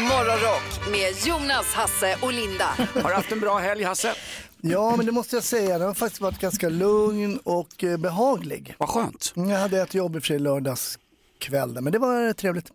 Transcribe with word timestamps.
Morgonrock 0.00 0.90
med 0.90 1.26
Jonas, 1.26 1.66
Hasse 1.74 2.16
och 2.22 2.32
Linda. 2.32 2.64
Har 3.02 3.08
du 3.08 3.14
haft 3.14 3.32
en 3.32 3.40
bra 3.40 3.58
helg 3.58 3.84
Hasse? 3.84 4.14
Ja, 4.60 4.96
men 4.96 5.06
det 5.06 5.12
måste 5.12 5.36
jag 5.36 5.42
säga. 5.44 5.78
Den 5.78 5.86
har 5.86 5.94
faktiskt 5.94 6.20
varit 6.20 6.38
ganska 6.38 6.68
lugn 6.68 7.38
och 7.44 7.84
eh, 7.84 7.96
behaglig. 7.96 8.74
Vad 8.78 8.88
skönt. 8.88 9.32
Jag 9.36 9.58
hade 9.58 9.80
ett 9.82 9.94
jobb 9.94 10.16
i 10.16 10.18
och 10.18 10.22
för 10.22 10.26
sig 10.26 10.38
lördags 10.38 10.98
kväll, 11.40 11.80
men 11.80 11.92
det 11.92 11.98
var 11.98 12.26
eh, 12.26 12.32
trevligt. 12.32 12.66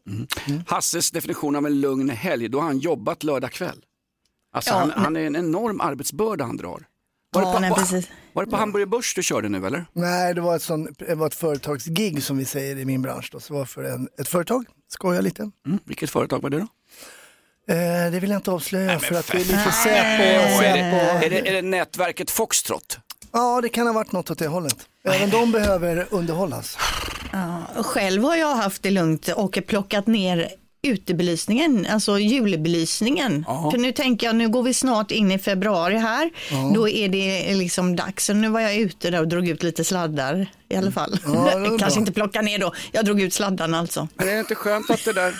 Hasses 0.68 1.12
definition 1.12 1.56
av 1.56 1.66
en 1.66 1.82
lugn 1.82 2.10
helg, 2.10 2.48
då 2.50 2.60
har 2.60 2.66
han 2.66 2.78
jobbat 2.80 3.24
lördag 3.24 3.52
kväll. 3.52 3.80
Alltså 4.54 4.72
Ja, 4.72 4.78
han, 4.78 4.88
men- 4.88 5.00
han 5.00 5.16
är 5.16 5.22
en 5.26 5.36
enorm 5.36 5.82
arbetsbörda 5.82 6.46
han 6.46 6.58
drar. 6.58 6.84
Var, 7.32 7.42
Ja, 7.42 7.48
det, 7.48 7.54
på, 7.54 7.60
nej, 7.60 7.72
precis. 7.72 8.08
var 8.34 8.46
det 8.46 8.52
på 8.52 8.58
Hamburger 8.58 8.86
Börs 8.86 9.16
du 9.16 9.24
körde 9.24 9.50
nu 9.50 9.66
eller? 9.68 9.86
Nej, 9.94 10.34
det 10.34 10.42
var 10.42 10.56
ett, 10.56 10.62
sån, 10.62 10.88
det 10.98 11.16
var 11.16 11.28
ett 11.28 11.36
företagsgig 11.36 12.24
som 12.24 12.38
vi 12.38 12.46
säger 12.46 12.78
i 12.78 12.86
min 12.86 13.02
bransch. 13.02 13.30
Då. 13.32 13.40
Så 13.40 13.54
det 13.54 13.60
var 13.60 13.66
för 13.66 13.84
en, 13.84 14.10
ett 14.20 14.28
företag, 14.28 14.66
skoja 14.90 15.22
lite. 15.22 15.42
Mm. 15.68 15.80
Vilket 15.86 16.10
företag 16.10 16.42
var 16.42 16.50
det 16.50 16.60
då? 16.60 16.68
Eh, 17.70 18.12
det 18.12 18.20
vill 18.20 18.30
jag 18.30 18.38
inte 18.38 18.52
avslöja 18.52 19.00
för 19.00 19.16
att 19.16 19.28
det 19.28 19.34
är 19.38 19.40
lite 19.40 19.72
Säpo. 19.72 19.90
är, 19.90 20.44
det, 20.48 20.58
Säpo. 20.58 21.26
är, 21.26 21.30
det, 21.30 21.50
är 21.50 21.54
det 21.54 21.62
nätverket 21.62 22.32
Foxtrot? 22.32 22.98
Ja, 23.34 23.60
det 23.62 23.70
kan 23.70 23.88
ha 23.88 23.94
varit 23.94 24.12
något 24.12 24.32
åt 24.32 24.40
det 24.40 24.48
hållet. 24.48 24.78
Även 25.04 25.30
de 25.30 25.52
behöver 25.52 26.08
underhållas. 26.10 26.78
Och 27.76 27.86
Själv 27.86 28.24
har 28.24 28.36
jag 28.36 28.56
haft 28.56 28.84
det 28.84 28.92
lugnt 28.92 29.28
och 29.28 29.60
plockat 29.68 30.08
ner 30.08 30.50
utebelysningen, 30.82 31.88
alltså 31.92 32.20
julbelysningen. 32.20 33.46
Ja. 33.48 33.72
För 33.72 33.78
nu 33.78 33.92
tänker 33.92 34.28
jag, 34.28 34.36
nu 34.36 34.50
går 34.50 34.64
vi 34.64 34.74
snart 34.74 35.12
in 35.12 35.32
i 35.32 35.40
februari 35.40 35.98
här. 35.98 36.30
Då 36.74 36.90
är 36.90 37.10
det 37.10 37.56
liksom 37.56 37.96
dags. 37.96 38.26
Så 38.26 38.34
nu 38.34 38.50
var 38.50 38.60
jag 38.60 38.76
ute 38.76 39.10
där 39.10 39.20
och 39.20 39.28
drog 39.28 39.48
ut 39.48 39.64
lite 39.64 39.84
sladdar 39.84 40.48
i 40.70 40.76
alla 40.76 40.92
fall. 40.92 41.20
Ja, 41.26 41.56
det 41.60 41.66
Kanske 41.80 41.86
bra. 41.88 42.00
inte 42.00 42.12
plocka 42.12 42.42
ner 42.42 42.60
då. 42.60 42.74
Jag 42.92 43.06
drog 43.06 43.22
ut 43.22 43.34
sladdarna 43.34 43.80
alltså. 43.80 44.08
Men 44.16 44.28
är 44.30 44.34
det 44.34 44.40
inte 44.40 44.56
skönt 44.56 44.90
att 44.90 45.06
det 45.06 45.14
där... 45.14 45.34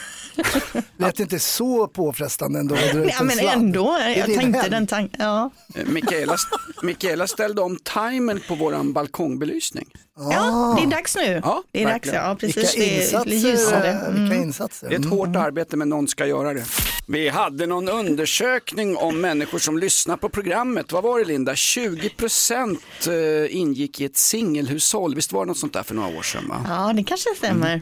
Lät 0.98 1.20
inte 1.20 1.40
så 1.40 1.88
påfrestande 1.88 2.60
ändå. 2.60 2.76
Ja, 2.76 2.82
en 3.20 3.26
men 3.28 3.40
ändå, 3.40 3.98
jag 4.16 4.26
tänkte 4.26 4.60
helg. 4.60 4.70
den 4.70 4.88
tanken. 4.88 5.20
Ja. 5.24 5.50
Eh, 5.76 5.86
Mikaela, 5.86 6.36
Mikaela 6.84 7.28
ställde 7.28 7.62
om 7.62 7.78
timern 7.84 8.40
på 8.48 8.56
våran 8.56 8.94
balkongbelysning. 8.94 9.88
ja, 10.32 10.76
det 10.80 10.84
är 10.88 10.92
dags 10.92 11.16
nu. 11.16 11.42
Ja, 11.44 11.64
det 11.72 11.84
är 11.84 11.88
dags, 11.88 12.10
ja 12.14 12.36
precis. 12.40 12.58
Vilka 12.78 12.80
Det 12.80 12.98
är 12.98 13.02
insatser. 13.02 13.32
ljusare. 13.32 13.90
eh, 13.90 14.04
Mm. 14.08 14.22
Vilka 14.30 14.36
insatser. 14.44 14.90
Det 14.90 14.96
är 14.96 15.00
ett 15.00 15.06
hårt 15.10 15.36
arbete 15.36 15.78
men 15.78 15.90
någon 15.90 16.08
ska 16.08 16.26
göra 16.26 16.54
det. 16.54 16.64
Vi 17.10 17.30
hade 17.30 17.66
någon 17.68 17.90
undersökning 17.90 18.98
om 18.98 19.22
människor 19.22 19.60
som 19.60 19.78
lyssnar 19.78 20.18
på 20.18 20.30
programmet. 20.30 20.92
Vad 20.92 21.04
var 21.04 21.20
det 21.20 21.26
Linda? 21.26 21.54
20% 21.54 22.78
eh, 23.08 23.56
ingick 23.58 24.02
i 24.02 24.06
ett 24.06 24.18
singelhushåll. 24.18 25.16
Visst 25.16 25.34
var 25.34 25.46
det 25.46 25.48
något 25.50 25.58
sånt 25.58 25.74
där 25.74 25.84
för 25.84 25.96
några 25.96 26.18
år 26.18 26.22
sedan? 26.22 26.44
Va? 26.48 26.66
Ja, 26.70 26.94
det 26.94 27.04
kanske 27.04 27.30
stämmer. 27.38 27.82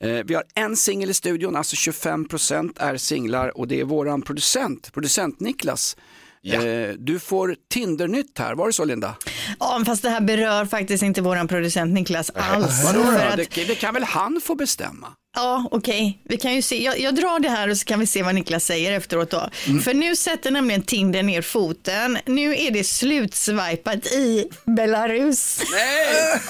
Eh, 0.00 0.08
Vi 0.24 0.34
har 0.34 0.44
en 0.54 0.76
singel 0.76 1.10
i 1.10 1.14
studion, 1.14 1.56
alltså 1.56 1.76
25% 1.76 2.72
är 2.76 2.96
singlar 2.96 3.58
och 3.58 3.68
det 3.68 3.80
är 3.80 3.84
våran 3.84 4.22
producent, 4.22 4.92
producent 4.92 5.40
Niklas. 5.40 5.96
Eh, 6.44 6.60
Du 6.98 7.18
får 7.18 7.56
Tinder-nytt 7.70 8.38
här, 8.38 8.54
var 8.54 8.66
det 8.66 8.72
så 8.72 8.84
Linda? 8.84 9.14
Ja, 9.60 9.82
fast 9.86 10.02
det 10.02 10.10
här 10.10 10.20
berör 10.20 10.64
faktiskt 10.64 11.02
inte 11.02 11.22
våran 11.22 11.48
producent 11.48 11.94
Niklas 11.94 12.30
alls. 12.34 12.84
Vadå 12.84 13.02
För 13.04 13.26
att- 13.26 13.36
Det, 13.36 13.64
det 13.64 13.74
kan 13.74 13.94
väl 13.94 14.04
han 14.04 14.40
få 14.44 14.54
bestämma? 14.54 15.06
Ja, 15.34 15.64
okej. 15.70 16.18
Vi 16.24 16.36
kan 16.36 16.54
ju 16.54 16.62
se. 16.62 16.82
Jag, 16.82 17.00
jag 17.00 17.14
drar 17.14 17.38
det 17.38 17.48
här 17.48 17.70
och 17.70 17.76
så 17.76 17.84
kan 17.84 18.00
vi 18.00 18.06
se 18.06 18.22
vad 18.22 18.34
Niklas 18.34 18.64
säger 18.64 18.92
efteråt 18.92 19.30
då. 19.30 19.48
Mm. 19.66 19.82
För 19.82 19.94
nu 19.94 20.16
sätter 20.16 20.50
nämligen 20.50 20.82
Tinder 20.82 21.22
ner 21.22 21.42
foten. 21.42 22.18
Nu 22.26 22.56
är 22.56 22.70
det 22.70 22.84
slutswipat 22.84 24.06
i 24.06 24.48
Belarus. 24.64 25.62
Nej! 25.72 26.40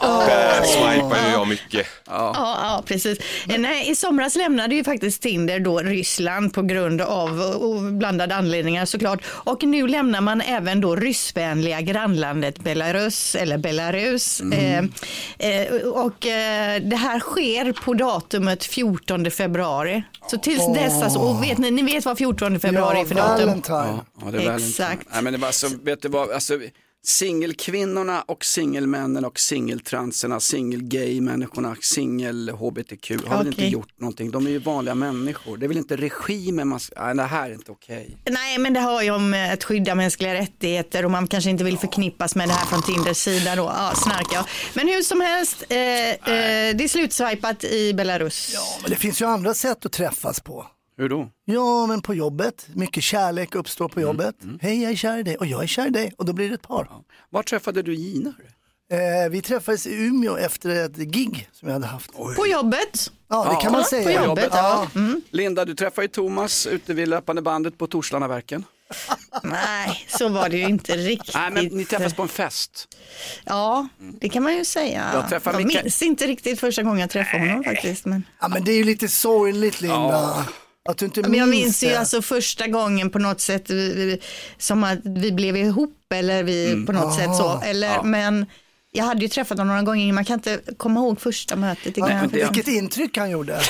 Där 0.28 0.62
swipar 0.62 1.26
ju 1.26 1.32
jag 1.32 1.48
mycket. 1.48 1.86
Ja, 2.06 2.32
ja 2.34 2.82
precis. 2.86 3.18
Eh, 3.48 3.58
Nej, 3.58 3.90
I 3.90 3.94
somras 3.94 4.36
lämnade 4.36 4.74
ju 4.74 4.84
faktiskt 4.84 5.22
Tinder 5.22 5.60
då 5.60 5.78
Ryssland 5.78 6.54
på 6.54 6.62
grund 6.62 7.00
av 7.00 7.40
och 7.40 7.82
blandade 7.82 8.34
anledningar 8.34 8.84
såklart. 8.84 9.20
Och 9.26 9.62
nu 9.62 9.86
lämnar 9.88 10.20
man 10.20 10.40
även 10.40 10.80
då 10.80 10.96
ryssvänliga 10.96 11.80
grannlandet 11.80 12.58
Belarus 12.58 13.34
eller 13.34 13.58
Belarus. 13.58 14.40
Eh, 14.40 14.78
eh, 15.38 15.76
och 15.82 16.26
eh, 16.26 16.82
det 16.82 16.96
här 16.96 17.20
sker 17.20 17.72
på 17.72 17.94
datumet 17.98 18.64
14 18.64 19.30
februari. 19.30 20.02
Så 20.30 20.38
tills 20.38 20.74
dess, 20.74 21.02
alltså, 21.02 21.18
och 21.18 21.42
vet 21.42 21.58
ni, 21.58 21.70
ni 21.70 21.82
vet 21.82 22.04
vad 22.04 22.18
14 22.18 22.60
februari 22.60 23.00
är 23.00 23.04
för 23.04 23.14
datum? 23.14 23.46
Valentine. 23.46 23.76
Ja, 23.76 24.04
ja, 24.24 24.30
det 24.30 24.44
är 24.44 24.56
Exakt. 24.56 24.92
Inte. 24.92 25.12
Nej, 25.12 25.22
men 25.22 25.32
det 25.32 25.38
var 25.38 25.46
alltså, 25.46 25.68
vet 25.82 26.02
du 26.02 26.08
vad, 26.08 26.30
alltså, 26.30 26.58
singelkvinnorna 27.06 28.22
och 28.22 28.44
singelmännen 28.44 29.24
och 29.24 29.38
singeltranserna, 29.38 30.40
singelgay-människorna, 30.40 31.76
singel-hbtq 31.80 33.26
har 33.26 33.38
väl 33.38 33.46
inte 33.46 33.66
gjort 33.66 34.00
någonting. 34.00 34.30
De 34.30 34.46
är 34.46 34.50
ju 34.50 34.58
vanliga 34.58 34.94
människor. 34.94 35.56
Det 35.56 35.66
är 35.66 35.68
väl 35.68 35.76
inte 35.76 35.96
regimen 35.96 36.68
man 36.68 36.80
ska, 36.80 37.04
nej, 37.04 37.14
det 37.14 37.22
här 37.22 37.50
är 37.50 37.54
inte 37.54 37.72
okej. 37.72 38.16
Nej, 38.30 38.58
men 38.58 38.72
det 38.72 38.80
har 38.80 39.02
ju 39.02 39.10
om 39.10 39.34
eh, 39.34 39.52
att 39.52 39.64
skydda 39.64 39.94
mänskliga 39.94 40.34
rättigheter 40.34 41.04
och 41.04 41.10
man 41.10 41.26
kanske 41.26 41.50
inte 41.50 41.64
vill 41.64 41.78
förknippas 41.78 42.34
med 42.34 42.48
det 42.48 42.52
här 42.52 42.66
från 42.66 42.82
Tinders 42.82 43.16
sida 43.16 43.56
då. 43.56 43.62
Ja, 43.62 43.92
snarka. 43.96 44.46
Men 44.74 44.88
hur 44.88 45.02
som 45.02 45.20
helst, 45.20 45.64
eh, 45.68 45.78
eh, 45.78 46.16
det 46.76 46.84
är 46.84 46.88
slutswipat 46.88 47.64
i 47.64 47.94
Belarus. 47.94 48.56
Men 48.82 48.90
det 48.90 48.96
finns 48.96 49.22
ju 49.22 49.26
andra 49.26 49.54
sätt 49.54 49.86
att 49.86 49.92
träffas 49.92 50.40
på. 50.40 50.66
Hur 50.98 51.08
då? 51.08 51.28
Ja, 51.44 51.86
men 51.86 52.00
på 52.02 52.14
jobbet. 52.14 52.66
Mycket 52.74 53.02
kärlek 53.04 53.54
uppstår 53.54 53.88
på 53.88 54.00
jobbet. 54.00 54.34
Hej, 54.60 54.82
jag 54.82 54.92
är 54.92 54.96
kär 54.96 55.18
i 55.18 55.22
dig 55.22 55.36
och 55.36 55.46
jag 55.46 55.62
är 55.62 55.66
kär 55.66 55.86
i 55.86 55.90
dig. 55.90 56.12
Och 56.18 56.24
då 56.24 56.32
blir 56.32 56.48
det 56.48 56.54
ett 56.54 56.62
par. 56.68 56.88
Var 57.30 57.42
träffade 57.42 57.82
du 57.82 57.94
Gina? 57.94 58.34
Eh, 58.92 59.30
vi 59.30 59.42
träffades 59.42 59.86
i 59.86 59.94
Umeå 59.94 60.36
efter 60.36 60.84
ett 60.84 60.96
gig 60.96 61.48
som 61.52 61.68
jag 61.68 61.72
hade 61.74 61.86
haft. 61.86 62.12
På 62.36 62.46
jobbet. 62.46 63.12
Ja, 63.28 63.44
det 63.44 63.52
Ja, 63.52 63.60
kan 63.60 63.72
man 63.72 63.82
på 63.82 63.88
säga. 63.88 64.24
jobbet, 64.24 64.48
ja. 64.52 64.86
Mm. 64.94 65.20
Linda, 65.30 65.64
du 65.64 65.74
träffade 65.74 66.04
ju 66.04 66.08
Thomas 66.08 66.66
ute 66.66 66.94
vid 66.94 67.08
löpande 67.08 67.42
bandet 67.42 67.78
på 67.78 67.86
Torslandaverken. 67.86 68.64
Nej, 69.42 70.06
så 70.08 70.28
var 70.28 70.48
det 70.48 70.56
ju 70.56 70.64
inte 70.68 70.96
riktigt. 70.96 71.34
Nej, 71.34 71.50
men 71.50 71.64
ni 71.66 71.84
träffades 71.84 72.14
på 72.14 72.22
en 72.22 72.28
fest. 72.28 72.88
Ja, 73.44 73.88
det 74.20 74.28
kan 74.28 74.42
man 74.42 74.54
ju 74.56 74.64
säga. 74.64 75.10
Jag 75.14 75.28
träffade 75.28 75.58
jag 75.58 75.66
minns 75.84 76.02
inte 76.02 76.26
riktigt 76.26 76.60
första 76.60 76.82
gången 76.82 76.98
jag 77.00 77.10
träffade 77.10 77.48
honom 77.48 77.64
faktiskt. 77.64 78.04
Men, 78.04 78.22
Ja, 78.40 78.48
men 78.48 78.64
det 78.64 78.72
är 78.72 78.76
ju 78.76 78.84
lite 78.84 79.08
sorgligt 79.08 79.80
Linda. 79.80 80.46
Att 80.88 80.98
du 80.98 81.04
inte 81.04 81.22
men 81.22 81.34
jag 81.34 81.48
minns 81.48 81.82
ju 81.84 81.88
det. 81.88 81.98
alltså 81.98 82.22
första 82.22 82.66
gången 82.66 83.10
på 83.10 83.18
något 83.18 83.40
sätt 83.40 83.70
vi- 83.70 83.94
vi- 83.94 84.20
som 84.58 84.84
att 84.84 84.98
vi 85.04 85.32
blev 85.32 85.56
ihop 85.56 85.96
eller 86.14 86.42
vi 86.42 86.84
på 86.86 86.92
något 86.92 87.14
sätt 87.16 87.36
så. 87.36 87.60
Eller, 87.64 88.02
Men 88.02 88.46
jag 88.92 89.04
hade 89.04 89.20
ju 89.20 89.28
träffat 89.28 89.58
honom 89.58 89.68
några 89.68 89.82
gånger, 89.82 90.12
man 90.12 90.24
kan 90.24 90.34
inte 90.34 90.60
komma 90.76 91.00
ihåg 91.00 91.20
första 91.20 91.56
mötet. 91.56 91.86
Inte- 91.96 92.06
Vilket 92.52 92.68
intryck 92.74 93.16
han 93.16 93.30
gjorde. 93.30 93.60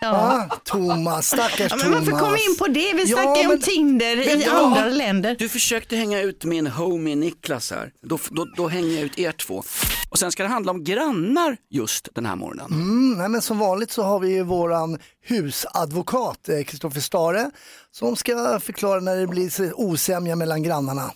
Ja. 0.00 0.46
Ah, 0.50 0.56
Thomas, 0.64 1.26
stackars 1.26 1.70
Ja, 1.70 1.76
men 1.82 1.90
varför 1.92 2.06
Thomas. 2.06 2.20
kom 2.22 2.32
vi 2.34 2.44
in 2.50 2.56
på 2.58 2.66
det? 2.66 2.92
Vi 2.94 3.04
Ja, 3.10 3.16
snackar 3.16 3.36
ju 3.42 3.48
men- 3.48 3.56
om 3.56 3.62
Tinder 3.62 4.16
i 4.40 4.44
du 4.44 4.50
andra 4.50 4.88
länder. 4.88 5.36
Du 5.38 5.48
försökte 5.48 5.96
hänga 5.96 6.20
ut 6.22 6.44
min 6.44 6.66
homie 6.66 7.16
Niklas 7.16 7.70
här. 7.70 7.92
Då, 8.02 8.18
då, 8.30 8.46
då 8.56 8.68
hänger 8.68 8.88
jag 8.94 9.02
ut 9.02 9.18
er 9.18 9.32
två. 9.32 9.62
Och 10.10 10.18
sen 10.18 10.32
ska 10.32 10.42
det 10.42 10.48
handla 10.48 10.72
om 10.72 10.84
grannar 10.84 11.56
just 11.70 12.08
den 12.14 12.26
här 12.26 12.36
morgonen. 12.36 12.66
Mm, 12.72 13.18
nej, 13.18 13.28
men 13.28 13.42
som 13.42 13.58
vanligt 13.58 13.90
så 13.90 14.02
har 14.02 14.20
vi 14.20 14.28
ju 14.28 14.42
våran 14.42 14.98
husadvokat 15.28 16.48
eh, 16.48 16.62
Kristoffer 16.64 17.00
Stare 17.00 17.50
som 17.90 18.16
ska 18.16 18.60
förklara 18.60 19.00
när 19.00 19.16
det 19.16 19.26
blir 19.26 19.80
osämja 19.80 20.36
mellan 20.36 20.62
grannarna. 20.62 21.10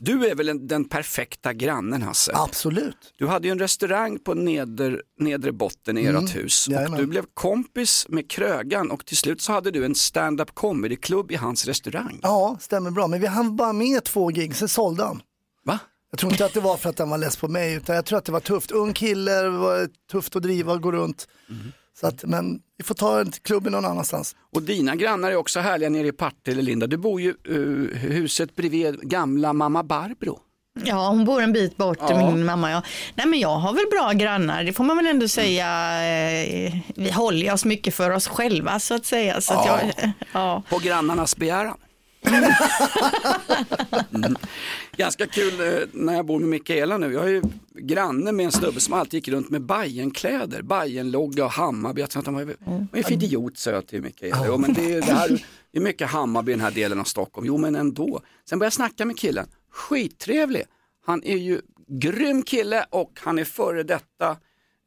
Du 0.00 0.26
är 0.26 0.34
väl 0.34 0.48
en, 0.48 0.66
den 0.66 0.84
perfekta 0.84 1.52
grannen 1.52 2.02
Hasse? 2.02 2.32
Absolut. 2.34 2.96
Du 3.18 3.26
hade 3.26 3.48
ju 3.48 3.52
en 3.52 3.58
restaurang 3.58 4.18
på 4.18 4.34
neder, 4.34 5.02
nedre 5.20 5.52
botten 5.52 5.98
i 5.98 6.04
ert 6.04 6.36
hus 6.36 6.66
och 6.66 6.72
jajamän. 6.72 7.00
du 7.00 7.06
blev 7.06 7.24
kompis 7.34 7.83
med 8.08 8.30
Krögan 8.30 8.90
och 8.90 9.06
till 9.06 9.16
slut 9.16 9.40
så 9.40 9.52
hade 9.52 9.70
du 9.70 9.84
en 9.84 9.94
stand-up 9.94 10.54
comedy-klubb 10.54 11.30
i 11.32 11.34
hans 11.34 11.66
restaurang. 11.66 12.20
Ja, 12.22 12.56
stämmer 12.60 12.90
bra. 12.90 13.06
Men 13.06 13.20
vi 13.20 13.26
hann 13.26 13.56
bara 13.56 13.72
med 13.72 14.04
två 14.04 14.28
gig, 14.28 14.56
sen 14.56 14.68
sålde 14.68 15.04
han. 15.04 15.22
Va? 15.64 15.78
Jag 16.10 16.18
tror 16.18 16.32
inte 16.32 16.44
att 16.44 16.54
det 16.54 16.60
var 16.60 16.76
för 16.76 16.90
att 16.90 16.98
han 16.98 17.10
var 17.10 17.18
less 17.18 17.36
på 17.36 17.48
mig, 17.48 17.74
utan 17.74 17.96
jag 17.96 18.04
tror 18.04 18.18
att 18.18 18.24
det 18.24 18.32
var 18.32 18.40
tufft. 18.40 18.70
Ung 18.70 18.92
kille, 18.92 19.32
det 19.32 19.50
var 19.50 19.88
tufft 20.10 20.36
att 20.36 20.42
driva 20.42 20.72
och 20.72 20.82
gå 20.82 20.92
runt. 20.92 21.28
Så 22.00 22.06
att, 22.06 22.24
men 22.24 22.60
vi 22.78 22.84
får 22.84 22.94
ta 22.94 23.20
en 23.20 23.30
klubb 23.30 23.66
någon 23.66 23.84
annanstans. 23.84 24.36
Och 24.54 24.62
dina 24.62 24.96
grannar 24.96 25.30
är 25.30 25.36
också 25.36 25.60
härliga 25.60 25.90
nere 25.90 26.06
i 26.06 26.12
Partille, 26.12 26.62
Linda. 26.62 26.86
Du 26.86 26.96
bor 26.96 27.20
ju 27.20 27.34
uh, 27.48 27.94
huset 27.96 28.56
bredvid 28.56 29.00
gamla 29.00 29.52
mamma 29.52 29.82
Barbro. 29.82 30.40
Ja, 30.82 31.08
hon 31.08 31.24
bor 31.24 31.42
en 31.42 31.52
bit 31.52 31.76
bort, 31.76 31.98
min 32.08 32.44
mamma. 32.44 32.70
Ja. 32.70 32.82
Nej, 33.14 33.26
men 33.26 33.40
jag 33.40 33.56
har 33.56 33.72
väl 33.74 33.84
bra 33.90 34.12
grannar, 34.12 34.64
det 34.64 34.72
får 34.72 34.84
man 34.84 34.96
väl 34.96 35.06
ändå 35.06 35.28
säga. 35.28 35.66
Eh, 36.04 36.74
Vi 36.94 37.10
håller 37.10 37.52
oss 37.52 37.64
mycket 37.64 37.94
för 37.94 38.10
oss 38.10 38.28
själva 38.28 38.80
så 38.80 38.94
att 38.94 39.06
säga. 39.06 39.40
Så 39.40 39.54
att 39.54 39.66
jag, 39.66 40.12
ja. 40.32 40.62
På 40.68 40.78
grannarnas 40.78 41.36
begäran. 41.36 41.76
Mm. 44.14 44.36
Ganska 44.96 45.26
kul 45.26 45.60
eh, 45.60 45.80
när 45.92 46.14
jag 46.14 46.26
bor 46.26 46.38
med 46.40 46.48
Mikaela 46.48 46.98
nu. 46.98 47.12
Jag 47.12 47.24
är 47.24 47.28
ju 47.28 47.42
granne 47.74 48.32
med 48.32 48.44
en 48.46 48.52
snubbe 48.52 48.80
som 48.80 48.94
alltid 48.94 49.14
gick 49.14 49.28
runt 49.28 49.50
med 49.50 49.62
Bajenkläder, 49.62 50.62
Bajenlogga 50.62 51.44
och 51.44 51.52
Hammarby. 51.52 52.00
Jag 52.00 52.10
tänkte, 52.10 52.30
vad 52.30 52.42
är 52.42 52.56
vad 52.64 52.98
är 52.98 53.02
för 53.02 53.12
idiot 53.12 53.58
sa 53.58 53.70
jag 53.70 53.86
till 53.86 54.02
Mikaela. 54.02 54.44
Jo, 54.46 54.58
men 54.58 54.72
det, 54.72 54.92
är, 54.94 55.00
det, 55.00 55.12
här, 55.12 55.44
det 55.74 55.78
är 55.80 55.82
mycket 55.82 56.10
Hammarby 56.10 56.52
i 56.52 56.54
den 56.54 56.64
här 56.64 56.70
delen 56.70 57.00
av 57.00 57.04
Stockholm. 57.04 57.46
Jo 57.46 57.56
men 57.56 57.74
ändå. 57.74 58.20
Sen 58.48 58.58
började 58.58 58.66
jag 58.66 58.72
snacka 58.72 59.04
med 59.04 59.18
killen, 59.18 59.46
skittrevlig. 59.70 60.62
Han 61.06 61.22
är 61.24 61.36
ju 61.36 61.60
grym 61.88 62.42
kille 62.42 62.86
och 62.90 63.12
han 63.22 63.38
är 63.38 63.44
före 63.44 63.82
detta 63.82 64.36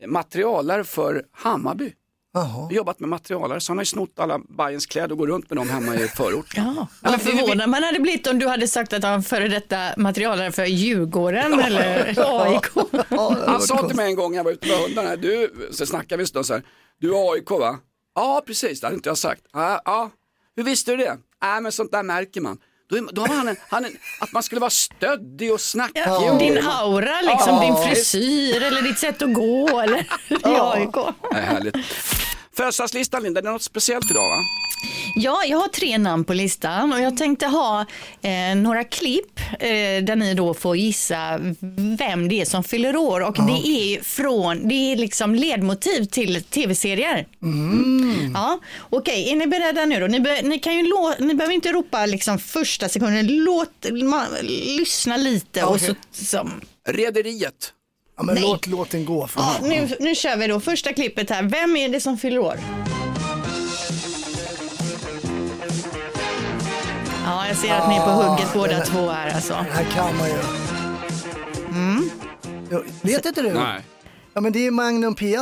materialare 0.08 0.84
för 0.84 1.24
Hammarby. 1.32 1.94
Jaha. 2.34 2.70
Jobbat 2.72 3.00
med 3.00 3.10
materialare 3.10 3.60
så 3.60 3.72
han 3.72 3.78
har 3.78 3.82
ju 3.82 3.86
snott 3.86 4.20
alla 4.20 4.40
Bajens 4.50 4.86
kläder 4.86 5.12
och 5.12 5.18
går 5.18 5.28
runt 5.28 5.50
med 5.50 5.58
dem 5.58 5.70
hemma 5.70 5.96
i 5.96 6.08
förort. 6.08 6.54
Ja, 6.56 6.88
vad 7.02 7.22
förvånad 7.22 7.70
man 7.70 7.84
hade 7.84 8.00
blivit 8.00 8.28
om 8.28 8.40
du 8.40 8.48
hade 8.48 8.68
sagt 8.68 8.94
att 8.94 9.04
han 9.04 9.24
före 9.24 9.48
detta 9.48 9.94
materialare 9.98 10.52
för 10.52 10.66
Djurgården 10.66 11.60
eller 11.60 12.16
AIK. 12.18 12.66
Ja, 13.10 13.36
det 13.46 13.52
Han 13.52 13.62
sa 13.62 13.88
till 13.88 13.96
mig 13.96 14.10
en 14.10 14.16
gång 14.16 14.32
när 14.32 14.38
jag 14.38 14.44
var 14.44 14.52
ute 14.52 14.68
med 14.68 14.78
hundarna, 14.78 15.16
du, 15.16 15.70
så 15.72 15.86
snackade 15.86 16.18
vi 16.18 16.24
en 16.24 16.28
stund 16.28 16.46
så 16.46 16.54
här, 16.54 16.64
du 17.00 17.16
är 17.16 17.32
AIK 17.34 17.50
va? 17.50 17.80
Ja 18.16 18.44
precis, 18.48 18.82
det 18.82 18.88
hade 18.88 18.96
inte 18.96 19.10
jag 19.10 19.18
sagt. 19.18 19.42
Ja, 19.54 19.82
ja. 19.86 20.12
Hur 20.58 20.64
visste 20.64 20.92
du 20.92 20.98
det? 20.98 21.18
Nej 21.42 21.62
men 21.62 21.72
sånt 21.72 21.92
där 21.92 22.04
märker 22.04 22.42
man. 22.42 22.58
Då, 22.90 22.96
är- 22.96 23.14
då 23.14 23.22
har 23.22 23.36
han, 23.36 23.48
en, 23.48 23.56
han 23.70 23.86
en, 23.86 23.92
att 24.20 24.32
man 24.32 24.44
skulle 24.44 24.62
vara 24.62 24.70
stöddig 24.70 25.54
och 25.54 25.62
snackig. 25.62 26.02
Ja, 26.06 26.38
din 26.40 26.58
aura, 26.68 27.22
liksom, 27.22 27.60
din 27.62 27.76
frisyr 27.88 28.62
eller 28.64 28.82
ditt 28.82 29.00
sätt 29.00 29.22
att 29.22 29.34
gå 29.34 29.80
eller 29.82 30.00
i 30.30 30.36
AIK. 30.44 30.96
Nej, 31.32 31.42
härligt. 31.46 31.76
Födelsedagslistan 32.58 33.24
Linda, 33.24 33.42
det 33.42 33.50
är 33.50 33.52
något 33.52 33.64
speciellt 33.64 34.12
idag 34.12 34.30
va? 34.30 34.38
Ja, 35.16 35.44
jag 35.46 35.58
har 35.58 35.68
tre 35.68 35.98
namn 35.98 36.24
på 36.24 36.34
listan 36.34 36.94
och 36.94 37.02
jag 37.02 37.18
tänkte 37.18 37.46
ha 37.46 37.86
eh, 38.22 38.56
några 38.56 38.84
klipp 38.84 39.40
eh, 39.60 40.04
där 40.04 40.16
ni 40.16 40.34
då 40.34 40.54
får 40.54 40.78
gissa 40.78 41.40
vem 42.00 42.30
det 42.30 42.42
är 42.42 42.46
som 42.46 42.64
fyller 42.64 42.96
år 42.96 43.22
och 43.22 43.36
det 43.48 43.68
är 43.68 44.04
från, 44.04 44.68
det 44.68 44.74
är 44.76 44.96
liksom 44.96 45.36
ledmotiv 45.36 46.06
till 46.06 46.44
tv-serier. 46.44 47.28
Ja, 48.34 48.60
okej, 48.90 49.32
är 49.32 49.36
ni 49.36 49.48
beredda 49.48 49.86
nu 49.86 50.00
då? 50.00 50.08
Ni, 50.08 50.20
be, 50.20 50.42
ni 50.42 50.60
kan 50.60 50.78
ju 50.78 50.84
lå, 50.84 51.14
ni 51.20 51.34
behöver 51.34 51.54
inte 51.56 51.72
ropa 51.72 52.06
liksom 52.06 52.40
första 52.40 52.90
sekunden, 52.90 53.28
låt, 53.28 53.86
ma, 54.04 54.26
lyssna 54.78 55.18
lite 55.18 55.64
och 55.64 55.82
så, 55.82 55.96
så 56.12 56.50
Rederiet. 56.90 57.74
Ja, 58.18 58.24
men 58.24 58.36
Nej. 58.36 58.44
låt 58.44 58.68
låten 58.68 59.06
gå. 59.06 59.28
För 59.28 59.42
Ja, 59.42 59.56
nu, 59.62 59.90
nu 60.00 60.16
kör 60.16 60.38
vi 60.38 60.48
då 60.48 60.60
första 60.60 60.94
klippet 60.94 61.30
här. 61.30 61.44
Vem 61.44 61.78
är 61.78 61.90
det 61.90 62.00
som 62.00 62.18
fyller 62.18 62.40
år? 62.40 62.60
Ja, 67.26 67.48
jag 67.48 67.58
ser 67.58 67.74
att 67.74 67.90
ni 67.90 67.96
är 67.96 68.06
på 68.06 68.12
hugget 68.12 68.54
båda 68.54 68.80
två 68.86 69.10
här 69.10 69.34
alltså. 69.36 69.54
Det 69.54 69.74
här 69.74 69.84
kan 69.84 70.18
man 70.18 70.28
ju. 70.28 70.36
Mm. 71.70 72.10
Ja, 72.70 72.82
vet 73.02 73.26
inte 73.26 73.42
du? 73.42 73.54
Nej. 73.54 73.82
Ja 74.34 74.42
men 74.42 74.52
det 74.52 74.68
är 74.68 74.72
Magnum 74.72 75.16
PI. 75.16 75.38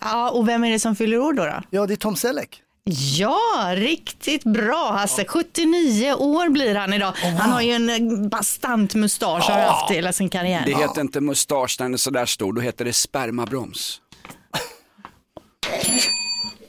Ja, 0.00 0.30
och 0.30 0.48
vem 0.48 0.64
är 0.64 0.70
det 0.70 0.78
som 0.78 0.96
fyller 0.96 1.18
år 1.18 1.32
då? 1.32 1.44
då? 1.44 1.60
Ja 1.70 1.86
det 1.86 1.94
är 1.94 1.96
Tom 1.96 2.16
Selleck. 2.16 2.60
Ja, 2.90 3.72
riktigt 3.74 4.44
bra 4.44 4.92
Hasse. 4.92 5.24
79 5.24 6.14
år 6.14 6.48
blir 6.48 6.74
han 6.74 6.92
idag. 6.92 7.12
Han 7.38 7.50
har 7.50 7.60
ju 7.60 7.72
en 7.72 7.90
eh, 7.90 8.28
bastant 8.28 8.94
mustasch 8.94 9.44
har 9.48 9.58
haft 9.58 9.90
hela 9.90 10.12
sin 10.12 10.28
karriär. 10.28 10.62
Det 10.66 10.76
heter 10.76 11.00
inte 11.00 11.20
mustasch 11.20 11.76
när 11.78 11.84
den 11.84 11.94
är 11.94 11.98
sådär 11.98 12.26
stor, 12.26 12.52
då 12.52 12.60
heter 12.60 12.84
det 12.84 12.92
spermabroms. 12.92 14.00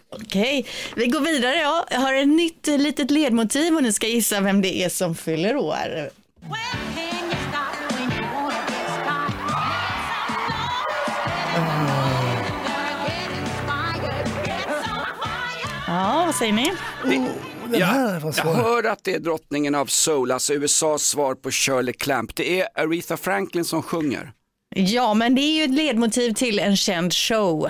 Okej, 0.10 0.66
vi 0.96 1.08
går 1.08 1.22
vidare. 1.22 1.56
Ja. 1.56 1.86
Jag 1.92 2.00
har 2.00 2.14
ett 2.14 2.28
nytt 2.28 2.68
eh, 2.68 2.78
litet 2.78 3.12
ledmotiv 3.12 3.76
och 3.76 3.84
ni 3.84 3.94
ska 3.94 4.08
gissa 4.08 4.42
vem 4.42 4.62
det 4.62 4.84
är 4.84 4.90
som 4.90 5.16
fyller 5.16 5.56
år. 5.56 5.76
Where 5.76 6.12
can 6.96 7.15
vad 16.36 16.40
säger 16.40 16.54
ni? 16.54 16.72
Den 17.72 17.82
här 17.82 18.20
var 18.20 18.34
Jag 18.38 18.54
hör 18.54 18.84
att 18.84 19.04
det 19.04 19.14
är 19.16 19.20
drottningen 19.20 19.76
av 19.76 19.86
soul, 19.86 20.32
alltså 20.32 20.54
USAs 20.54 21.04
svar 21.04 21.36
på 21.36 21.52
Shirley 21.52 21.94
Clamp. 21.94 22.36
Det 22.36 22.62
är 22.62 22.68
Aretha 22.76 23.18
Franklin 23.18 23.66
som 23.66 23.84
sjunger. 23.84 24.32
Ja, 24.76 25.14
men 25.14 25.36
det 25.36 25.42
är 25.42 25.58
ju 25.58 25.64
ett 25.64 25.70
ledmotiv 25.70 26.34
till 26.34 26.60
en 26.60 26.78
känd 26.78 27.14
show. 27.14 27.70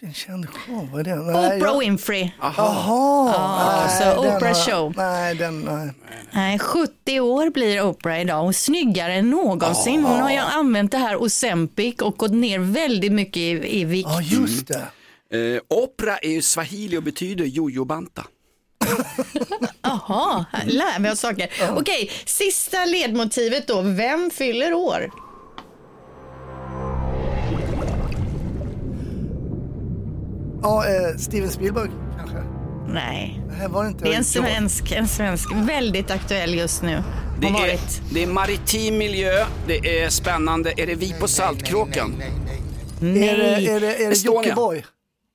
En 0.00 0.14
känd 0.14 0.48
show, 0.50 0.88
vad 0.92 1.00
är 1.00 1.04
det? 1.04 1.16
Nej, 1.16 1.56
Oprah 1.56 1.72
jag- 1.72 1.78
Winfrey. 1.78 2.30
Jaha. 2.40 3.34
alltså 3.34 4.04
nej, 4.04 4.14
den 4.14 4.36
Oprah 4.36 4.48
har- 4.56 4.70
show. 4.70 4.94
Nej, 4.96 5.34
den, 5.34 5.60
nej. 5.60 5.90
Nej, 6.30 6.58
70 6.58 7.20
år 7.20 7.50
blir 7.50 7.82
Oprah 7.82 8.20
idag. 8.20 8.48
Är 8.48 8.52
snyggare 8.52 9.14
än 9.14 9.30
någonsin. 9.30 10.04
Hon 10.04 10.20
har 10.20 10.30
ju 10.30 10.36
använt 10.38 10.92
det 10.92 10.98
här 10.98 11.22
Ozempic 11.22 11.94
och 12.00 12.16
gått 12.16 12.32
ner 12.32 12.58
väldigt 12.58 13.12
mycket 13.12 13.36
i, 13.36 13.80
i 13.80 13.84
vikt. 13.84 14.08
Ja, 14.12 14.20
just 14.22 14.68
det. 14.68 14.82
Eh, 15.32 15.60
opera 15.68 16.18
är 16.18 16.30
ju 16.30 16.42
swahili 16.42 16.96
och 16.98 17.02
betyder 17.02 17.44
jojobanta. 17.44 18.24
Jaha, 19.82 20.44
här 20.52 20.66
lär 20.66 21.00
vi 21.00 21.10
oss 21.10 21.20
saker. 21.20 21.50
Okej, 21.76 22.10
sista 22.24 22.84
ledmotivet 22.84 23.66
då. 23.68 23.80
Vem 23.82 24.30
fyller 24.30 24.72
år? 24.72 25.10
Ja, 30.62 30.84
eh, 30.86 31.16
Steven 31.18 31.50
Spielberg 31.50 31.90
kanske. 32.18 32.36
Nej, 32.88 33.40
Nej, 33.58 33.68
var 33.68 33.82
det 33.84 33.88
inte? 33.90 34.04
det 34.04 34.10
är 34.10 34.16
en 34.16 34.24
Ja. 34.34 34.42
svensk, 34.42 34.92
en 34.92 35.08
svensk. 35.08 35.48
Väldigt 35.54 36.10
aktuell 36.10 36.54
just 36.54 36.82
nu. 36.82 37.02
Det 37.40 37.46
Har 37.46 37.58
är, 37.64 37.68
varit. 37.68 38.02
det 38.12 38.22
är 38.22 38.26
maritim 38.26 38.98
miljö, 38.98 39.46
det 39.66 40.02
är 40.02 40.08
spännande. 40.08 40.72
Är 40.76 40.86
det 40.86 40.94
vi 40.94 41.12
på 41.12 41.28
Saltkråkan? 41.28 42.22
Är 43.02 43.04
det, 43.14 43.28
är 43.68 43.80
det, 43.80 44.04
är 44.04 44.10
det. 44.10 44.24
Jockiboi? 44.24 44.84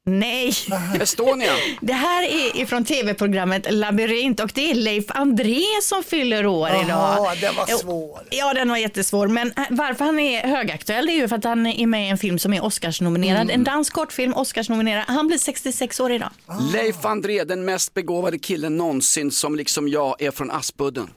Nej. 0.09 0.53
Estonia? 1.01 1.51
Det 1.81 1.93
här 1.93 2.23
är 2.23 2.61
ifrån 2.61 2.85
tv-programmet 2.85 3.67
Labyrint 3.73 4.39
och 4.39 4.51
det 4.53 4.71
är 4.71 4.75
Leif 4.75 5.05
André 5.07 5.63
som 5.83 6.03
fyller 6.03 6.45
år 6.45 6.69
idag. 6.69 6.85
Jaha, 6.89 7.35
den 7.35 7.55
var 7.55 7.65
svår. 7.65 8.19
Ja, 8.31 8.53
den 8.53 8.69
var 8.69 8.77
jättesvår. 8.77 9.27
Men 9.27 9.47
eh, 9.57 9.63
varför 9.69 10.05
han 10.05 10.19
är 10.19 10.47
högaktuell 10.47 11.05
det 11.05 11.11
är 11.11 11.15
ju 11.15 11.27
för 11.27 11.35
att 11.35 11.43
han 11.43 11.65
är 11.67 11.87
med 11.87 12.05
i 12.07 12.09
en 12.09 12.17
film 12.17 12.39
som 12.39 12.53
är 12.53 12.63
Oscarsnominerad. 12.63 13.41
Mm. 13.41 13.55
En 13.55 13.63
dansk 13.63 13.93
kortfilm, 13.93 14.33
Oscarsnominerad. 14.33 15.03
Han 15.07 15.27
blir 15.27 15.37
66 15.37 15.99
år 15.99 16.11
idag. 16.11 16.29
Leif 16.73 17.05
André, 17.05 17.43
den 17.43 17.65
mest 17.65 17.93
begåvade 17.93 18.39
killen 18.39 18.77
någonsin 18.77 19.31
som 19.31 19.55
liksom 19.55 19.87
jag 19.87 20.21
är 20.21 20.31
från 20.31 20.51
Aspudden. 20.51 21.09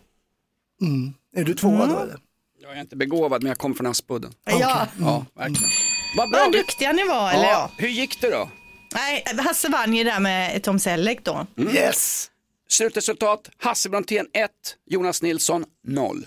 Är 1.37 1.45
du 1.45 1.55
tvåa 1.55 1.75
Mm. 1.75 1.89
då 1.89 2.01
eller? 2.03 2.17
Jag 2.63 2.77
är 2.77 2.81
inte 2.81 2.97
begåvad 2.97 3.43
men 3.43 3.49
jag 3.49 3.59
kommer 3.59 3.75
från 3.75 3.87
Aspudden. 3.87 4.33
Ja, 4.45 4.87
Ja, 5.01 5.25
verkligen. 5.37 5.71
Vad 6.17 6.31
bra. 6.31 6.39
vad 6.41 6.53
duktiga 6.53 6.93
ni 6.93 7.05
var. 7.09 7.31
Eller. 7.33 7.45
Ja, 7.45 7.71
hur 7.77 7.89
gick 7.89 8.21
det 8.21 8.31
då? 8.31 8.49
Nej, 8.95 9.25
Hasse 9.39 9.69
vann 9.69 9.95
ju 9.95 10.05
där 10.05 10.21
med 10.21 10.63
Tom 10.63 10.79
Selleck 10.79 11.25
då. 11.25 11.47
Mm. 11.59 11.75
Yes! 11.75 12.31
Slutresultat, 12.69 13.51
Hasse 13.63 13.89
Brontén 13.89 14.27
1, 14.33 14.51
Jonas 14.87 15.23
Nilsson 15.23 15.65
0. 15.87 16.27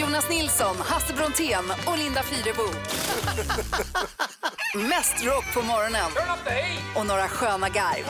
Jonas 0.01 0.29
Nilsson, 0.29 0.75
Hasse 0.79 1.13
Brontén 1.13 1.63
och 1.87 1.97
Linda 1.97 2.23
Fyrebo. 2.23 2.63
Mest 4.89 5.25
rock 5.25 5.53
på 5.53 5.61
morgonen 5.61 6.11
och 6.95 7.05
några 7.05 7.27
sköna 7.27 7.69
garv. 7.69 8.05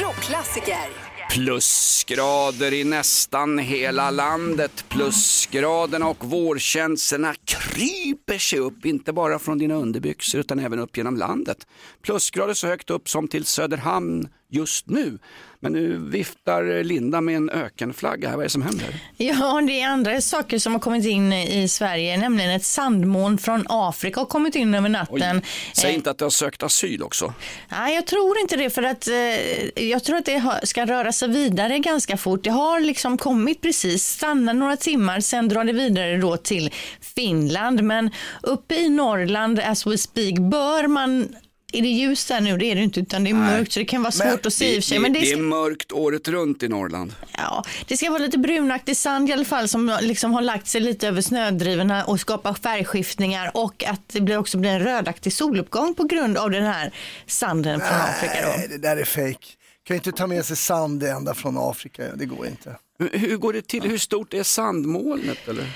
Rockklassiker. 0.00 0.88
Plusgrader 1.30 2.72
i 2.72 2.84
nästan 2.84 3.58
hela 3.58 4.10
landet. 4.10 4.84
Plusgraderna 4.88 6.08
och 6.08 6.24
vårkänslorna 6.24 7.34
kryper 7.44 8.38
sig 8.38 8.58
upp, 8.58 8.84
inte 8.84 9.12
bara 9.12 9.38
från 9.38 9.58
dina 9.58 9.74
underbyxor 9.74 10.40
utan 10.40 10.58
även 10.58 10.78
upp 10.78 10.96
genom 10.96 11.16
landet. 11.16 11.66
Plusgrader 12.02 12.54
så 12.54 12.66
högt 12.66 12.90
upp 12.90 13.08
som 13.08 13.28
till 13.28 13.44
Söderhamn 13.44 14.28
just 14.48 14.86
nu. 14.86 15.18
Men 15.62 15.72
nu 15.72 15.96
viftar 15.96 16.84
Linda 16.84 17.20
med 17.20 17.36
en 17.36 17.50
ökenflagga 17.50 18.28
här, 18.28 18.36
vad 18.36 18.42
är 18.42 18.46
det 18.46 18.50
som 18.50 18.62
händer? 18.62 18.88
Ja, 19.16 19.60
det 19.66 19.80
är 19.80 19.88
andra 19.88 20.20
saker 20.20 20.58
som 20.58 20.72
har 20.72 20.80
kommit 20.80 21.06
in 21.06 21.32
i 21.32 21.68
Sverige, 21.68 22.16
nämligen 22.16 22.50
ett 22.50 22.64
sandmoln 22.64 23.38
från 23.38 23.64
Afrika 23.68 24.20
har 24.20 24.26
kommit 24.26 24.54
in 24.54 24.74
över 24.74 24.88
natten. 24.88 25.42
Säg 25.72 25.90
Eh, 25.90 25.96
inte 25.96 26.10
att 26.10 26.18
du 26.18 26.24
har 26.24 26.30
sökt 26.30 26.62
asyl 26.62 27.02
också. 27.02 27.34
Nej, 27.68 27.94
jag 27.94 28.06
tror 28.06 28.38
inte 28.38 28.56
det 28.56 28.70
för 28.70 28.82
att 28.82 29.08
eh, 29.08 29.84
jag 29.88 30.04
tror 30.04 30.16
att 30.16 30.24
det 30.24 30.60
ska 30.62 30.86
röra 30.86 31.12
sig 31.12 31.28
vidare 31.28 31.78
ganska 31.78 32.16
fort. 32.16 32.44
Det 32.44 32.50
har 32.50 32.80
liksom 32.80 33.18
kommit 33.18 33.60
precis, 33.60 34.06
stannar 34.06 34.54
några 34.54 34.76
timmar, 34.76 35.20
sen 35.20 35.48
drar 35.48 35.64
det 35.64 35.72
vidare 35.72 36.16
då 36.16 36.36
till 36.36 36.70
Finland. 37.14 37.82
Men 37.82 38.10
uppe 38.42 38.74
i 38.74 38.88
Norrland, 38.88 39.60
as 39.60 39.86
we 39.86 39.98
speak, 39.98 40.38
bör 40.38 40.86
man 40.86 41.28
Är 41.72 41.82
det 41.82 41.88
ljust 41.88 42.28
där 42.28 42.40
nu? 42.40 42.56
Det 42.58 42.64
är 42.70 42.74
det 42.74 42.82
inte, 42.82 43.00
utan 43.00 43.24
det 43.24 43.30
är 43.30 43.34
mörkt 43.34 43.72
så 43.72 43.78
det 43.80 43.84
kan 43.86 44.02
vara 44.02 44.10
svårt 44.12 44.24
Men 44.26 44.38
att 44.44 44.52
se 44.52 44.68
i 44.76 44.78
och 44.78 44.82
för 44.84 44.88
sig. 44.88 44.96
det, 44.98 45.02
Men 45.02 45.12
det, 45.12 45.20
det 45.20 45.32
är 45.32 45.36
mörkt 45.36 45.92
året 45.92 46.28
runt 46.28 46.62
i 46.62 46.68
Norrland. 46.68 47.14
ja, 47.36 47.64
det 47.88 47.96
ska 47.96 48.10
vara 48.10 48.22
lite 48.22 48.38
brunaktig 48.38 48.96
sand 48.96 49.28
i 49.30 49.32
alla 49.32 49.44
fall 49.44 49.68
som 49.68 49.98
liksom 50.00 50.32
har 50.32 50.42
lagt 50.42 50.66
sig 50.66 50.80
lite 50.80 51.08
över 51.08 51.20
snödrivorna 51.22 52.04
och 52.04 52.20
skapar 52.20 52.54
färgskiftningar 52.54 53.50
och 53.54 53.84
att 53.84 54.00
det 54.08 54.20
blir 54.20 54.38
också 54.38 54.58
blir 54.58 54.70
en 54.70 54.80
rödaktig 54.80 55.32
soluppgång 55.32 55.94
på 55.94 56.04
grund 56.04 56.36
av 56.36 56.50
den 56.50 56.64
här 56.64 56.94
sanden 57.26 57.80
från 57.80 57.98
Afrika. 58.00 58.48
Nej, 58.56 58.66
det 58.70 58.78
där 58.78 58.96
är 58.96 59.04
fake. 59.04 59.46
Kan 59.84 59.96
inte 59.96 60.12
ta 60.12 60.26
med 60.26 60.44
sig 60.44 60.56
sand 60.56 61.02
ända 61.02 61.34
från 61.34 61.58
Afrika, 61.58 62.02
det 62.16 62.24
går 62.26 62.46
inte. 62.46 62.76
Hur- 62.98 63.18
Hur 63.18 63.36
går 63.36 63.52
det 63.52 63.66
till? 63.66 63.82
Hur 63.82 63.98
stort 63.98 64.34
är 64.34 64.42
sandmolnet? 64.42 65.48
Eller? 65.48 65.66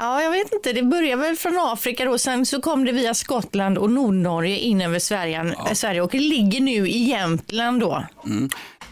Ja, 0.00 0.22
jag 0.22 0.30
vet 0.30 0.52
inte. 0.52 0.72
Det 0.72 0.82
börjar 0.82 1.16
väl 1.16 1.36
från 1.36 1.58
Afrika 1.58 2.04
då. 2.04 2.18
Sen 2.18 2.46
så 2.46 2.60
kom 2.60 2.84
det 2.84 2.92
via 2.92 3.14
Skottland 3.14 3.78
och 3.78 3.90
Nordnorge 3.90 4.56
in 4.58 4.80
över 4.80 4.98
Sverige, 4.98 5.40
eh, 5.40 5.72
Sverige 5.72 6.00
och 6.00 6.10
det 6.10 6.20
ligger 6.20 6.60
nu 6.60 6.88
i 6.88 6.98
Jämtland 6.98 7.80
då. 7.80 8.04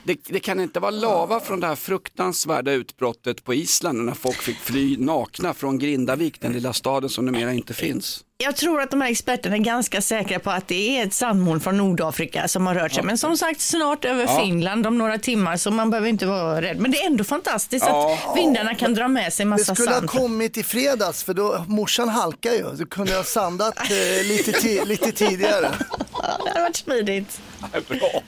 Det, 0.07 0.17
det 0.29 0.41
kan 0.41 0.61
inte 0.61 0.81
vara 0.81 0.91
lava 0.91 1.41
från 1.41 1.61
det 1.61 1.67
här 1.67 1.75
fruktansvärda 1.75 2.73
utbrottet 2.73 3.45
på 3.45 3.55
Island 3.55 4.05
när 4.05 4.15
folk 4.15 4.37
fick 4.37 4.59
fly 4.59 4.97
nakna 4.97 5.55
från 5.55 5.79
Grindavik, 5.79 6.41
den 6.41 6.53
lilla 6.53 6.73
staden 6.73 7.11
som 7.11 7.27
numera 7.27 7.53
inte 7.53 7.75
finns. 7.75 8.23
Jag 8.39 8.57
tror 8.57 8.81
att 8.81 8.91
de 8.91 9.01
här 9.01 9.11
experterna 9.11 9.57
är 9.57 9.61
ganska 9.61 10.03
säkra 10.03 10.39
på 10.39 10.51
att 10.51 10.69
det 10.69 10.99
är 10.99 11.07
ett 11.07 11.15
sandmoln 11.15 11.61
från 11.61 11.77
Nordafrika 11.77 12.49
som 12.49 12.67
har 12.67 12.75
rört 12.75 12.93
sig. 12.93 13.03
Men 13.05 13.19
som 13.19 13.37
sagt 13.37 13.61
snart 13.61 14.05
över 14.05 14.23
Ja. 14.25 14.41
Finland 14.41 14.87
om 14.87 14.99
några 14.99 15.19
timmar 15.19 15.57
så 15.57 15.71
man 15.71 15.91
behöver 15.91 16.09
inte 16.09 16.27
vara 16.27 16.63
rädd. 16.63 16.81
Men 16.81 16.91
det 16.91 16.99
är 16.99 17.07
ändå 17.07 17.25
fantastiskt 17.25 17.87
Ja. 17.89 18.19
att 18.31 18.39
vindarna 18.39 18.75
kan 18.75 18.95
dra 18.95 19.09
med 19.09 19.33
sig 19.33 19.45
Det 19.47 19.51
massa 19.51 19.75
skulle 19.75 19.91
ha 19.91 19.97
sand. 19.99 20.11
kommit 20.11 20.57
i 20.57 20.63
fredags 20.63 21.23
för 21.25 21.35
då 21.35 21.65
morsan 21.69 22.09
halkar 22.09 22.53
ju. 22.53 22.65
Du 22.79 22.87
kunde 22.87 23.17
ha 23.17 23.25
sandat 23.25 23.79
eh, 23.79 24.27
lite, 24.29 24.85
lite 24.85 25.13
tidigare. 25.13 25.75
Ja, 26.13 26.39
det 26.45 26.49
hade 26.49 26.61
varit 26.61 26.77
smidigt. 26.77 27.41
Bra, 27.89 28.23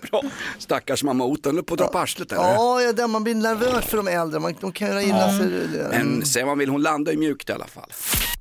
bra. 0.00 0.22
Stackars 0.58 1.02
mamma 1.02 1.24
Ota, 1.24 1.50
höll 1.50 1.62
på 1.62 1.74
att 1.74 1.78
dra 1.78 1.86
på 1.86 1.98
arslet 1.98 2.32
eller? 2.32 2.42
Ja, 2.42 2.82
ja 2.82 2.92
där 2.92 3.06
man 3.08 3.24
blir 3.24 3.34
nervös 3.34 3.84
för 3.84 3.96
de 3.96 4.08
äldre. 4.08 4.40
Man, 4.40 4.54
de 4.60 4.72
kan 4.72 4.88
göra 4.88 5.02
illa 5.02 5.38
sig. 5.38 5.48
Men 5.90 6.26
säger 6.26 6.46
man 6.46 6.58
vill, 6.58 6.68
hon 6.68 6.82
landar 6.82 7.12
ju 7.12 7.18
mjukt 7.18 7.48
i 7.50 7.52
alla 7.52 7.66
fall. 7.66 7.92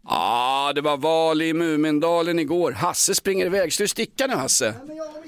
Ja, 0.03 0.71
det 0.75 0.81
var 0.81 0.97
val 0.97 1.41
i 1.41 1.53
Mumindalen 1.53 2.39
igår. 2.39 2.71
Hasse 2.71 3.15
springer 3.15 3.45
iväg. 3.45 3.73
Ska 3.73 3.83
du 3.83 3.87
sticka 3.87 4.27
nu 4.27 4.35
Hasse? 4.35 4.73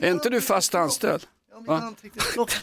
Är 0.02 0.12
inte 0.12 0.30
du 0.30 0.42
fast 0.42 0.76
anställd? 0.76 1.24
Han, 1.68 1.96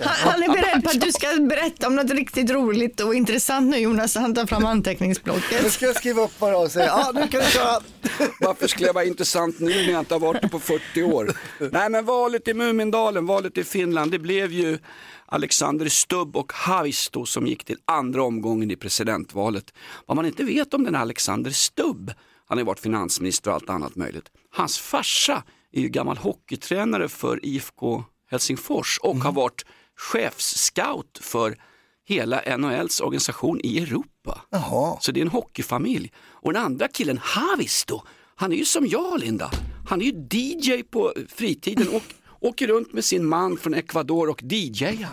Han 0.05 0.43
är 0.43 0.49
beredd 0.49 0.85
på 0.85 0.91
att 0.91 1.01
du 1.01 1.13
ska 1.13 1.27
berätta 1.41 1.87
om 1.87 1.97
något 1.97 2.11
riktigt 2.11 2.51
roligt 2.51 3.01
och 3.01 3.15
intressant 3.15 3.71
nu 3.71 3.77
Jonas. 3.77 4.15
Han 4.15 4.35
tar 4.35 4.47
fram 4.47 4.63
Nu 4.63 4.69
anteckningsblocket. 4.69 5.73
ska 5.73 5.87
jag 5.87 5.97
skriva 5.97 6.23
upp 6.23 6.39
bara 6.39 6.59
och 6.59 6.71
säga, 6.71 6.87
ja 6.87 7.11
nu 7.15 7.29
kan 7.29 7.41
du 7.41 7.51
köra. 7.51 7.81
Varför 8.41 8.67
skulle 8.67 8.87
jag 8.87 8.95
vara 8.95 9.05
intressant 9.05 9.61
nu 9.61 9.69
när 9.69 9.93
jag 9.93 10.01
inte 10.01 10.15
har 10.15 10.21
varit 10.21 10.43
det 10.43 10.49
på 10.49 10.61
40 10.61 11.03
år? 11.03 11.37
Nej 11.73 11.91
men 11.91 12.05
valet 12.05 12.49
i 12.49 12.55
Mumindalen, 12.55 13.27
valet 13.27 13.59
i 13.59 13.65
Finland, 13.65 14.11
det 14.11 14.19
blev 14.19 14.53
ju 14.53 14.79
Alexander 15.27 15.89
Stubb 15.89 16.37
och 16.37 16.53
Haisto 16.53 17.27
som 17.27 17.47
gick 17.47 17.65
till 17.65 17.79
andra 17.85 18.23
omgången 18.23 18.71
i 18.71 18.77
presidentvalet. 18.77 19.75
Vad 20.07 20.17
man 20.17 20.27
inte 20.27 20.45
vet 20.45 20.75
om 20.75 20.85
den 20.85 20.95
här 20.95 21.03
Alexander 21.03 21.51
Stubb, 21.51 22.13
han 22.47 22.59
har 22.59 22.63
ju 22.63 22.67
varit 22.67 22.81
finansminister 22.81 23.51
och 23.51 23.55
allt 23.55 23.71
annat 23.71 23.97
möjligt. 23.97 24.25
Hans 24.51 24.79
farsa 24.79 25.43
är 25.73 25.81
ju 25.81 25.89
gammal 25.89 26.17
hockeytränare 26.17 27.09
för 27.09 27.45
IFK 27.45 28.05
Helsingfors 28.31 28.99
och 29.03 29.17
har 29.17 29.33
varit 29.33 29.65
chefsscout 29.97 31.19
för 31.23 31.57
hela 32.05 32.57
NHLs 32.57 33.01
organisation 33.01 33.61
i 33.65 33.79
Europa. 33.79 34.41
Jaha. 34.51 34.99
Så 35.01 35.13
det 35.13 35.21
är 35.21 35.23
en 35.23 35.31
hockeyfamilj. 35.31 36.13
Och 36.19 36.53
den 36.53 36.63
andra 36.63 36.89
killen, 36.89 37.21
Havisto, 37.23 38.03
han 38.35 38.53
är 38.53 38.57
ju 38.57 38.65
som 38.65 38.87
jag 38.87 39.21
Linda. 39.21 39.51
Han 39.89 40.01
är 40.01 40.05
ju 40.05 40.29
DJ 40.31 40.83
på 40.83 41.15
fritiden 41.29 41.89
och 41.89 42.03
åker 42.41 42.67
runt 42.67 42.93
med 42.93 43.05
sin 43.05 43.25
man 43.27 43.57
från 43.57 43.75
Ecuador 43.75 44.29
och 44.29 44.43
DJar. 44.43 45.09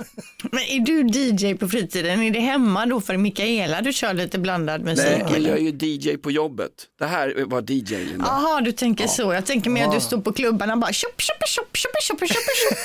Men 0.52 0.60
är 0.60 0.80
du 0.80 1.20
DJ 1.20 1.56
på 1.56 1.70
fritiden? 1.70 2.22
Är 2.22 2.32
det 2.32 2.40
hemma 2.40 2.86
då 2.86 3.02
för 3.02 3.18
Mikaela 3.18 3.82
du 3.82 3.94
kör 3.94 4.14
lite 4.14 4.40
blandad 4.40 4.84
musik? 4.84 5.06
Nej, 5.06 5.28
men 5.32 5.44
jag 5.44 5.58
är 5.58 5.62
ju 5.62 5.72
DJ 5.72 6.18
på 6.18 6.32
jobbet. 6.32 6.72
Det 7.00 7.06
här 7.06 7.44
var 7.46 7.62
DJ 7.72 8.06
Linda. 8.06 8.26
Jaha, 8.28 8.62
du 8.62 8.72
tänker 8.72 9.08
så. 9.08 9.34
Jag 9.34 9.46
tänker 9.46 9.70
mer 9.70 9.86
att 9.86 9.94
du 9.94 10.00
står 10.00 10.22
på 10.22 10.34
klubbarna 10.34 10.74
och 10.74 10.80
bara 10.80 10.94
tjopp, 10.94 11.22
tjopp, 11.22 11.48
tjopp, 11.48 11.78
tjopp, 11.78 11.92
tjopp, 12.04 12.20
tjopp, 12.20 12.30
tjopp. 12.30 12.78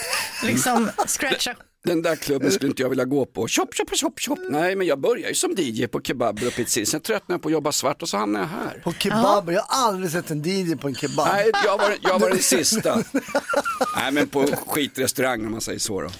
Liksom 0.48 0.90
scratcha. 1.06 1.54
Den 1.84 2.02
där 2.02 2.16
klubben 2.16 2.52
skulle 2.52 2.68
inte 2.70 2.82
jag 2.82 2.88
vilja 2.90 3.04
gå 3.04 3.26
på. 3.26 3.48
Chop, 3.48 3.74
chop, 3.74 3.90
chop, 3.96 4.20
chop. 4.20 4.38
Nej, 4.50 4.76
men 4.76 4.86
jag 4.86 5.00
började 5.00 5.28
ju 5.28 5.34
som 5.34 5.54
DJ 5.58 5.86
på 5.86 6.00
kebaber 6.00 6.46
och 6.46 6.52
pizzerior. 6.54 6.86
Sen 6.86 7.00
tröttnade 7.00 7.34
jag 7.34 7.42
på 7.42 7.48
att 7.48 7.52
jobba 7.52 7.72
svart 7.72 8.02
och 8.02 8.08
så 8.08 8.16
hamnade 8.16 8.44
jag 8.44 8.48
här. 8.64 8.80
På 8.84 8.92
kebab, 8.92 9.50
jag 9.50 9.62
har 9.62 9.86
aldrig 9.88 10.10
sett 10.12 10.30
en 10.30 10.42
DJ 10.42 10.76
på 10.76 10.88
en 10.88 10.94
kebab. 10.94 11.28
Nej, 11.32 11.50
jag 11.64 11.78
var, 11.78 11.94
jag 12.02 12.18
var 12.18 12.28
den 12.30 12.38
sista. 12.42 13.02
Nej, 13.96 14.12
men 14.12 14.28
på 14.28 14.46
skitrestaurang 14.66 15.46
om 15.46 15.52
man 15.52 15.60
säger 15.60 15.78
så 15.78 16.00
då. 16.00 16.06
Eh, 16.06 16.12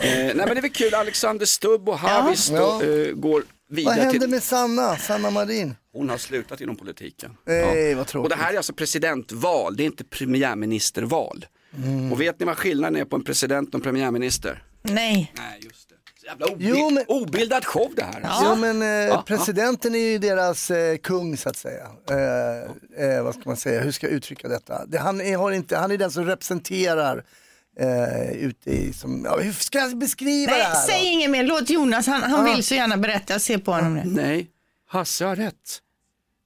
nej, 0.00 0.34
men 0.34 0.46
det 0.48 0.52
är 0.58 0.62
väl 0.62 0.70
kul. 0.70 0.94
Alexander 0.94 1.46
Stubb 1.46 1.88
och 1.88 1.98
Havis 1.98 2.48
då, 2.48 2.56
Ja. 2.56 2.82
eh, 2.82 3.12
går 3.12 3.44
Vad 3.68 3.76
vidare 3.76 3.94
hände 4.00 4.18
till... 4.20 4.28
med 4.30 4.42
Sanna, 4.42 4.96
Sanna 4.96 5.30
Marin? 5.30 5.74
Hon 5.92 6.08
har 6.10 6.18
slutat 6.18 6.60
inom 6.60 6.76
politiken. 6.76 7.30
Nej, 7.46 7.94
vad 7.94 8.02
Och 8.02 8.08
tråkigt. 8.08 8.30
det 8.30 8.36
här 8.36 8.52
är 8.52 8.56
alltså 8.56 8.72
presidentval, 8.72 9.76
det 9.76 9.82
är 9.82 9.86
inte 9.86 10.04
premiärministerval. 10.04 11.46
Mm. 11.84 12.12
Och 12.12 12.20
vet 12.20 12.40
ni 12.40 12.46
vad 12.46 12.56
skillnaden 12.58 13.00
är 13.00 13.04
på 13.04 13.16
en 13.16 13.24
president 13.24 13.68
och 13.68 13.74
en 13.74 13.80
premiärminister? 13.80 14.62
Nej. 14.90 15.32
Nej, 15.36 15.60
just 15.62 15.88
det. 15.88 15.94
Jävla 16.26 16.46
obi- 16.46 16.56
Jo, 16.58 16.90
men- 16.90 17.04
obildad 17.08 17.64
show 17.64 17.92
det 17.96 18.02
här. 18.04 18.28
Jo 18.44 18.54
men 18.54 18.82
eh, 18.82 18.88
Ja, 18.88 19.22
presidenten 19.26 19.94
är 19.94 19.98
ju 19.98 20.18
deras 20.18 20.70
eh, 20.70 20.96
kung 20.96 21.36
så 21.36 21.48
att 21.48 21.56
säga. 21.56 21.86
Eh, 22.10 23.06
eh, 23.06 23.22
vad 23.22 23.34
ska 23.34 23.42
man 23.44 23.56
säga, 23.56 23.80
hur 23.80 23.92
ska 23.92 24.06
jag 24.06 24.14
uttrycka 24.14 24.48
detta? 24.48 24.86
Det, 24.86 24.98
han, 24.98 25.20
är, 25.20 25.36
har 25.36 25.52
inte, 25.52 25.76
han 25.76 25.90
är 25.90 25.96
den 25.98 26.10
som 26.10 26.24
representerar 26.26 27.24
eh, 27.80 28.30
ute 28.32 28.70
i, 28.70 28.92
som, 28.92 29.22
ja, 29.24 29.38
hur 29.38 29.52
ska 29.52 29.78
jag 29.78 29.98
beskriva 29.98 30.52
det 30.52 30.58
Nej, 30.58 30.66
här? 30.66 30.86
säg 30.86 31.04
inget 31.06 31.30
mer. 31.30 31.42
Låt 31.44 31.70
Jonas, 31.70 32.06
han, 32.06 32.22
han 32.22 32.46
Ja. 32.46 32.54
vill 32.54 32.64
så 32.64 32.74
gärna 32.74 32.96
berätta. 32.96 33.32
Jag 33.32 33.40
ser 33.42 33.58
på 33.58 33.72
honom 33.72 33.94
nu. 33.94 34.02
Nej, 34.04 34.50
Hasse 34.88 35.24
har 35.24 35.36
rätt. 35.36 35.80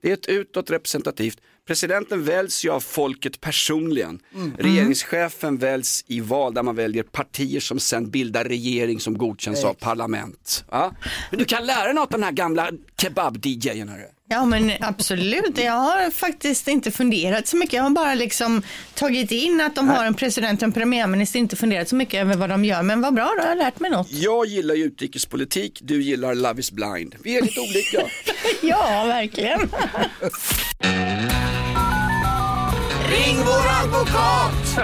Det 0.03 0.09
är 0.09 0.15
ett 0.15 0.27
utåt 0.27 0.71
representativt. 0.71 1.41
Presidenten 1.67 2.25
väljs 2.25 2.65
ju 2.65 2.71
av 2.71 2.81
folket 2.81 3.41
personligen. 3.41 4.21
Mm. 4.35 4.53
Regeringschefen 4.59 5.59
väljs 5.59 6.05
i 6.07 6.21
val 6.21 6.55
där 6.55 6.63
man 6.63 6.77
väljer 6.77 7.03
partier 7.03 7.61
som 7.61 7.81
sen 7.81 8.11
bildar 8.11 8.45
regering 8.45 9.01
som 9.01 9.19
godkänns 9.19 9.65
av 9.65 9.75
parlament. 9.75 10.65
Ja? 10.71 10.95
Men 11.31 11.39
du 11.39 11.45
kan 11.45 11.67
lära 11.67 11.85
dig 11.85 11.95
något 11.95 12.15
av 12.15 12.21
den 12.21 12.23
här 12.23 12.33
gamla 12.33 12.71
kebab-DJen. 12.97 13.91
Ja 14.33 14.45
men 14.45 14.73
absolut, 14.81 15.59
jag 15.59 15.73
har 15.73 16.11
faktiskt 16.11 16.69
inte 16.69 16.91
funderat 16.91 17.47
så 17.47 17.57
mycket. 17.57 17.73
Jag 17.73 17.83
har 17.83 17.91
bara 17.91 18.15
liksom 18.15 18.63
tagit 18.95 19.31
in 19.31 19.61
att 19.61 19.75
de 19.75 19.89
har 19.89 20.05
en 20.05 20.15
president 20.15 20.63
och 20.63 20.67
en 20.67 20.73
premiärminister, 20.73 21.39
inte 21.39 21.57
funderat 21.57 21.89
så 21.89 21.97
mycket 21.97 22.21
över 22.21 22.37
vad 22.37 22.51
de 22.51 22.65
gör. 22.65 22.83
Men 22.83 23.01
vad 23.01 23.15
bra, 23.15 23.33
då 23.37 23.43
har 23.43 23.49
jag 23.49 23.59
lärt 23.59 23.81
mig 23.81 23.91
något. 23.91 24.11
Jag 24.11 24.47
gillar 24.47 24.75
ju 24.75 24.85
utrikespolitik, 24.85 25.79
du 25.83 26.03
gillar 26.03 26.35
Love 26.35 26.61
is 26.61 26.73
blind. 26.73 27.15
Vi 27.25 27.39
är 27.39 27.43
lite 27.43 27.61
olika. 27.61 28.03
Ja, 28.63 29.05
verkligen. 29.05 29.61
Ring 33.11 33.37
vår 33.37 33.67
advokat! 33.85 34.79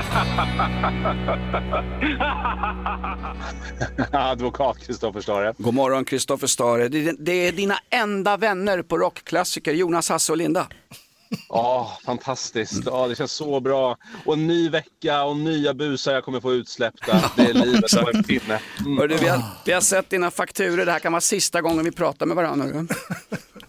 Advokat 4.13 4.79
Kristoffer 4.87 5.21
Stare. 5.21 5.55
God 5.59 5.75
morgon 5.75 6.05
Kristoffer 6.05 6.47
Stare. 6.47 6.89
Det 6.89 7.09
är, 7.09 7.15
det 7.19 7.33
är 7.33 7.53
dina 7.53 7.79
enda 7.91 8.37
vänner 8.37 8.83
på 8.83 8.99
rockklassiker, 8.99 9.73
Jonas, 9.73 10.09
Hasse 10.09 10.33
och 10.33 10.39
Linda. 10.39 10.67
Ja, 11.49 11.99
fantastiskt. 12.05 12.83
Ja, 12.87 13.09
det 13.09 13.17
känns 13.17 13.33
så 13.33 13.61
bra. 13.61 13.97
Och 14.25 14.35
en 14.35 14.47
ny 14.47 14.69
vecka 14.69 15.25
och 15.25 15.37
nya 15.37 15.75
busar 15.75 16.13
jag 16.13 16.25
kommer 16.25 16.41
få 16.41 16.53
utsläppta. 16.53 17.31
Det 17.37 17.43
är 17.43 17.55
livet 17.65 18.01
på 18.05 18.11
en 18.15 18.23
pinne. 18.25 18.61
Mm. 18.81 18.99
Hörru, 18.99 19.17
vi, 19.17 19.29
har, 19.29 19.43
vi 19.65 19.73
har 19.73 19.81
sett 19.81 20.11
dina 20.11 20.31
fakturer, 20.31 20.87
det 20.87 20.93
här 20.93 20.99
kan 20.99 21.13
vara 21.13 21.21
sista 21.21 21.61
gången 21.61 21.85
vi 21.85 21.93
pratar 21.93 22.27
med 22.27 22.37
varandra. 22.37 22.87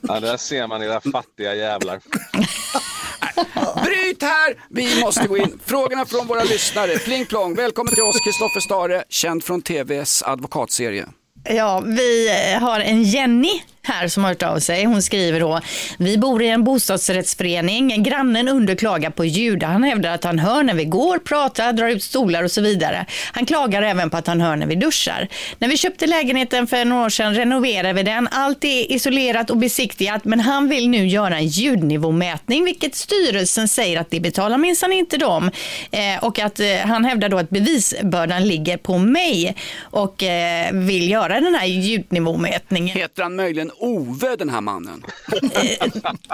Ja, 0.02 0.20
där 0.20 0.38
ser 0.38 0.68
man 0.68 0.84
era 0.84 1.02
fattiga 1.02 1.56
jävlar. 1.56 2.00
Bryt 3.84 4.22
här! 4.24 4.37
Vi 4.78 5.02
måste 5.02 5.28
gå 5.28 5.38
in. 5.38 5.60
Frågorna 5.66 6.06
från 6.06 6.28
våra 6.28 6.44
lyssnare. 6.44 6.98
Pling 7.00 7.26
plong. 7.26 7.56
Välkommen 7.56 7.94
till 7.94 8.04
oss, 8.04 8.20
Kristoffer 8.20 8.60
Stare, 8.60 9.04
känd 9.10 9.44
från 9.44 9.62
TVs 9.62 10.24
advokatserie. 10.24 11.06
Ja, 11.44 11.84
vi 11.86 12.30
har 12.62 12.80
en 12.80 13.04
Jenny 13.04 13.62
här 13.88 14.08
som 14.08 14.24
har 14.24 14.32
hört 14.32 14.44
av 14.44 14.60
sig. 14.60 14.86
Hon 14.86 15.01
skriver 15.01 15.39
då, 15.39 15.62
vi 15.98 16.17
bor 16.17 16.44
i 16.44 16.50
en 16.50 16.63
bostadsrättsförening. 16.63 18.03
Grannen 18.03 18.48
underklagar 18.48 19.10
på 19.10 19.25
ljud. 19.25 19.63
Han 19.63 19.84
hävdar 19.84 20.12
att 20.12 20.24
han 20.24 20.39
hör 20.39 20.63
när 20.63 20.74
vi 20.74 20.86
går, 20.86 21.17
pratar, 21.17 21.74
drar 21.74 21.88
ut 21.88 22.03
stolar 22.03 22.44
och 22.44 22.51
så 22.51 22.62
vidare. 22.62 23.06
Han 23.32 23.46
klagar 23.46 23.82
även 23.82 24.10
på 24.10 24.17
att 24.17 24.27
han 24.27 24.41
hör 24.41 24.56
när 24.56 24.67
vi 24.67 24.75
duschar. 24.75 25.27
När 25.60 25.67
vi 25.67 25.77
köpte 25.77 26.08
lägenheten 26.08 26.67
för 26.67 26.86
några 26.86 27.06
år 27.06 27.10
sedan 27.10 27.36
renoverade 27.36 27.94
vi 27.94 28.03
den. 28.03 28.27
Allt 28.32 28.63
är 28.63 28.91
isolerat 28.91 29.50
och 29.50 29.58
besiktigat, 29.58 30.25
men 30.25 30.39
han 30.39 30.70
vill 30.70 30.89
nu 30.89 31.08
göra 31.08 31.38
en 31.38 31.48
ljudnivåmätning, 31.48 32.65
vilket 32.65 32.96
styrelsen 32.96 33.67
säger 33.67 34.00
att 34.00 34.10
det 34.10 34.20
betalar 34.20 34.58
minsann 34.58 34.94
inte 34.94 35.17
dem. 35.17 35.51
Eh, 35.91 36.24
och 36.24 36.39
att 36.39 36.60
eh, 36.60 36.67
han 36.86 37.06
hävdar 37.06 37.29
då 37.29 37.38
att 37.38 37.50
bevisbördan 37.50 38.48
ligger 38.48 38.77
på 38.77 38.98
mig 38.98 39.56
och 39.82 40.24
eh, 40.24 40.72
vill 40.74 41.10
göra 41.10 41.39
den 41.39 41.56
här 41.56 41.65
ljudnivåmätningen. 41.65 42.98
Heter 42.98 43.24
han 43.24 43.36
möjligen 43.36 43.72
Ove, 43.80 44.36
den 44.36 44.50
här 44.50 44.62
mannen? 44.62 45.04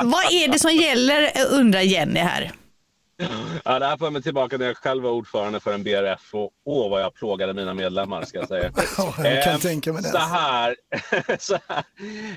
Vad 0.04 0.24
är 0.32 0.48
det 0.52 0.60
som 0.60 0.72
gäller, 0.72 1.32
undrar 1.52 1.82
Jenny 1.82 2.20
här. 2.20 2.52
Ja, 3.66 3.80
det 3.80 3.86
här 3.86 3.98
för 3.98 4.10
mig 4.10 4.22
tillbaka 4.22 4.58
när 4.58 4.66
jag 4.66 4.78
själv 4.78 5.04
var 5.04 5.12
ordförande 5.12 5.60
för 5.60 5.74
en 5.74 5.84
BRF 5.84 6.30
och 6.34 6.52
åh 6.66 6.90
vad 6.90 7.02
jag 7.02 7.14
plågade 7.14 7.54
mina 7.54 7.74
medlemmar 7.74 8.26
ska 8.26 8.38
jag 8.38 8.48
säga. 8.48 8.72
Ja, 8.98 9.14
jag 9.18 9.44
kan 9.44 9.54
Ehm, 9.54 9.60
tänka 9.60 9.94
mig 9.94 10.02
det. 10.04 10.10
Så 10.10 10.18
här, 10.18 10.76
så 11.40 11.58
här. 11.68 11.84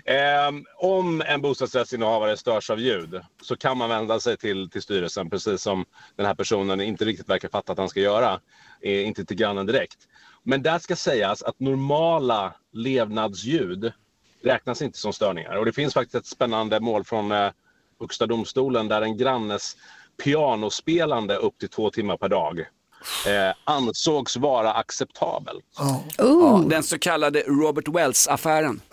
Ehm, 0.04 0.64
om 0.78 1.22
en 1.26 1.40
bostadsrättsinnehavare 1.40 2.36
störs 2.36 2.70
av 2.70 2.80
ljud 2.80 3.20
så 3.42 3.56
kan 3.56 3.78
man 3.78 3.88
vända 3.88 4.20
sig 4.20 4.36
till, 4.36 4.70
till 4.70 4.82
styrelsen 4.82 5.30
precis 5.30 5.62
som 5.62 5.84
den 6.16 6.26
här 6.26 6.34
personen 6.34 6.80
inte 6.80 7.04
riktigt 7.04 7.28
verkar 7.28 7.48
fatta 7.48 7.72
att 7.72 7.78
han 7.78 7.88
ska 7.88 8.00
göra. 8.00 8.40
Eh, 8.82 9.06
inte 9.06 9.24
till 9.24 9.36
grannen 9.36 9.66
direkt. 9.66 9.98
Men 10.42 10.62
där 10.62 10.78
ska 10.78 10.96
sägas 10.96 11.42
att 11.42 11.60
normala 11.60 12.54
levnadsljud 12.72 13.92
räknas 14.46 14.82
inte 14.82 14.98
som 14.98 15.12
störningar. 15.12 15.56
Och 15.56 15.64
det 15.64 15.72
finns 15.72 15.94
faktiskt 15.94 16.14
ett 16.14 16.26
spännande 16.26 16.80
mål 16.80 17.04
från 17.04 17.32
eh, 17.32 17.50
Högsta 18.00 18.26
domstolen 18.26 18.88
där 18.88 19.02
en 19.02 19.16
grannes 19.16 19.76
pianospelande 20.24 21.36
upp 21.36 21.58
till 21.58 21.68
två 21.68 21.90
timmar 21.90 22.16
per 22.16 22.28
dag 22.28 22.60
eh, 23.26 23.54
ansågs 23.64 24.36
vara 24.36 24.72
acceptabel. 24.72 25.56
Ja, 26.18 26.64
den 26.66 26.82
så 26.82 26.98
kallade 26.98 27.40
Robert 27.40 27.88
Wells-affären. 27.88 28.80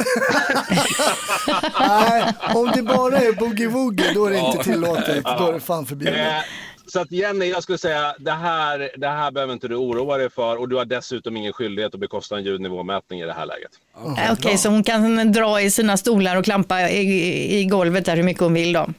Nej, 1.80 2.34
om 2.56 2.72
det 2.76 2.82
bara 2.84 3.18
är 3.18 3.32
boogie-woogie 3.32 4.14
då 4.14 4.26
är 4.26 4.30
det 4.30 4.38
Ja. 4.38 4.52
inte 4.52 4.64
tillåtet. 4.64 5.24
Då 5.24 5.48
är 5.48 5.54
det 5.54 5.60
fan 5.60 5.86
förbjudet. 5.86 6.28
Eh, 6.28 6.42
så 6.88 7.00
att 7.02 7.12
Jenny, 7.12 7.46
jag 7.46 7.64
skulle 7.64 7.78
säga 7.78 8.16
det 8.20 8.32
här, 8.32 8.92
det 8.98 9.08
här 9.08 9.32
behöver 9.32 9.54
inte 9.54 9.68
du 9.68 9.76
oroa 9.76 10.18
dig 10.18 10.30
för 10.30 10.58
och 10.58 10.70
du 10.70 10.76
har 10.76 10.86
dessutom 10.86 11.38
ingen 11.38 11.54
skyldighet 11.54 11.94
att 11.94 12.00
bekosta 12.00 12.38
en 12.38 12.44
ljudnivåmätning 12.44 13.20
i 13.20 13.26
det 13.26 13.34
här 13.34 13.46
läget. 13.46 13.72
Eh, 14.20 14.34
Okej, 14.34 14.58
så 14.58 14.70
hon 14.70 14.84
kan 14.84 15.32
dra 15.32 15.62
i 15.62 15.72
sina 15.72 15.98
stolar 15.98 16.36
och 16.36 16.46
klampa 16.46 16.90
i, 16.90 17.60
i 17.60 17.66
golvet 17.66 18.06
där 18.06 18.16
hur 18.16 18.24
mycket 18.24 18.44
hon 18.44 18.54
vill 18.54 18.74
då? 18.74 18.90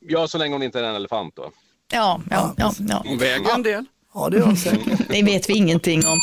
Ja, 0.00 0.28
så 0.28 0.38
länge 0.38 0.54
hon 0.54 0.62
inte 0.62 0.78
är 0.78 0.82
en 0.82 0.94
elefant 0.94 1.36
då. 1.36 1.50
Ja, 1.92 2.20
ja, 2.30 2.54
ja. 2.56 2.72
ja. 2.78 3.02
Hon 3.06 3.18
väger 3.18 3.54
en 3.54 3.62
del. 3.62 3.84
Ja, 4.18 4.28
det 4.28 4.36
gör 4.38 4.54
säkert. 4.54 5.08
Det 5.08 5.22
vet 5.22 5.50
vi 5.50 5.54
ingenting 5.54 6.02
om. 6.06 6.20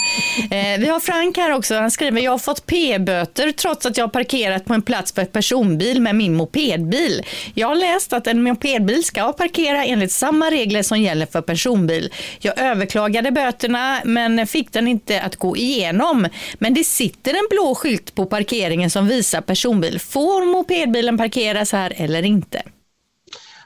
Eh, 0.51 0.79
vi 0.79 0.87
har 0.87 0.99
Frank 0.99 1.37
här 1.37 1.51
också. 1.51 1.75
Han 1.75 1.91
skriver, 1.91 2.21
jag 2.21 2.31
har 2.31 2.37
fått 2.37 2.65
p-böter 2.65 3.51
trots 3.51 3.85
att 3.85 3.97
jag 3.97 4.03
har 4.03 4.09
parkerat 4.09 4.65
på 4.65 4.73
en 4.73 4.81
plats 4.81 5.11
för 5.13 5.21
ett 5.21 5.31
personbil 5.31 6.01
med 6.01 6.15
min 6.15 6.35
mopedbil. 6.35 7.23
Jag 7.53 7.67
har 7.67 7.75
läst 7.75 8.13
att 8.13 8.27
en 8.27 8.43
mopedbil 8.43 9.03
ska 9.03 9.33
parkera 9.33 9.85
enligt 9.85 10.11
samma 10.11 10.51
regler 10.51 10.83
som 10.83 11.01
gäller 11.01 11.25
för 11.25 11.41
personbil. 11.41 12.13
Jag 12.39 12.59
överklagade 12.59 13.31
böterna 13.31 14.01
men 14.05 14.47
fick 14.47 14.71
den 14.71 14.87
inte 14.87 15.21
att 15.21 15.35
gå 15.35 15.57
igenom. 15.57 16.27
Men 16.59 16.73
det 16.73 16.83
sitter 16.83 17.31
en 17.33 17.47
blå 17.49 17.75
skylt 17.75 18.15
på 18.15 18.25
parkeringen 18.25 18.89
som 18.89 19.07
visar 19.07 19.41
personbil. 19.41 19.99
Får 19.99 20.45
mopedbilen 20.51 21.17
parkeras 21.17 21.71
här 21.71 21.93
eller 21.97 22.23
inte? 22.23 22.61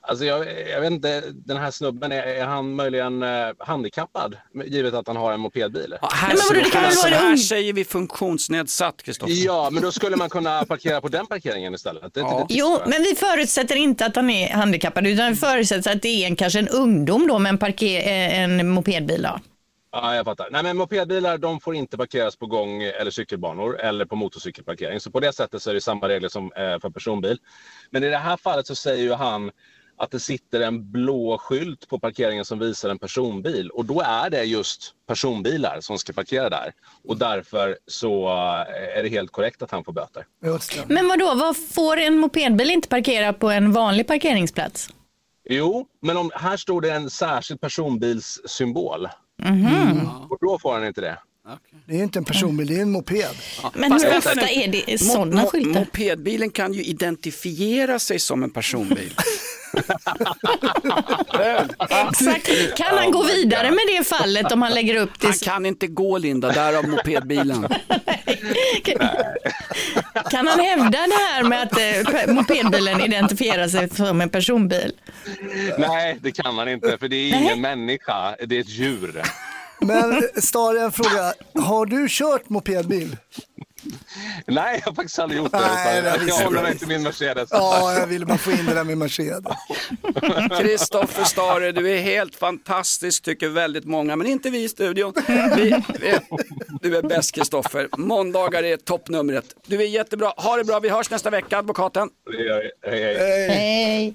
Alltså 0.09 0.25
jag, 0.25 0.67
jag 0.69 0.81
vet 0.81 0.91
inte, 0.91 1.23
den 1.31 1.57
här 1.57 1.71
snubben, 1.71 2.11
är, 2.11 2.21
är 2.21 2.45
han 2.45 2.75
möjligen 2.75 3.23
eh, 3.23 3.29
handikappad? 3.59 4.37
Givet 4.65 4.93
att 4.93 5.07
han 5.07 5.15
har 5.15 5.33
en 5.33 5.39
mopedbil? 5.39 5.95
Ja, 6.01 6.09
här, 6.13 6.27
men 6.27 6.37
vadå, 6.49 6.61
det 6.63 6.69
kan 6.69 6.85
alltså, 6.85 7.09
vara 7.09 7.15
här 7.15 7.35
säger 7.35 7.73
vi 7.73 7.85
funktionsnedsatt, 7.85 9.03
Kristoffer. 9.03 9.45
Ja, 9.45 9.69
men 9.71 9.83
då 9.83 9.91
skulle 9.91 10.15
man 10.15 10.29
kunna 10.29 10.65
parkera 10.65 11.01
på 11.01 11.07
den 11.07 11.27
parkeringen 11.27 11.73
istället. 11.73 12.13
Det, 12.13 12.21
det, 12.21 12.27
det 12.27 12.45
Jo, 12.49 12.79
men 12.85 13.03
vi 13.03 13.15
förutsätter 13.15 13.75
inte 13.75 14.05
att 14.05 14.15
han 14.15 14.29
är 14.29 14.53
handikappad 14.53 15.07
utan 15.07 15.29
vi 15.29 15.35
förutsätter 15.35 15.95
att 15.95 16.01
det 16.01 16.23
är 16.23 16.27
en, 16.27 16.35
kanske 16.35 16.59
en 16.59 16.67
ungdom 16.67 17.27
då 17.27 17.39
med 17.39 17.49
en, 17.49 17.57
parker, 17.57 17.99
eh, 17.99 18.39
en 18.39 18.69
mopedbil. 18.69 19.21
Då. 19.21 19.39
Ja, 19.91 20.15
jag 20.15 20.25
fattar. 20.25 20.47
Nej, 20.51 20.63
men 20.63 20.77
mopedbilar 20.77 21.37
de 21.37 21.59
får 21.59 21.75
inte 21.75 21.97
parkeras 21.97 22.35
på 22.35 22.45
gång 22.45 22.83
eller 22.83 23.11
cykelbanor 23.11 23.79
eller 23.79 24.05
på 24.05 24.15
motorcykelparkering. 24.15 24.99
Så 24.99 25.11
på 25.11 25.19
det 25.19 25.33
sättet 25.33 25.61
så 25.61 25.69
är 25.69 25.73
det 25.73 25.81
samma 25.81 26.07
regler 26.07 26.29
som 26.29 26.53
eh, 26.53 26.79
för 26.79 26.89
personbil. 26.89 27.37
Men 27.89 28.03
i 28.03 28.09
det 28.09 28.17
här 28.17 28.37
fallet 28.37 28.67
så 28.67 28.75
säger 28.75 29.03
ju 29.03 29.13
han 29.13 29.51
att 29.99 30.11
det 30.11 30.19
sitter 30.19 30.61
en 30.61 30.91
blå 30.91 31.37
skylt 31.37 31.87
på 31.89 31.99
parkeringen 31.99 32.45
som 32.45 32.59
visar 32.59 32.89
en 32.89 32.99
personbil 32.99 33.69
och 33.69 33.85
då 33.85 34.01
är 34.01 34.29
det 34.29 34.43
just 34.43 34.93
personbilar 35.07 35.77
som 35.81 35.97
ska 35.97 36.13
parkera 36.13 36.49
där 36.49 36.73
och 37.07 37.17
därför 37.17 37.77
så 37.87 38.27
eh, 38.27 38.97
är 38.97 39.03
det 39.03 39.09
helt 39.09 39.31
korrekt 39.31 39.61
att 39.61 39.71
han 39.71 39.83
får 39.83 39.93
böter. 39.93 40.25
Men 40.87 41.07
vad 41.07 41.19
då? 41.19 41.33
vad 41.35 41.57
får 41.57 41.97
en 41.97 42.17
mopedbil 42.17 42.69
inte 42.71 42.87
parkera 42.87 43.33
på 43.33 43.49
en 43.49 43.71
vanlig 43.71 44.07
parkeringsplats? 44.07 44.89
Jo, 45.49 45.87
men 46.01 46.17
om, 46.17 46.31
här 46.33 46.57
står 46.57 46.81
det 46.81 46.91
en 46.91 47.09
särskild 47.09 47.61
personbilssymbol 47.61 49.07
och 50.29 50.37
då 50.41 50.59
får 50.59 50.73
han 50.73 50.85
inte 50.85 51.01
det. 51.01 51.17
Det 51.87 51.99
är 51.99 52.03
inte 52.03 52.19
en 52.19 52.25
personbil, 52.25 52.67
det 52.67 52.75
är 52.77 52.81
en 52.81 52.91
moped. 52.91 53.25
Men 53.73 53.91
hur 53.91 54.17
ofta 54.17 54.49
är 54.49 54.67
det 54.67 54.85
Mo- 54.85 54.97
sådana 54.97 55.43
mo- 55.43 55.45
skyltar? 55.49 55.79
Mopedbilen 55.79 56.49
kan 56.49 56.73
ju 56.73 56.83
identifiera 56.83 57.99
sig 57.99 58.19
som 58.19 58.43
en 58.43 58.49
personbil. 58.49 59.13
Exakt. 62.09 62.49
Kan 62.77 62.97
han 62.97 63.11
gå 63.11 63.23
vidare 63.23 63.71
med 63.71 63.79
det 63.87 64.07
fallet 64.07 64.51
om 64.51 64.61
han 64.61 64.73
lägger 64.73 64.95
upp 64.95 65.19
det? 65.19 65.27
Han 65.27 65.33
kan 65.33 65.65
inte 65.65 65.87
gå 65.87 66.17
Linda, 66.17 66.51
därav 66.51 66.87
mopedbilen. 66.87 67.67
Kan 70.29 70.47
han 70.47 70.59
hävda 70.59 70.89
det 71.07 71.13
här 71.29 71.43
med 71.43 71.63
att 71.63 71.77
eh, 72.27 72.33
mopedbilen 72.33 73.01
identifierar 73.01 73.67
sig 73.67 73.89
som 73.89 74.21
en 74.21 74.29
personbil? 74.29 74.91
Nej, 75.77 76.17
det 76.21 76.31
kan 76.31 76.57
han 76.57 76.69
inte 76.69 76.97
för 76.97 77.07
det 77.07 77.15
är 77.15 77.35
ingen 77.35 77.61
människa, 77.61 78.35
det 78.47 78.55
är 78.55 78.59
ett 78.61 78.69
djur. 78.69 79.21
Men 79.81 80.21
Stare, 80.41 80.81
en 80.81 80.91
fråga. 80.91 81.33
Har 81.65 81.85
du 81.85 82.07
kört 82.09 82.49
mopedbil? 82.49 83.17
Nej, 84.47 84.79
jag 84.79 84.91
har 84.91 84.95
faktiskt 84.95 85.19
aldrig 85.19 85.41
gjort 85.41 85.51
det. 85.51 85.59
Nej, 85.59 86.01
det 86.01 86.25
jag 86.27 86.35
håller 86.35 86.61
mig 86.61 86.77
till 86.77 86.87
min 86.87 87.03
Mercedes. 87.03 87.49
Ja, 87.51 87.93
jag 87.93 88.07
ville 88.07 88.25
bara 88.25 88.37
få 88.37 88.51
in 88.51 88.65
det 88.65 88.73
där 88.73 88.83
med 88.83 88.97
Mercedes. 88.97 89.43
Kristoffer 90.59 91.23
Stare, 91.23 91.71
du 91.71 91.91
är 91.91 92.01
helt 92.01 92.35
fantastisk 92.35 93.23
tycker 93.23 93.49
väldigt 93.49 93.85
många, 93.85 94.15
men 94.15 94.27
inte 94.27 94.49
vi 94.49 94.63
i 94.63 94.69
studion. 94.69 95.13
Vi, 95.55 95.83
vi, 95.99 96.19
du 96.81 96.97
är 96.97 97.01
bäst 97.01 97.35
Kristoffer. 97.35 97.89
Måndagar 97.97 98.63
är 98.63 98.77
toppnumret. 98.77 99.45
Du 99.67 99.81
är 99.81 99.87
jättebra. 99.87 100.33
Ha 100.37 100.57
det 100.57 100.63
bra, 100.63 100.79
vi 100.79 100.89
hörs 100.89 101.09
nästa 101.09 101.29
vecka, 101.29 101.57
advokaten. 101.57 102.09
Hej, 102.31 102.71
hej. 102.91 103.47
Nej. 103.47 104.13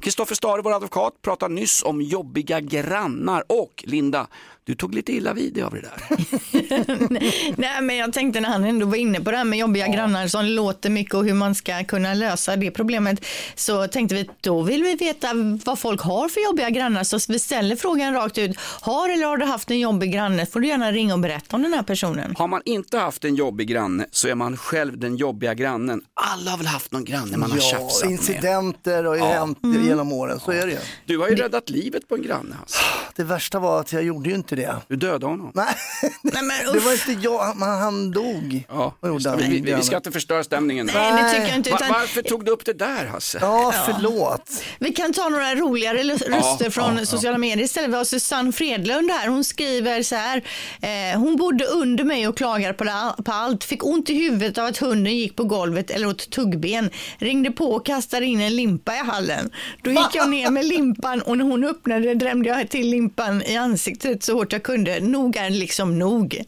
Kristoffer 0.00 0.34
Stare, 0.34 0.62
vår 0.62 0.72
advokat, 0.72 1.12
pratade 1.22 1.54
nyss 1.54 1.82
om 1.82 2.02
jobbiga 2.02 2.60
grannar 2.60 3.44
och 3.46 3.84
Linda, 3.86 4.26
du 4.64 4.74
tog 4.74 4.94
lite 4.94 5.12
illa 5.12 5.32
vid 5.34 5.54
dig 5.54 5.62
av 5.62 5.74
det 5.74 5.80
där. 5.80 7.10
Nej, 7.56 7.82
men 7.82 7.96
jag 7.96 8.12
tänkte 8.12 8.40
när 8.40 8.48
han 8.48 8.64
ändå 8.64 8.86
var 8.86 8.96
inne 8.96 9.20
på 9.20 9.30
det 9.30 9.36
här 9.36 9.44
med 9.44 9.58
jobbiga 9.58 9.88
grannar 9.88 10.28
som 10.28 10.44
låter 10.44 10.90
mycket 10.90 11.14
och 11.14 11.24
hur 11.24 11.34
man 11.34 11.54
ska 11.54 11.84
kunna 11.84 12.14
lösa 12.14 12.56
det 12.56 12.70
problemet 12.70 13.24
så 13.54 13.86
tänkte 13.86 14.14
vi 14.14 14.28
då 14.40 14.62
vill 14.62 14.82
vi 14.82 14.94
veta 14.94 15.28
vad 15.64 15.78
folk 15.78 16.00
har 16.00 16.28
för 16.28 16.40
jobbiga 16.44 16.70
grannar 16.70 17.04
så 17.04 17.18
vi 17.28 17.38
ställer 17.38 17.76
frågan 17.76 18.14
rakt 18.14 18.38
ut. 18.38 18.56
Har 18.60 19.08
eller 19.08 19.26
har 19.26 19.36
du 19.36 19.44
haft 19.46 19.70
en 19.70 19.80
jobbig 19.80 20.12
granne? 20.12 20.46
Får 20.46 20.60
du 20.60 20.68
gärna 20.68 20.92
ringa 20.92 21.14
och 21.14 21.20
berätta 21.20 21.56
om 21.56 21.62
den 21.62 21.72
här 21.72 21.82
personen. 21.82 22.34
Har 22.38 22.48
man 22.48 22.62
inte 22.64 22.98
haft 22.98 23.24
en 23.24 23.34
jobbig 23.34 23.68
granne 23.68 24.06
så 24.10 24.28
är 24.28 24.34
man 24.34 24.56
själv 24.56 24.98
den 24.98 25.16
jobbiga 25.16 25.54
grannen. 25.54 26.02
Alla 26.14 26.50
har 26.50 26.58
väl 26.58 26.66
haft 26.66 26.92
någon 26.92 27.04
granne 27.04 27.36
man 27.36 27.50
har 27.50 27.58
Ja, 27.58 27.62
tjafsat 27.62 28.02
med. 28.04 28.10
incidenter 28.12 29.04
har 29.04 29.14
ju 29.14 29.20
hänt 29.22 29.58
genom 29.84 30.12
åren, 30.12 30.40
så 30.40 30.50
är 30.52 30.66
det 30.66 30.72
ju. 30.72 30.78
Du 31.06 31.18
har 31.18 31.28
ju 31.28 31.34
räddat 31.36 31.70
livet 31.70 32.08
på 32.08 32.14
en 32.14 32.22
granne. 32.22 32.56
Alltså. 32.60 32.78
Det 33.16 33.24
värsta 33.24 33.58
var 33.58 33.80
att 33.80 33.92
jag 33.92 34.02
gjorde 34.02 34.28
ju 34.30 34.34
inte 34.36 34.49
det. 34.56 34.76
Du 34.88 34.96
dödade 34.96 35.26
honom. 35.26 35.52
Nej, 35.54 35.66
Nej, 36.22 36.42
men, 36.42 36.72
det 36.74 36.80
var 36.80 36.92
inte 36.92 37.12
jag, 37.22 37.38
han, 37.38 37.62
han 37.62 38.10
dog. 38.10 38.64
Ja, 38.68 38.94
vi, 39.38 39.60
vi, 39.60 39.74
vi 39.74 39.82
ska 39.82 39.96
inte 39.96 40.10
förstöra 40.12 40.44
stämningen. 40.44 40.90
Nej, 40.94 41.22
det 41.22 41.30
tycker 41.30 41.48
jag 41.48 41.56
inte. 41.56 41.70
Va- 41.70 41.76
Utan 41.76 41.92
varför 41.92 42.22
tog 42.22 42.44
du 42.44 42.50
upp 42.52 42.64
det 42.64 42.72
där 42.72 43.06
Hasse? 43.06 43.38
Ja, 43.40 43.74
förlåt. 43.86 44.62
Vi 44.78 44.92
kan 44.92 45.12
ta 45.12 45.28
några 45.28 45.54
roligare 45.54 45.98
röster 46.02 46.70
från 46.70 47.06
sociala 47.06 47.38
medier 47.38 47.64
istället. 47.64 47.90
Vi 47.90 47.94
har 47.96 48.04
Susanne 48.04 48.52
Fredlund 48.52 49.10
här. 49.10 49.28
Hon 49.28 49.44
skriver 49.44 50.02
så 50.02 50.14
här. 50.16 50.42
Eh, 50.82 51.18
hon 51.20 51.36
bodde 51.36 51.64
under 51.64 52.04
mig 52.04 52.28
och 52.28 52.36
klagade 52.36 52.74
på, 52.74 52.84
på 53.24 53.32
allt. 53.32 53.64
Fick 53.64 53.84
ont 53.84 54.10
i 54.10 54.14
huvudet 54.14 54.58
av 54.58 54.66
att 54.66 54.78
hunden 54.78 55.16
gick 55.16 55.36
på 55.36 55.44
golvet 55.44 55.90
eller 55.90 56.06
åt 56.06 56.30
tuggben. 56.30 56.90
Ringde 57.18 57.50
på 57.50 57.64
och 57.72 57.86
kastade 57.86 58.26
in 58.26 58.40
en 58.40 58.56
limpa 58.56 58.94
i 58.94 58.98
hallen. 58.98 59.50
Då 59.82 59.90
gick 59.90 60.14
jag 60.14 60.30
ner 60.30 60.50
med 60.50 60.64
limpan 60.64 61.22
och 61.22 61.38
när 61.38 61.44
hon 61.44 61.64
öppnade 61.64 62.14
drämde 62.14 62.48
jag 62.48 62.68
till 62.70 62.90
limpan 62.90 63.42
i 63.42 63.56
ansiktet 63.56 64.22
så 64.24 64.39
hårt 64.40 64.52
jag 64.52 64.62
kunde. 64.62 65.00
Nog 65.00 65.36
är 65.36 65.50
liksom 65.50 65.98
nog. 65.98 66.42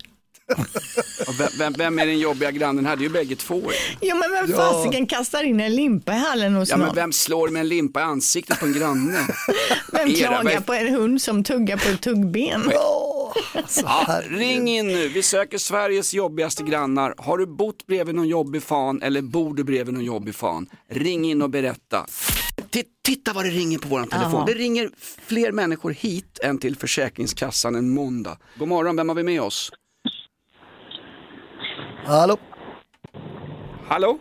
Vem, 1.38 1.48
vem, 1.58 1.72
vem 1.72 1.98
är 1.98 2.06
den 2.06 2.18
jobbiga 2.18 2.50
grannen 2.50 2.86
här? 2.86 2.96
Det 2.96 3.00
är 3.02 3.04
ju 3.06 3.12
bägge 3.12 3.36
två. 3.36 3.62
Ja 4.00 4.14
men 4.14 4.30
vem 4.30 4.56
fasiken 4.56 5.06
kastar 5.06 5.42
in 5.44 5.60
en 5.60 5.74
limpa 5.76 6.12
i 6.12 6.18
hallen 6.18 6.54
hos 6.54 6.70
Ja, 6.70 6.76
men 6.76 6.86
någon? 6.86 6.94
vem 6.94 7.12
slår 7.12 7.48
med 7.48 7.60
en 7.60 7.68
limpa 7.68 8.00
i 8.00 8.02
ansiktet 8.02 8.60
på 8.60 8.66
en 8.66 8.72
granne? 8.72 9.18
Vem 9.92 10.08
Era, 10.10 10.16
klagar 10.28 10.54
vad- 10.54 10.66
på 10.66 10.72
en 10.74 10.94
hund 10.94 11.22
som 11.22 11.44
tuggar 11.44 11.76
på 11.76 11.88
ett 11.88 12.00
tuggben? 12.00 12.70
Ja, 12.72 14.20
ring 14.28 14.68
in 14.68 14.86
nu, 14.86 15.08
vi 15.08 15.22
söker 15.22 15.58
Sveriges 15.58 16.14
jobbigaste 16.14 16.62
grannar. 16.62 17.14
Har 17.18 17.38
du 17.38 17.46
bott 17.46 17.86
bredvid 17.86 18.14
någon 18.14 18.28
jobbig 18.28 18.62
fan 18.62 19.02
eller 19.02 19.22
bor 19.22 19.54
du 19.54 19.64
bredvid 19.64 19.94
någon 19.94 20.04
jobbig 20.04 20.34
fan? 20.34 20.66
Ring 20.90 21.30
in 21.30 21.42
och 21.42 21.50
berätta. 21.50 22.06
Ti- 22.72 22.84
Titta 23.04 23.32
vad 23.34 23.44
det 23.44 23.50
ringer 23.50 23.78
på 23.78 23.88
våran 23.88 24.08
telefon. 24.08 24.40
Ja. 24.40 24.44
Det 24.46 24.52
ringer 24.54 24.88
fler 25.28 25.52
människor 25.52 25.90
hit 25.90 26.38
än 26.44 26.58
till 26.58 26.76
Försäkringskassan 26.76 27.74
en 27.74 27.90
måndag. 27.94 28.38
God 28.58 28.68
morgon, 28.68 28.96
vem 28.96 29.08
har 29.08 29.16
vi 29.16 29.22
med 29.22 29.42
oss? 29.42 29.70
Hallå? 32.06 32.36
Hallå? 33.88 34.18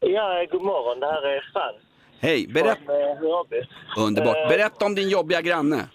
Ja, 0.00 0.46
god 0.52 0.62
morgon. 0.62 1.00
Det 1.00 1.06
här 1.06 1.22
är 1.22 1.50
Frans 1.52 1.76
Hej, 2.20 2.46
berätt, 2.48 2.78
från 2.86 3.46
eh, 3.46 4.04
underbart. 4.06 4.48
Berätta 4.48 4.86
om 4.86 4.94
din 4.94 5.08
jobbiga 5.08 5.40
granne. 5.42 5.88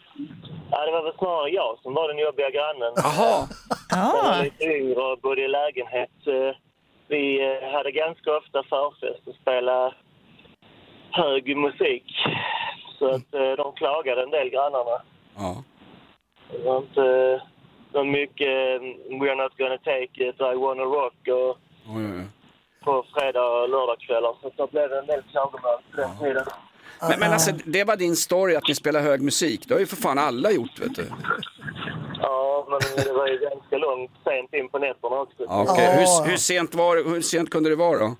Ja, 0.71 0.85
det 0.85 0.91
var 0.91 1.03
väl 1.03 1.13
snarare 1.17 1.49
jag 1.49 1.79
som 1.81 1.93
var 1.93 2.07
den 2.07 2.17
jobbiga 2.17 2.49
grannen. 2.49 2.93
Jaha. 2.95 3.47
Jag 3.89 4.23
var 4.23 4.43
lite 4.43 4.63
yngre 4.63 5.01
och 5.01 5.19
bodde 5.19 5.41
i 5.41 5.47
lägenhet. 5.47 6.09
Eh, 6.27 6.55
Vi 7.07 7.23
eh, 7.41 7.71
hade 7.71 7.91
ganska 7.91 8.37
ofta 8.37 8.63
förfest 8.63 9.27
och 9.27 9.35
spelade 9.41 9.93
hög 11.13 11.57
musik. 11.57 12.05
Så 12.99 13.05
att 13.07 13.33
eh, 13.33 13.51
de 13.57 13.73
klagade 13.75 14.23
en 14.23 14.29
del, 14.29 14.49
grannarna. 14.49 14.97
Ja. 15.37 15.63
Det 16.51 16.63
var 16.65 16.77
inte 16.77 17.01
det 17.91 17.97
var 17.99 18.05
mycket 18.05 18.47
eh, 18.81 19.15
We're 19.21 19.35
not 19.43 19.57
gonna 19.57 19.77
take 19.77 20.03
it, 20.29 20.35
I 20.41 20.55
wanna 20.65 20.83
rock 20.83 21.27
och 21.27 21.57
Oj, 21.95 22.05
oj, 22.05 22.11
oj. 22.19 22.25
på 22.83 23.05
fredag 23.13 23.45
och 23.45 23.69
lördagskvällar. 23.69 24.33
Så 24.41 24.51
då 24.57 24.67
blev 24.67 24.89
det 24.89 24.99
en 24.99 25.05
del 25.05 25.21
klagomål 25.31 25.79
på 25.91 26.01
den 26.01 26.17
tiden. 26.19 26.45
Men, 27.09 27.19
men 27.19 27.31
alltså, 27.31 27.51
det 27.65 27.83
var 27.83 27.95
din 27.95 28.15
story 28.15 28.55
att 28.55 28.67
ni 28.67 28.75
spelar 28.75 29.01
hög 29.01 29.21
musik. 29.21 29.67
Det 29.67 29.73
har 29.73 29.79
ju 29.79 29.85
för 29.85 29.95
fan 29.95 30.17
alla 30.19 30.51
gjort, 30.51 30.79
vet 30.79 30.95
du. 30.95 31.05
Ja, 32.21 32.67
men 32.69 33.05
det 33.05 33.13
var 33.13 33.27
ju 33.27 33.37
ganska 33.37 33.77
långt 33.77 34.11
sent 34.23 34.53
in 34.53 34.69
på 34.69 34.79
nätterna 34.79 35.15
också. 35.19 35.43
Ja, 35.47 35.65
okej. 35.69 35.85
Hur, 35.97 36.29
hur, 36.29 36.37
sent 36.37 36.75
var, 36.75 36.95
det- 36.95 37.03
hur 37.09 37.21
sent 37.21 37.49
kunde 37.49 37.69
det 37.69 37.75
vara 37.75 37.99
då? 37.99 38.15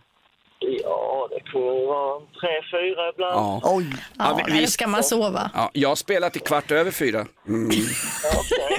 Vara 1.54 2.20
tre, 2.20 2.50
fyra 2.72 3.10
ibland. 3.14 3.36
Ja. 3.36 3.62
Oj. 3.64 3.86
Ja, 4.18 4.34
vi- 4.38 4.42
Ja, 4.42 4.54
vi- 4.56 4.60
där 4.60 4.68
ska 4.68 4.88
man 4.88 5.04
sova. 5.04 5.52
Ja, 5.54 5.70
jag 5.74 5.90
har 5.90 5.96
spelat 5.96 6.34
till 6.34 6.42
kvart 6.42 6.72
över 6.72 6.92
fyra. 6.92 7.26
Mm. 7.48 7.70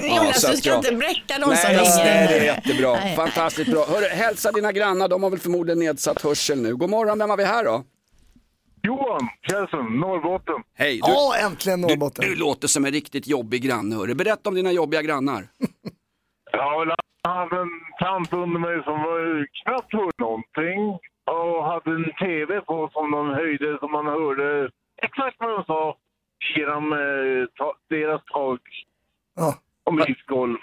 Jonas, 0.03 0.41
så 0.41 0.47
du 0.47 0.53
att 0.53 0.59
ska 0.59 0.69
jag- 0.69 0.79
inte 0.79 0.95
bräcka 0.95 1.39
någon 1.39 1.49
Nej, 1.51 1.57
som 1.57 1.71
ringer. 1.71 2.29
det 2.29 2.39
är 2.39 2.45
jättebra. 2.45 2.93
Nej. 2.95 3.17
Fantastiskt 3.17 3.71
bra. 3.71 3.85
Hörru, 3.87 4.09
hälsa 4.09 4.53
dina 4.53 4.73
grannar, 4.73 5.09
de 5.09 5.23
har 5.23 5.31
väl 5.31 5.39
förmodligen 5.39 5.79
nedsatt 5.79 6.23
hörsel 6.23 6.63
nu. 6.63 6.77
God 6.77 6.91
morgon, 6.91 7.19
vem 7.19 7.31
har 7.31 7.37
vi 7.37 7.45
här 7.45 7.65
då? 7.65 7.85
Johan 8.83 9.29
Kjellsen, 9.51 10.01
Norrbotten. 10.01 10.55
Hej, 10.79 11.01
du, 11.05 11.13
Ja, 11.13 11.35
äntligen 11.47 11.81
Norrbotten. 11.81 12.25
du 12.25 12.37
låter 12.37 12.69
som 12.69 12.85
en 12.85 12.93
riktigt 12.93 13.27
jobbig 13.27 13.63
granne. 13.63 13.97
Hörru. 13.97 14.15
Berätta 14.15 14.49
om 14.49 14.55
dina 14.55 14.73
jobbiga 14.73 15.03
grannar. 15.03 15.47
Ja, 16.53 16.85
jag 17.23 17.31
hade 17.31 17.57
en 17.61 17.69
tant 17.99 18.33
under 18.33 18.59
mig 18.61 18.85
som 18.85 18.93
var 19.03 19.47
knappt 19.65 19.93
hörde 19.93 20.13
någonting 20.19 20.99
och 21.25 21.65
hade 21.65 21.91
en 21.91 22.13
tv 22.19 22.61
på 22.61 22.91
som 22.93 23.11
de 23.11 23.29
höjde 23.31 23.77
så 23.81 23.89
man 23.89 24.07
hörde 24.07 24.71
exakt 25.03 25.37
vad 25.39 25.51
de 25.51 25.65
sa 25.65 25.97
genom 26.57 26.93
eh, 26.93 27.47
ta, 27.59 27.75
deras 27.91 28.23
tak 28.25 28.61
Ja. 29.37 29.55
och 29.85 29.95
mitt 29.95 30.27
golv. 30.27 30.57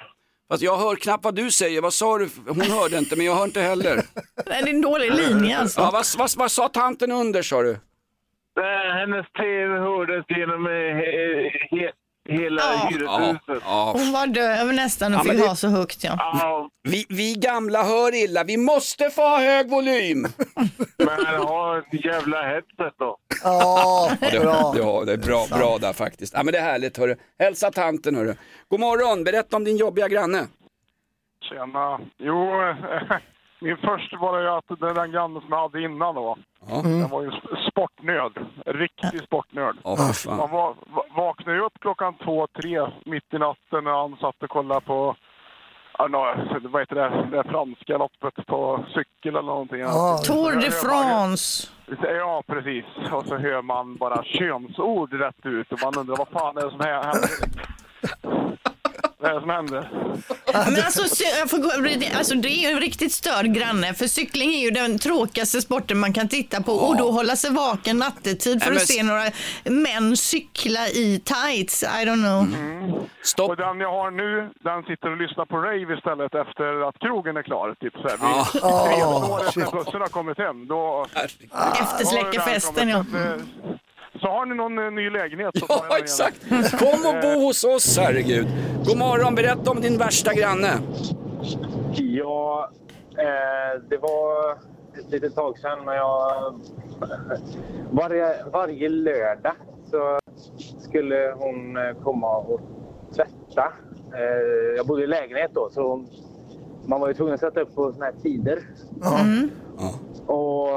Fast 0.50 0.64
jag 0.64 0.78
hör 0.78 0.96
knappt 0.96 1.24
vad 1.24 1.36
du 1.36 1.52
säger. 1.52 1.82
Vad 1.82 1.94
sa 1.94 2.18
du? 2.18 2.30
Hon 2.48 2.62
hörde 2.62 2.98
inte, 2.98 3.16
men 3.18 3.26
jag 3.26 3.36
hör 3.36 3.44
inte 3.44 3.62
heller. 3.62 3.96
Det 4.46 4.52
är 4.54 4.70
en 4.70 4.82
dålig 4.82 5.12
linje 5.14 5.58
alltså. 5.60 5.82
Ja, 5.82 5.90
vad, 5.94 6.06
vad, 6.18 6.30
vad 6.38 6.52
sa 6.52 6.68
tanten 6.68 7.12
under, 7.12 7.42
sa 7.42 7.62
du? 7.62 7.72
Eh, 8.60 8.94
hennes 9.00 9.32
tv 9.32 9.80
hördes 9.80 10.26
genom 10.30 10.68
eh, 10.68 11.92
hela 12.32 12.62
Ja. 12.62 12.88
Hyreshuset. 12.90 13.64
ja. 13.66 13.92
Hon 13.98 14.12
var 14.12 14.28
döv 14.28 14.74
nästan 14.74 15.14
och 15.14 15.20
Ja, 15.20 15.24
men 15.24 15.34
fick 15.36 15.42
det- 15.44 15.50
ha 15.50 15.56
så 15.56 15.68
högt 15.68 16.04
ja. 16.04 16.16
Ja, 16.18 16.70
Vi, 16.84 17.06
vi 17.10 17.34
gamla 17.34 17.84
hör 17.84 18.24
illa. 18.24 18.44
Vi 18.44 18.58
måste 18.58 19.10
få 19.10 19.22
ha 19.22 19.40
hög 19.40 19.70
volym. 19.70 20.28
men 20.98 21.36
ha 21.42 21.78
ett 21.78 22.06
jävla 22.06 22.42
headset 22.42 22.94
då. 23.00 23.18
Ja, 23.44 24.12
Ja, 24.22 24.30
det, 24.32 24.40
bra. 24.40 24.74
ja, 24.78 25.04
det 25.06 25.14
är 25.14 25.18
bra, 25.18 25.46
bra 25.58 25.78
där 25.78 25.94
faktiskt. 25.94 26.34
Ja, 26.34 26.44
men 26.44 26.52
det 26.52 26.58
är 26.60 26.64
härligt, 26.64 26.98
hörru. 26.98 27.16
Hälsa 27.40 27.72
tanten, 27.72 28.16
hörru. 28.16 28.36
God 28.70 28.80
morgon, 28.80 29.24
berätta 29.24 29.56
om 29.58 29.64
din 29.64 29.78
jobbiga 29.78 30.08
granne. 30.08 30.48
Tjena. 31.50 32.00
Jo, 32.18 32.62
eh, 32.70 32.76
min 33.62 33.78
första 33.78 34.18
var 34.18 34.38
det 34.38 34.44
ju 34.44 34.50
att 34.50 34.80
den 34.80 34.96
där 34.96 35.08
grannen 35.08 35.42
som 35.42 35.50
jag 35.50 35.62
hade 35.62 35.82
innan 35.82 36.16
då. 36.16 36.38
Ja, 36.70 36.76
Den 36.82 37.10
var 37.10 37.22
ju 37.24 37.30
sp- 37.30 37.70
sportnörd. 37.72 38.46
Riktig 38.66 39.22
sportnörd. 39.24 39.76
ja 39.84 39.96
för 39.98 40.14
fan. 40.14 40.38
Man 40.38 40.52
var, 40.52 40.68
va- 40.96 41.06
vaknade 41.26 41.60
upp 41.60 41.74
klockan 41.82 42.14
två, 42.24 42.48
tre 42.62 42.88
mitt 43.06 43.34
i 43.34 43.38
natten 43.38 43.84
när 43.84 43.92
han 44.02 44.18
satt 44.18 44.44
och 44.44 44.50
kollade 44.50 44.82
på 44.82 45.16
vad 46.70 46.82
heter 46.82 46.96
det, 46.96 47.28
det 47.38 47.44
franska 47.50 47.98
loppet 47.98 48.46
på 48.48 48.86
cykel 48.88 49.36
eller 49.36 49.42
någonting. 49.42 49.80
Ja. 49.80 50.18
Tour 50.26 50.56
de 50.62 50.72
France. 50.72 51.68
Ja, 52.04 52.44
precis. 52.48 52.86
Och 53.12 53.26
så 53.26 53.38
hör 53.38 53.62
man 53.62 53.96
bara 53.96 54.24
könsord 54.24 55.14
rätt 55.14 55.46
ut 55.46 55.72
och 55.72 55.80
man 55.84 55.94
undrar 55.98 56.16
vad 56.18 56.28
fan 56.28 56.58
är 56.58 56.62
det 56.62 56.72
som 56.72 56.80
hä- 56.80 57.04
händer? 57.04 57.30
Det 59.22 59.40
som 59.40 59.50
händer? 59.50 59.90
Men 60.54 60.84
alltså, 60.86 61.24
jag 61.40 61.50
får 61.50 61.58
gå, 61.58 62.18
alltså 62.18 62.36
det 62.36 62.50
är 62.50 62.70
ju 62.70 62.76
en 62.76 62.80
riktigt 62.80 63.12
störd 63.12 63.46
granne 63.46 63.94
för 63.94 64.08
cykling 64.08 64.54
är 64.54 64.60
ju 64.60 64.72
den 64.72 65.00
tråkigaste 65.00 65.62
sporten 65.62 66.00
man 66.00 66.14
kan 66.14 66.28
titta 66.28 66.62
på 66.64 66.72
och 66.74 66.98
då 66.98 67.12
hålla 67.12 67.36
sig 67.36 67.52
vaken 67.52 67.98
nattetid 67.98 68.64
för 68.64 68.72
Nej, 68.72 68.78
att 68.78 68.88
se 68.88 69.04
några 69.04 69.24
män 69.64 70.18
cykla 70.18 70.88
i 70.88 71.22
tights. 71.26 71.84
I 71.84 71.86
don't 71.88 72.24
know. 72.24 72.42
Och 73.22 73.28
Stopp. 73.28 73.58
den 73.58 73.80
jag 73.80 73.92
har 73.92 74.12
nu, 74.12 74.50
den 74.64 74.84
sitter 74.84 75.12
och 75.12 75.18
lyssnar 75.18 75.46
på 75.46 75.58
rave 75.58 75.94
istället 75.98 76.36
efter 76.36 76.88
att 76.90 77.00
krogen 77.00 77.38
är 77.38 77.44
klar. 77.44 77.76
Typ 77.80 77.94
så 77.94 78.08
här. 78.08 78.18
Vi, 78.18 78.60
Ja. 78.62 78.88
tre 78.94 79.04
år 79.04 79.48
efter 79.48 79.78
bussen 79.78 80.02
har 80.02 80.08
kommit 80.08 80.38
hem. 80.38 80.68
Då, 80.68 81.06
den 82.34 82.42
festen 82.42 82.90
ja. 82.90 83.06
kommit. 83.12 83.42
Så, 84.20 84.28
eh, 84.28 84.34
har 84.34 84.46
ni 84.46 84.56
någon 84.56 84.80
eh, 84.80 84.92
ny 84.92 85.10
lägenhet 85.10 85.58
så 85.60 85.66
tar 85.68 85.76
jag 85.76 85.86
Ja, 85.90 85.94
den 85.96 86.04
exakt. 86.04 86.52
gärna. 86.52 86.68
Kom 86.70 87.16
och 87.16 87.22
bo 87.22 87.46
hos 87.46 87.64
oss, 87.64 87.98
herregud. 87.98 88.48
God 88.86 88.98
morgon, 88.98 89.36
berätta 89.36 89.72
om 89.72 89.82
din 89.82 89.98
värsta 89.98 90.34
granne. 90.34 90.72
Ja, 91.94 92.70
eh, 93.18 93.82
det 93.90 93.98
var 93.98 94.52
ett 95.00 95.12
litet 95.12 95.36
tag 95.36 95.60
sedan 95.60 95.86
när 95.86 95.94
jag... 95.96 96.54
Varje, 97.92 98.44
varje 98.54 98.90
lördag 98.90 99.54
så 99.92 100.20
skulle 100.80 101.34
hon 101.38 101.78
eh, 101.78 102.04
komma 102.04 102.38
och 102.38 102.62
tvätta. 103.16 103.74
Eh, 104.16 104.76
jag 104.78 104.88
bodde 104.88 105.04
i 105.04 105.08
lägenhet 105.08 105.52
då, 105.54 105.70
så 105.72 106.06
man 106.86 107.02
var 107.02 107.08
ju 107.08 107.14
tvungen 107.14 107.34
att 107.34 107.40
sätta 107.40 107.62
upp 107.62 107.76
på 107.76 107.92
såna 107.94 108.06
här 108.06 108.14
tider. 108.24 108.60
Ja. 109.02 109.20
Och 110.34 110.70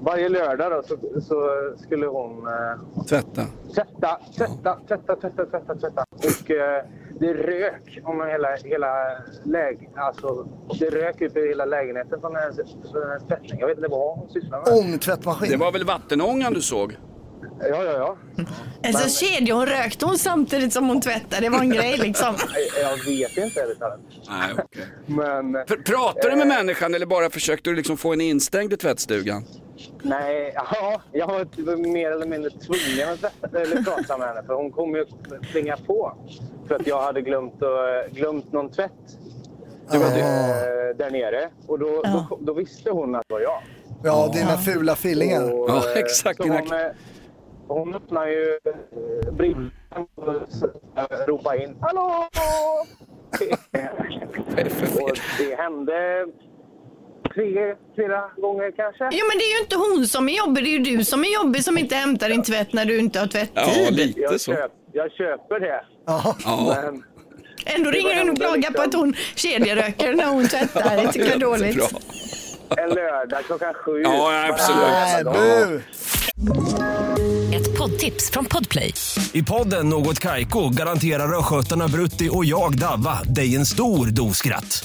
varje 0.00 0.28
lördag 0.28 0.70
då 0.72 0.82
så, 0.82 1.20
så 1.20 1.50
skulle 1.84 2.06
hon 2.06 2.46
eh, 2.46 3.02
Tvätta. 3.08 3.44
Tvätta, 3.74 4.20
tvätta, 4.36 4.78
tvätta, 4.88 5.16
tvätta, 5.16 5.46
tvätta, 5.46 5.74
tvätta. 5.74 6.04
Och 6.10 6.50
eh, 6.50 6.84
det 7.20 7.34
rök 7.34 8.00
om 8.04 8.26
hela, 8.26 8.56
hela 8.64 8.94
läg... 9.44 9.90
Alltså, 9.96 10.48
det 10.78 10.90
rök 10.90 11.20
ut 11.20 11.36
i 11.36 11.48
hela 11.48 11.64
lägenheten 11.64 12.20
från 12.20 12.36
hennes, 12.36 12.56
tvättning. 13.28 13.60
Jag 13.60 13.66
vet 13.66 13.76
inte 13.76 13.90
vad 13.90 14.18
hon 14.18 14.28
sysslar 14.30 14.58
med. 14.58 14.68
Ångtvättmaskin. 14.78 15.50
Det 15.50 15.56
var 15.56 15.72
väl 15.72 15.84
vattenångan 15.84 16.54
du 16.54 16.62
såg? 16.62 16.96
Ja, 17.60 17.84
ja, 17.84 17.92
ja. 17.92 18.16
Alltså 18.86 19.24
kedja 19.24 19.54
hon 19.54 19.66
rökte 19.66 20.06
hon 20.06 20.18
samtidigt 20.18 20.72
som 20.72 20.88
hon 20.88 21.00
tvättade. 21.00 21.40
Det 21.42 21.48
var 21.48 21.58
en 21.58 21.70
grej 21.70 21.96
liksom. 21.98 22.34
Jag, 22.82 22.96
vet 23.12 23.36
inte 23.36 23.60
ärligt. 23.62 23.78
Nej, 24.28 24.50
okej. 24.52 24.84
Men 25.06 25.56
Pr- 25.56 25.84
Pratade 25.84 26.30
du 26.30 26.36
med 26.36 26.46
människan 26.46 26.94
eller 26.94 27.06
bara 27.06 27.30
försökte 27.30 27.70
du 27.70 27.76
liksom 27.76 27.96
få 27.96 28.12
en 28.12 28.20
instängd 28.20 28.72
i 28.72 28.76
tvättstugan? 28.76 29.44
Nej, 30.02 30.52
ja, 30.54 31.02
jag 31.12 31.26
var 31.26 31.44
typ 31.44 31.78
mer 31.78 32.10
eller 32.10 32.26
mindre 32.26 32.50
tvungen 32.50 33.08
att 33.12 33.54
eller 33.54 33.82
prata 33.82 34.18
med 34.18 34.28
henne 34.28 34.42
för 34.46 34.54
hon 34.54 34.72
kom 34.72 34.94
ju 34.94 35.06
springa 35.50 35.76
på. 35.76 36.12
För 36.68 36.74
att 36.74 36.86
jag 36.86 37.02
hade 37.02 37.20
glömt, 37.22 37.62
uh, 37.62 38.14
glömt 38.14 38.52
någon 38.52 38.70
tvätt 38.70 38.92
eh, 39.92 40.00
där 40.96 41.10
nere. 41.10 41.50
Och 41.66 41.78
då, 41.78 42.02
då, 42.02 42.38
då 42.40 42.52
visste 42.52 42.90
hon 42.90 43.14
att 43.14 43.22
det 43.28 43.34
var 43.34 43.40
jag. 43.40 43.62
Ja, 44.04 44.30
dina 44.34 44.56
fula 44.56 44.96
fillingar. 44.96 45.52
Och, 45.52 45.70
Ja, 45.70 45.82
exakt, 45.96 46.38
hon, 46.38 46.50
eh, 46.50 46.86
hon 47.68 47.94
öppnar 47.94 48.26
ju 48.26 48.58
eh, 48.64 49.32
brillorna 49.32 49.70
och 50.14 51.28
ropar 51.28 51.62
in 51.62 51.76
”Hallå!” 51.80 52.28
Och 55.00 55.18
det 55.38 55.54
hände 55.54 56.26
tre, 57.38 57.74
flera 57.94 58.20
gånger 58.44 58.70
kanske. 58.80 59.04
Jo 59.18 59.24
men 59.28 59.38
det 59.38 59.44
är 59.50 59.52
ju 59.56 59.60
inte 59.64 59.76
hon 59.76 60.06
som 60.06 60.28
är 60.28 60.36
jobbig, 60.38 60.64
det 60.64 60.70
är 60.70 60.78
ju 60.78 60.96
du 60.96 61.04
som 61.04 61.24
är 61.24 61.34
jobbig 61.34 61.64
som 61.64 61.78
inte 61.78 61.94
hämtar 61.94 62.28
din 62.28 62.42
tvätt 62.42 62.72
när 62.72 62.84
du 62.84 62.98
inte 62.98 63.18
har 63.18 63.26
Ja, 63.26 63.30
tvätttid. 63.32 63.94
lite 63.96 64.20
Jag, 64.20 64.40
så. 64.40 64.52
köp, 64.52 64.70
jag 64.92 65.12
köper 65.12 65.60
det. 65.60 65.80
Ja. 66.06 66.36
Ja. 66.44 66.76
Men 66.82 67.02
Ändå 67.66 67.90
Det 67.90 67.98
ringer 67.98 68.24
du 68.24 68.30
och 68.30 68.36
klagar 68.36 68.70
på 68.70 68.82
att 68.82 68.94
hon 68.94 69.14
kedjeröker 69.34 70.12
när 70.14 70.26
hon 70.26 70.48
tvättar. 70.48 70.96
Det 70.96 71.12
tycker 71.12 71.26
jag 71.26 71.34
är 71.36 71.40
dåligt. 71.40 71.76
Bra. 71.76 71.88
en 72.76 72.88
lördag 72.90 73.44
klockan 73.46 73.74
sju. 73.74 74.00
Ja, 74.02 74.48
absolut. 74.48 74.82
Nej, 74.82 75.24
bu. 75.24 75.80
Ett 77.56 77.78
poddtips 77.78 78.30
från 78.30 78.44
Podplay. 78.44 78.94
I 79.32 79.42
podden 79.42 79.88
Något 79.88 80.18
Kaiko 80.20 80.68
garanterar 80.68 81.38
östgötarna 81.38 81.88
Brutti 81.88 82.28
och 82.32 82.44
jag, 82.44 82.78
Davva, 82.78 83.18
dig 83.22 83.56
en 83.56 83.66
stor 83.66 84.06
dos 84.06 84.36
skratt. 84.36 84.84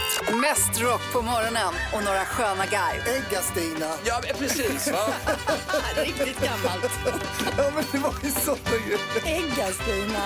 Mest 0.29 0.81
rock 0.81 1.01
på 1.13 1.21
morgonen 1.21 1.73
och 1.93 2.03
några 2.03 2.25
sköna 2.25 2.65
guide. 2.65 3.01
Ägga-Stina. 3.07 3.91
Ja, 4.05 4.21
precis. 4.39 4.91
Va? 4.91 5.13
Riktigt 5.95 6.39
gammalt. 6.41 6.91
Ja 7.57 7.71
men 7.75 7.83
det 7.91 7.97
var 7.97 8.13
ju 8.23 8.31
så 8.31 8.57
ju. 8.87 8.97
Ägga-Stina. 9.31 10.23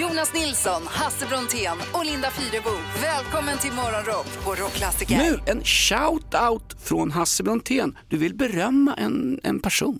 Jonas 0.00 0.34
Nilsson, 0.34 0.82
Hasse 0.86 1.26
Brontén 1.26 1.78
och 1.92 2.04
Linda 2.04 2.30
Fyrebo. 2.30 2.70
Välkommen 3.02 3.58
till 3.58 3.72
Morgonrock 3.72 4.44
på 4.44 4.54
Rockklassiker. 4.54 5.16
Nu, 5.18 5.40
en 5.46 5.62
shout-out 5.62 6.76
från 6.84 7.10
Hasse 7.10 7.42
Brontén. 7.42 7.98
Du 8.08 8.16
vill 8.16 8.34
berömma 8.34 8.94
en, 8.94 9.40
en 9.42 9.60
person. 9.60 9.98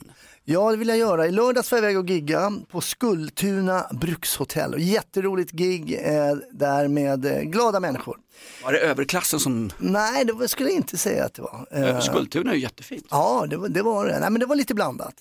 Ja, 0.50 0.70
det 0.70 0.76
vill 0.76 0.88
jag 0.88 0.98
göra. 0.98 1.26
I 1.26 1.30
lördags 1.32 1.70
var 1.72 1.78
jag 1.78 1.84
iväg 1.84 1.98
och 1.98 2.10
gigga 2.10 2.52
på 2.70 2.80
Skultuna 2.80 3.86
brukshotell. 3.92 4.74
Jätteroligt 4.78 5.50
gig 5.52 5.98
eh, 6.02 6.34
där 6.52 6.88
med 6.88 7.24
eh, 7.26 7.40
glada 7.40 7.80
människor. 7.80 8.16
Var 8.64 8.72
det 8.72 8.78
överklassen 8.78 9.40
som... 9.40 9.70
Nej, 9.78 10.24
det 10.24 10.32
var- 10.32 10.46
skulle 10.46 10.68
jag 10.68 10.76
inte 10.76 10.96
säga 10.98 11.24
att 11.24 11.34
det 11.34 11.42
var. 11.42 11.66
Eh, 11.70 12.00
Skultuna 12.00 12.50
är 12.50 12.54
ju 12.54 12.60
jättefint. 12.62 13.06
Ja, 13.10 13.46
det 13.50 13.56
var 13.56 13.68
det. 13.68 13.82
Var 13.82 14.06
det. 14.06 14.18
Nej, 14.20 14.30
men 14.30 14.40
det 14.40 14.46
var 14.46 14.56
lite 14.56 14.74
blandat. 14.74 15.14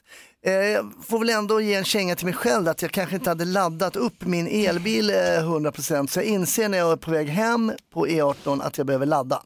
Eh, 0.45 0.51
jag 0.53 0.91
får 1.07 1.19
väl 1.19 1.29
ändå 1.29 1.61
ge 1.61 1.73
en 1.73 1.83
känga 1.83 2.15
till 2.15 2.25
mig 2.25 2.33
själv 2.35 2.67
att 2.67 2.81
jag 2.81 2.91
kanske 2.91 3.15
inte 3.15 3.29
hade 3.29 3.45
laddat 3.45 3.95
upp 3.95 4.25
min 4.25 4.47
elbil 4.47 5.09
eh, 5.09 5.15
100% 5.15 6.07
så 6.07 6.19
jag 6.19 6.25
inser 6.25 6.69
när 6.69 6.77
jag 6.77 6.91
är 6.91 6.95
på 6.95 7.11
väg 7.11 7.27
hem 7.27 7.71
på 7.93 8.07
E18 8.07 8.61
att 8.63 8.77
jag 8.77 8.87
behöver 8.87 9.05
ladda. 9.05 9.41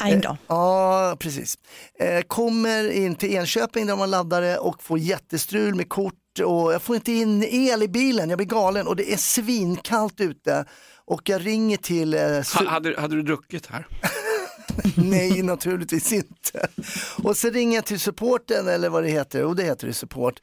Aj 0.00 0.16
då. 0.16 0.36
Ja, 0.46 1.16
precis. 1.18 1.58
Eh, 1.98 2.22
kommer 2.22 2.90
in 2.90 3.14
till 3.14 3.34
Enköping 3.34 3.86
där 3.86 3.96
man 3.96 4.10
laddare 4.10 4.58
och 4.58 4.82
får 4.82 4.98
jättestrul 4.98 5.74
med 5.74 5.88
kort 5.88 6.14
och 6.44 6.72
jag 6.72 6.82
får 6.82 6.96
inte 6.96 7.12
in 7.12 7.44
el 7.44 7.82
i 7.82 7.88
bilen, 7.88 8.30
jag 8.30 8.36
blir 8.36 8.46
galen 8.46 8.86
och 8.86 8.96
det 8.96 9.12
är 9.12 9.16
svinkallt 9.16 10.20
ute. 10.20 10.64
Och 11.04 11.28
jag 11.28 11.46
ringer 11.46 11.76
till... 11.76 12.14
Eh, 12.14 12.20
Ha, 12.54 12.68
hade, 12.68 13.00
hade 13.00 13.16
du 13.16 13.22
druckit 13.22 13.66
här? 13.66 13.86
Nej, 14.96 15.42
naturligtvis 15.42 16.12
inte. 16.12 16.68
Och 17.22 17.36
så 17.36 17.50
ringer 17.50 17.74
jag 17.74 17.84
till 17.84 18.00
supporten 18.00 18.68
eller 18.68 18.88
vad 18.88 19.02
det 19.02 19.08
heter, 19.08 19.44
och 19.44 19.56
det 19.56 19.62
heter 19.62 19.86
det 19.86 19.92
support. 19.92 20.40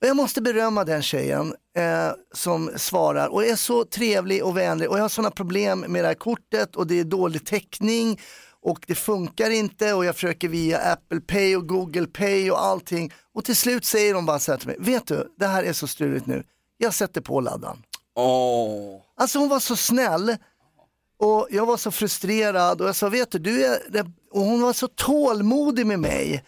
Och 0.00 0.06
jag 0.06 0.16
måste 0.16 0.42
berömma 0.42 0.84
den 0.84 1.02
tjejen 1.02 1.54
eh, 1.76 2.12
som 2.34 2.70
svarar 2.76 3.28
och 3.28 3.44
är 3.44 3.56
så 3.56 3.84
trevlig 3.84 4.44
och 4.44 4.56
vänlig 4.56 4.90
och 4.90 4.98
jag 4.98 5.02
har 5.02 5.08
sådana 5.08 5.30
problem 5.30 5.80
med 5.80 6.04
det 6.04 6.08
här 6.08 6.14
kortet 6.14 6.76
och 6.76 6.86
det 6.86 7.00
är 7.00 7.04
dålig 7.04 7.46
täckning 7.46 8.20
och 8.68 8.84
det 8.86 8.94
funkar 8.94 9.50
inte 9.50 9.92
och 9.92 10.04
jag 10.04 10.14
försöker 10.14 10.48
via 10.48 10.78
Apple 10.78 11.20
Pay 11.20 11.56
och 11.56 11.68
Google 11.68 12.06
Pay 12.06 12.50
och 12.50 12.64
allting 12.64 13.12
och 13.34 13.44
till 13.44 13.56
slut 13.56 13.84
säger 13.84 14.14
de 14.14 14.26
bara 14.26 14.38
så 14.38 14.52
här 14.52 14.58
till 14.58 14.68
mig, 14.68 14.76
vet 14.78 15.06
du, 15.06 15.28
det 15.38 15.46
här 15.46 15.62
är 15.62 15.72
så 15.72 15.86
struligt 15.86 16.26
nu, 16.26 16.44
jag 16.76 16.94
sätter 16.94 17.20
på 17.20 17.40
laddan. 17.40 17.82
Åh. 18.14 19.00
Alltså 19.16 19.38
hon 19.38 19.48
var 19.48 19.60
så 19.60 19.76
snäll 19.76 20.36
och 21.18 21.48
jag 21.50 21.66
var 21.66 21.76
så 21.76 21.90
frustrerad 21.90 22.80
och 22.80 22.88
jag 22.88 22.96
sa, 22.96 23.08
vet 23.08 23.30
du, 23.30 23.38
du 23.38 23.64
är, 23.64 23.78
och 24.30 24.40
hon 24.40 24.62
var 24.62 24.72
så 24.72 24.88
tålmodig 24.88 25.86
med 25.86 26.00
mig. 26.00 26.44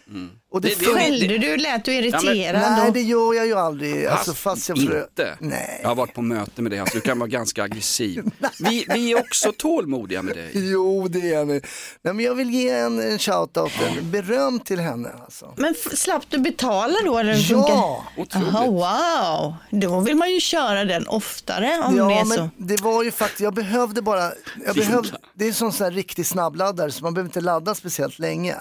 Och 0.53 0.61
Det- 0.61 0.79
det- 0.79 0.85
Skällde 0.85 1.39
du? 1.39 1.57
Lät 1.57 1.85
du 1.85 1.93
irriterad 1.95 2.63
Nej, 2.79 2.91
det 2.93 3.01
gör 3.03 3.35
jag 3.35 3.47
ju 3.47 3.55
aldrig. 3.55 4.07
Alltså, 4.07 4.35
Fast 4.35 4.69
jag 4.69 4.79
inte. 4.79 5.37
Nej. 5.41 5.79
Jag 5.83 5.89
har 5.89 5.95
varit 5.97 6.15
på 6.15 6.23
möte 6.23 6.63
med 6.63 6.73
dig, 6.73 6.79
alltså, 6.79 6.95
du 6.95 7.01
kan 7.01 7.19
vara 7.19 7.29
ganska 7.29 7.63
aggressiv. 7.63 8.25
Vi, 8.61 8.87
vi 8.95 9.13
är 9.13 9.19
också 9.19 9.53
tålmodiga 9.59 10.23
med 10.23 10.35
dig. 10.37 10.51
Jo, 10.55 11.09
det 11.09 11.35
är 11.35 11.45
ni. 11.45 11.61
Nej, 12.03 12.15
men 12.15 12.21
jag 12.25 12.35
vill 12.35 12.51
ge 12.51 12.71
en, 12.71 13.01
en 13.01 13.19
shout-out, 13.19 13.71
en 13.99 14.11
beröm 14.11 14.61
till 14.61 14.81
henne. 14.81 15.09
Alltså. 15.25 15.55
Men 15.57 15.75
f- 15.87 15.99
slapp 15.99 16.23
du 16.29 16.39
betala 16.39 16.95
då? 17.05 17.19
Eller 17.19 17.35
hur 17.35 17.55
Ja, 17.57 18.05
funkar? 18.17 18.39
Aha, 18.41 18.67
wow, 18.67 19.55
då 19.81 20.01
vill 20.01 20.17
man 20.17 20.31
ju 20.33 20.41
köra 20.41 20.85
den 20.85 21.07
oftare 21.09 21.83
om 21.85 21.93
det 21.93 21.99
ja, 21.99 22.21
är 22.21 22.25
men 22.25 22.39
så. 22.39 22.51
det 22.57 22.81
var 22.81 23.03
ju 23.05 23.11
faktiskt, 23.11 23.41
jag 23.41 23.55
behövde 23.55 24.03
bara, 24.03 24.33
jag 24.67 24.75
behövde, 24.77 25.09
det 25.35 25.45
är 25.45 25.49
en 25.49 25.55
sån 25.55 25.73
här 25.85 25.91
riktig 25.91 26.27
snabbladdare 26.27 26.91
så 26.91 27.05
man 27.05 27.15
behöver 27.15 27.29
inte 27.29 27.41
ladda 27.41 27.75
speciellt 27.75 28.19
länge. 28.19 28.57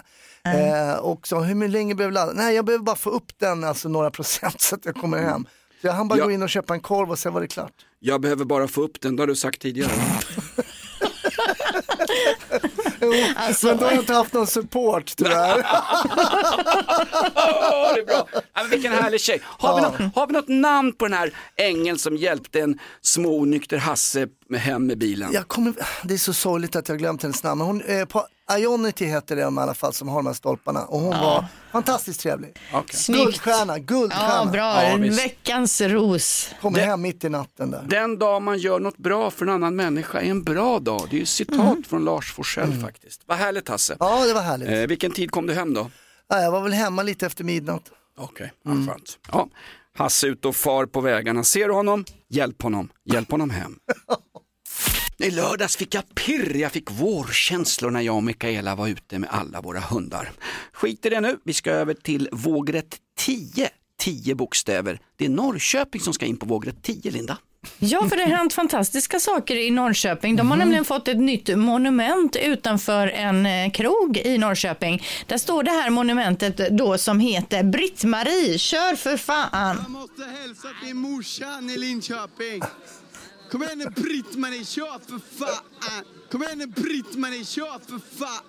Eh, 0.46 0.94
och 0.94 1.28
så, 1.28 1.40
hur 1.40 1.56
länge 1.80 1.96
behöver 1.96 2.18
jag 2.18 2.28
ladda? 2.28 2.42
Nej, 2.44 2.56
jag 2.56 2.66
behöver 2.66 2.84
bara 2.84 2.96
få 2.96 3.10
upp 3.10 3.40
den, 3.40 3.64
alltså 3.64 3.90
några 3.90 4.12
procent 4.12 4.62
så 4.68 4.76
att 4.76 4.86
jag 4.86 4.96
kommer 4.96 5.18
hem. 5.18 5.46
Så 5.82 5.88
jag 5.88 5.94
hann 5.94 6.08
bara 6.08 6.20
Ja. 6.20 6.26
gå 6.26 6.32
in 6.32 6.44
och 6.44 6.50
köpa 6.50 6.74
en 6.74 6.80
korv 6.80 7.12
och 7.12 7.20
sen 7.20 7.34
var 7.34 7.42
det 7.42 7.48
klart. 7.48 7.74
Jag 8.00 8.22
behöver 8.22 8.46
bara 8.46 8.68
få 8.68 8.82
upp 8.82 9.02
den, 9.02 9.16
det 9.16 9.22
har 9.22 9.28
du 9.28 9.36
sagt 9.36 9.62
tidigare. 9.62 9.92
Alltså, 13.36 13.68
Men 13.68 13.78
då 13.78 13.86
har 13.86 13.92
jag 13.92 14.02
inte 14.02 14.14
haft 14.14 14.34
någon 14.34 14.48
support 14.48 15.14
tyvärr. 15.18 15.58
Åh, 17.36 17.94
det 17.96 18.02
är 18.02 18.06
bra. 18.06 18.28
Ja, 18.54 18.64
vilken 18.72 18.92
härlig 18.94 19.22
tjej. 19.22 19.42
Har, 19.44 19.76
vi 19.76 19.82
något, 19.82 20.16
har 20.16 20.28
vi 20.28 20.34
något 20.34 20.48
namn 20.48 20.94
på 20.94 21.06
den 21.06 21.14
här 21.18 21.34
ängeln 21.56 21.98
som 22.00 22.18
hjälpte 22.18 22.60
en 22.60 22.80
smånykter 23.02 23.78
Hasse 23.78 24.28
med 24.50 24.62
hem 24.62 24.88
med 24.88 24.98
bilen? 24.98 25.32
Jag 25.34 25.48
kommer, 25.48 25.74
det 26.04 26.14
är 26.14 26.18
så 26.18 26.34
sorgligt 26.34 26.76
att 26.76 26.88
jag 26.88 26.96
har 26.96 27.00
glömt 27.00 27.24
hennes 27.24 27.44
namn. 27.44 27.58
Men 27.58 27.68
Hon, 27.68 27.82
eh, 27.82 28.06
på 28.06 28.28
Ionity 28.58 29.06
heter 29.06 29.36
det 29.36 29.42
i 29.42 29.46
alla 29.46 29.74
fall 29.74 29.94
som 29.94 30.08
har 30.08 30.16
de 30.16 30.26
här 30.26 30.34
stolparna 30.34 30.86
och 30.86 31.00
hon 31.00 31.10
var 31.10 31.46
fantastiskt 31.72 32.20
trevlig. 32.20 32.54
Snyggt. 32.92 33.24
Guldstjärna, 33.24 33.80
guldstjärna. 33.80 34.34
Ja, 34.46 34.52
bra. 34.52 34.84
Ja. 34.84 34.98
Veckans 34.98 35.82
ros. 35.82 36.50
Kommer 36.62 36.80
hem 36.80 37.02
mitt 37.02 37.24
i 37.24 37.30
natten 37.30 37.72
där. 37.72 37.86
Den 37.90 38.20
dag 38.20 38.42
man 38.42 38.58
gör 38.58 38.80
något 38.80 38.98
bra 38.98 39.32
för 39.32 39.46
en 39.46 39.52
annan 39.52 39.76
människa 39.76 40.20
är 40.20 40.30
en 40.30 40.44
bra 40.44 40.80
dag. 40.80 41.08
Det 41.10 41.16
är 41.16 41.20
ju 41.20 41.26
citat 41.26 41.78
från 41.88 42.06
Lars 42.06 42.34
Forssell 42.34 42.74
faktiskt. 42.82 43.22
Vad 43.26 43.38
härligt 43.38 43.70
Hasse. 43.70 43.96
Ja, 44.00 44.26
det 44.26 44.34
var 44.34 44.42
härligt. 44.42 44.70
Eh, 44.70 44.76
vilken 44.76 45.12
tid 45.12 45.32
kom 45.32 45.48
du 45.48 45.54
hem 45.54 45.74
då? 45.74 45.92
Ja, 46.30 46.42
jag 46.42 46.52
var 46.52 46.62
väl 46.62 46.74
hemma 46.74 47.04
lite 47.04 47.26
efter 47.26 47.44
midnatt. 47.44 47.84
Okej, 48.18 48.52
ja, 48.64 48.72
skönt. 48.72 49.18
Ja. 49.32 49.50
Hasse 49.98 50.28
ut 50.28 50.46
och 50.46 50.56
far 50.56 50.86
på 50.86 51.02
vägarna. 51.02 51.44
Ser 51.44 51.68
du 51.68 51.74
honom? 51.74 52.06
Hjälp 52.30 52.62
honom. 52.62 52.90
Hjälp 53.06 53.32
honom 53.32 53.50
hem. 53.50 53.76
I 55.22 55.32
lördags 55.32 55.78
fick 55.78 55.96
jag 55.96 56.16
pirr, 56.16 56.56
jag 56.56 56.72
fick 56.72 56.92
vårkänslor 56.92 57.92
när 57.92 58.02
jag 58.02 58.16
och 58.16 58.24
Mikaela 58.24 58.76
var 58.76 58.88
ute 58.88 59.20
med 59.20 59.30
alla 59.32 59.62
våra 59.62 59.80
hundar. 59.80 60.32
Skit 60.74 61.06
i 61.06 61.10
det 61.10 61.22
nu, 61.22 61.38
vi 61.44 61.54
ska 61.54 61.72
över 61.72 61.94
till 61.94 62.30
vågrätt 62.32 62.98
10. 63.18 63.70
10 64.00 64.36
bokstäver. 64.36 65.00
Det 65.18 65.26
är 65.26 65.30
Norrköping 65.30 66.02
som 66.02 66.14
ska 66.14 66.26
in 66.26 66.38
på 66.38 66.46
vågrätt 66.46 66.84
10, 66.84 67.12
Linda. 67.12 67.38
Ja, 67.80 68.10
för 68.10 68.16
det 68.16 68.24
har 68.24 68.30
hänt 68.30 68.54
fantastiska 68.54 69.20
saker 69.20 69.56
i 69.56 69.72
Norrköping. 69.72 70.36
De 70.36 70.52
har 70.52 70.58
nämligen 70.58 70.86
fått 70.86 71.08
ett 71.08 71.20
nytt 71.20 71.58
monument 71.58 72.36
utanför 72.36 73.08
en 73.08 73.46
eh, 73.46 73.72
krog 73.72 74.18
i 74.18 74.38
Norrköping. 74.38 75.04
Där 75.28 75.38
står 75.38 75.64
det 75.64 75.72
här 75.72 75.90
monumentet 75.90 76.78
då 76.78 76.98
som 76.98 77.20
heter 77.20 77.64
Britt-Marie, 77.64 78.58
kör 78.58 78.96
för 78.96 79.18
fan. 79.18 79.86
måste 79.90 80.24
hälsa 80.24 80.68
till 80.86 80.96
morsan 80.96 81.70
i 81.70 81.78
Linköping. 81.78 82.62
Kom 83.52 83.64
igen 83.64 83.78
nu 83.78 83.86
Britt-Marie, 84.04 84.66
kör 84.66 85.00
för 85.10 85.20
fan! 85.40 86.04
Kom 86.32 86.44
igen 86.44 86.58
nu 86.58 86.66
Britt-Marie, 86.68 87.46
kör 87.46 87.80
för 87.90 88.18
fan! 88.18 88.44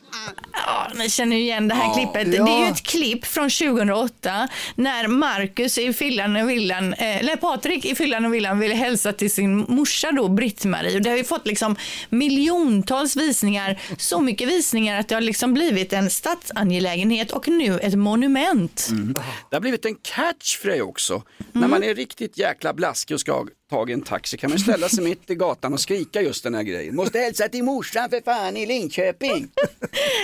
Ja, 0.53 0.91
ni 0.99 1.11
känner 1.11 1.37
ju 1.37 1.43
igen 1.43 1.69
det 1.69 1.75
här 1.75 1.85
Ja. 1.85 1.95
klippet. 1.95 2.35
Ja. 2.35 2.45
Det 2.45 2.51
är 2.51 2.65
ju 2.67 2.73
ett 2.73 2.83
klipp 2.83 3.25
från 3.27 3.51
2008 3.51 4.49
när 4.75 5.09
Marcus 5.09 5.79
i 5.79 5.93
Fyllan 5.93 6.37
och 6.37 6.51
Villan, 6.51 6.93
eh, 6.95 7.17
eller 7.17 7.37
Patrik 7.37 7.85
i 7.85 7.95
Fyllan 7.95 8.25
och 8.25 8.35
Villan 8.35 8.59
ville 8.59 8.75
hälsa 8.75 9.13
till 9.13 9.31
sin 9.31 9.57
morsa 9.69 10.13
då 10.13 10.29
Britt-Marie. 10.29 10.97
Och 10.97 11.03
Det 11.03 11.11
har 11.11 11.17
ju 11.17 11.25
fått 11.25 11.47
liksom 11.47 11.77
miljontals 12.11 13.17
visningar, 13.17 13.81
så 13.99 14.21
mycket 14.21 14.49
visningar 14.49 15.01
att 15.01 15.09
det 15.09 15.15
har 15.15 15.23
liksom 15.23 15.55
blivit 15.55 15.93
en 15.93 16.11
stadsangelägenhet 16.11 17.33
och 17.33 17.49
nu 17.49 17.79
ett 17.79 17.95
monument. 17.99 18.87
Mm. 18.91 19.15
Det 19.51 19.57
har 19.57 19.61
blivit 19.61 19.85
en 19.85 19.95
catch 20.03 20.57
för 20.59 20.69
dig 20.69 20.83
också. 20.83 21.23
När 21.53 21.69
man 21.69 21.83
är 21.83 21.95
riktigt 21.95 22.39
jäkla 22.39 22.75
blaskig 22.75 23.15
och 23.15 23.21
ska 23.21 23.47
tag 23.71 23.91
i 23.91 23.93
en 23.93 24.03
taxi 24.03 24.37
kan 24.37 24.51
man 24.51 24.59
ställa 24.59 24.89
sig 24.89 25.05
mitt 25.05 25.31
i 25.31 25.35
gatan 25.35 25.73
och 25.73 25.81
skrika 25.81 26.21
just 26.23 26.43
den 26.45 26.55
här 26.55 26.63
grejen. 26.63 26.97
Måste 26.97 27.19
hälsa 27.19 27.49
till 27.49 27.65
morsan 27.65 28.11
för 28.11 28.21
fan 28.25 28.57
i 28.57 28.67
Linköping. 28.67 29.49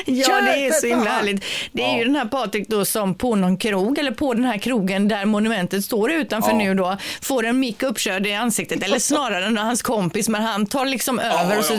Ja, 0.09 0.27
Kör 0.27 0.43
det 0.43 0.67
är 0.67 0.73
så 0.73 0.87
himla 0.87 1.11
härligt. 1.11 1.45
Det 1.73 1.83
är 1.83 1.99
ju 1.99 2.05
den 2.05 2.17
här 2.17 2.25
Patrik 2.25 2.69
då 2.69 2.85
som 2.85 3.15
på 3.15 3.35
någon 3.35 3.57
krog, 3.57 3.99
eller 3.99 4.11
på 4.11 4.35
den 4.35 4.45
här 4.45 4.59
krogen 4.59 5.09
där 5.09 5.25
monumentet 5.25 5.85
står 5.85 6.11
utanför 6.13 6.51
Ja. 6.51 6.57
nu 6.59 6.75
då, 6.75 6.97
får 7.23 7.47
en 7.47 7.59
mick 7.61 7.83
uppkörd 7.83 8.27
i 8.27 8.35
ansiktet, 8.35 8.83
eller 8.83 8.99
snarare 8.99 9.47
än 9.47 9.57
hans 9.59 9.83
kompis, 9.83 10.29
men 10.29 10.43
han 10.43 10.67
tar 10.67 10.87
liksom 10.87 11.19
över 11.19 11.59
och 11.59 11.65
så 11.65 11.75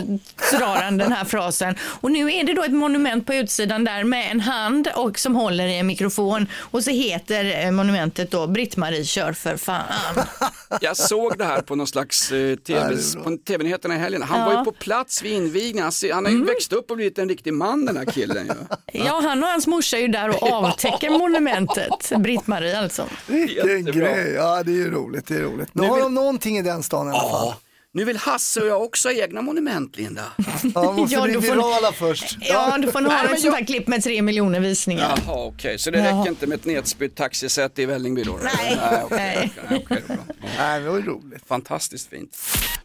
drar 0.58 0.76
han 0.76 0.98
den 0.98 1.12
här 1.12 1.26
frasen. 1.26 1.76
Och 1.82 2.12
nu 2.12 2.34
är 2.34 2.44
det 2.44 2.54
då 2.54 2.64
ett 2.64 2.72
monument 2.72 3.26
på 3.26 3.34
utsidan 3.34 3.84
där 3.84 4.04
med 4.04 4.32
en 4.32 4.40
hand 4.42 4.88
och 4.96 5.20
som 5.20 5.36
håller 5.36 5.68
i 5.68 5.78
en 5.78 5.88
mikrofon 5.88 6.48
och 6.60 6.84
så 6.84 6.92
heter 6.92 7.66
eh, 7.66 7.72
monumentet 7.72 8.32
då 8.32 8.48
Britt-Marie 8.48 9.06
kör 9.06 9.34
för 9.34 9.58
fan. 9.58 9.84
Jag 10.82 10.98
såg 10.98 11.38
det 11.38 11.46
här 11.46 11.57
på 11.62 11.76
någon 11.76 11.88
slags 11.88 12.32
eh, 12.32 12.56
TV, 12.56 12.96
på 13.24 13.38
TV-nyheterna 13.48 13.96
i 13.96 13.98
helgen. 13.98 14.22
Han 14.22 14.40
Ja. 14.40 14.46
var 14.46 14.60
ju 14.60 14.66
på 14.66 14.72
plats 14.72 15.24
vid 15.24 15.32
invigningen. 15.32 15.84
Han, 16.02 16.12
han 16.14 16.26
har 16.26 16.32
ju 16.32 16.44
växt 16.44 16.74
upp 16.74 16.92
och 16.92 16.98
blivit 16.98 17.18
en 17.20 17.30
riktig 17.30 17.54
man 17.54 17.86
den 17.86 17.98
här 17.98 18.06
killen. 18.06 18.46
Ju. 18.94 19.00
Ja, 19.06 19.20
han 19.24 19.44
och 19.44 19.50
hans 19.50 19.68
morsa 19.68 19.98
är 19.98 20.02
ju 20.02 20.08
där 20.08 20.30
och 20.30 20.44
avtäcker 20.52 21.10
monumentet. 21.10 22.12
Britt-Marie 22.18 22.80
alltså. 22.80 23.06
Vilken 23.28 23.78
Jättebra. 23.86 23.92
grej, 24.14 24.34
ja 24.34 24.64
det 24.64 24.72
är 24.72 24.76
ju 24.76 24.92
roligt. 24.92 25.28
Det 25.28 25.36
är 25.36 25.42
roligt. 25.42 25.70
Nu 25.74 25.82
Nu 25.82 25.88
har 25.88 25.96
vill- 25.96 26.04
de 26.04 26.14
någonting 26.14 26.58
i 26.58 26.62
den 26.62 26.84
stan 26.84 27.08
i 27.08 27.10
alla 27.10 27.30
fall. 27.30 27.54
Nu 27.98 28.04
vill 28.06 28.18
Hasse 28.18 28.62
och 28.62 28.68
jag 28.68 28.84
också 28.84 29.08
ha 29.10 29.14
egna 29.14 29.42
monument, 29.42 29.98
Linda. 29.98 30.24
Ja, 30.76 30.92
måste 30.92 31.16
Ja, 31.16 31.24
bli 31.24 31.34
du 31.34 31.42
får- 31.42 31.56
virala 31.56 31.92
först. 32.00 32.38
Ja, 32.42 32.78
du 32.78 32.92
får 32.92 33.02
nog 33.02 33.12
ha 33.12 33.34
ett 33.34 33.40
sånt 33.42 33.56
här 33.56 33.66
klipp 33.66 33.88
med 33.88 34.04
tre 34.04 34.22
miljoner 34.22 34.60
visningar. 34.60 35.20
Jaha, 35.26 35.46
okej, 35.46 35.80
så 35.80 35.92
det 35.92 35.98
Ja. 36.00 36.06
räcker 36.06 36.30
inte 36.30 36.48
med 36.48 36.56
ett 36.60 36.66
nedspytt 36.66 37.16
taxisäte 37.16 37.82
i 37.82 37.86
Vällingby 37.86 38.24
då? 38.24 38.40
Nej. 38.44 38.78
Nej, 39.12 39.52
då 39.70 39.80
bra. 39.80 40.18
Nej, 40.58 40.80
det 40.82 40.90
var 40.90 41.00
roligt. 41.00 41.48
Fantastiskt 41.48 42.10
fint. 42.10 42.38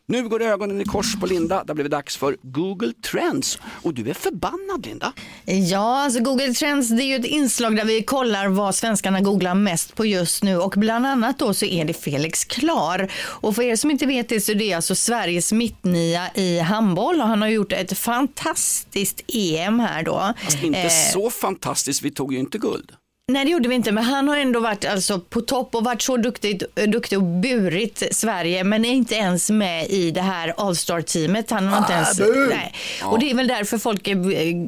Nu 0.06 0.28
går 0.28 0.42
ögonen 0.42 0.80
i 0.80 0.84
kors 0.84 1.16
på 1.20 1.26
Linda. 1.26 1.64
Det 1.64 1.74
blivit 1.74 1.92
dags 1.92 2.16
för 2.16 2.36
Google 2.42 2.92
Trends. 3.10 3.58
Och 3.82 3.94
du 3.94 4.10
är 4.10 4.14
förbannad 4.14 4.86
Linda. 4.86 5.12
Ja, 5.44 6.02
alltså 6.04 6.20
Google 6.20 6.54
Trends 6.54 6.88
det 6.88 7.02
är 7.02 7.06
ju 7.06 7.16
ett 7.16 7.24
inslag 7.24 7.76
där 7.76 7.84
vi 7.84 8.02
kollar 8.02 8.48
vad 8.48 8.74
svenskarna 8.74 9.20
googlar 9.20 9.54
mest 9.54 9.94
på 9.96 10.06
just 10.06 10.42
nu 10.42 10.56
och 10.58 10.74
bland 10.76 11.06
annat 11.06 11.38
då 11.38 11.54
så 11.54 11.64
är 11.66 11.84
det 11.84 11.94
Felix 11.94 12.44
Klar. 12.44 13.12
Och 13.24 13.54
för 13.54 13.62
er 13.62 13.76
som 13.76 13.90
inte 13.90 14.06
vet 14.06 14.28
det 14.28 14.40
så 14.40 14.52
är 14.52 14.56
det 14.56 14.72
alltså 14.74 14.94
Sveriges 15.02 15.52
mittnia 15.52 16.30
i 16.34 16.58
handboll 16.58 17.20
och 17.20 17.26
han 17.26 17.42
har 17.42 17.48
gjort 17.48 17.72
ett 17.72 17.98
fantastiskt 17.98 19.20
EM 19.28 19.80
här 19.80 20.02
då. 20.02 20.32
Fast 20.44 20.62
inte 20.62 20.78
Eh, 20.78 20.90
så 21.12 21.30
fantastiskt, 21.30 22.02
vi 22.02 22.10
tog 22.10 22.32
ju 22.32 22.38
inte 22.38 22.58
guld. 22.58 22.92
Nej, 23.32 23.44
det 23.44 23.50
gjorde 23.50 23.68
vi 23.68 23.74
inte, 23.74 23.92
men 23.92 24.04
han 24.04 24.28
har 24.28 24.36
ändå 24.36 24.60
varit 24.60 24.84
alltså, 24.84 25.20
på 25.20 25.40
topp 25.40 25.74
och 25.74 25.84
varit 25.84 26.02
så 26.02 26.16
duktig, 26.16 26.62
duktig 26.88 27.18
och 27.18 27.24
burit 27.24 28.02
Sverige, 28.10 28.64
men 28.64 28.84
är 28.84 28.92
inte 28.92 29.14
ens 29.14 29.50
med 29.50 29.86
i 29.90 30.10
det 30.10 30.20
här 30.20 30.54
All-star-teamet. 30.56 31.50
Han 31.50 31.68
har 31.68 31.78
inte 31.78 31.92
Ah, 31.92 31.96
ens, 31.96 32.18
bu! 32.18 32.46
nej. 32.50 32.74
Och 33.04 33.18
det 33.18 33.30
är 33.30 33.34
väl 33.34 33.46
därför 33.48 33.78
folk 33.78 34.08
eh, 34.08 34.16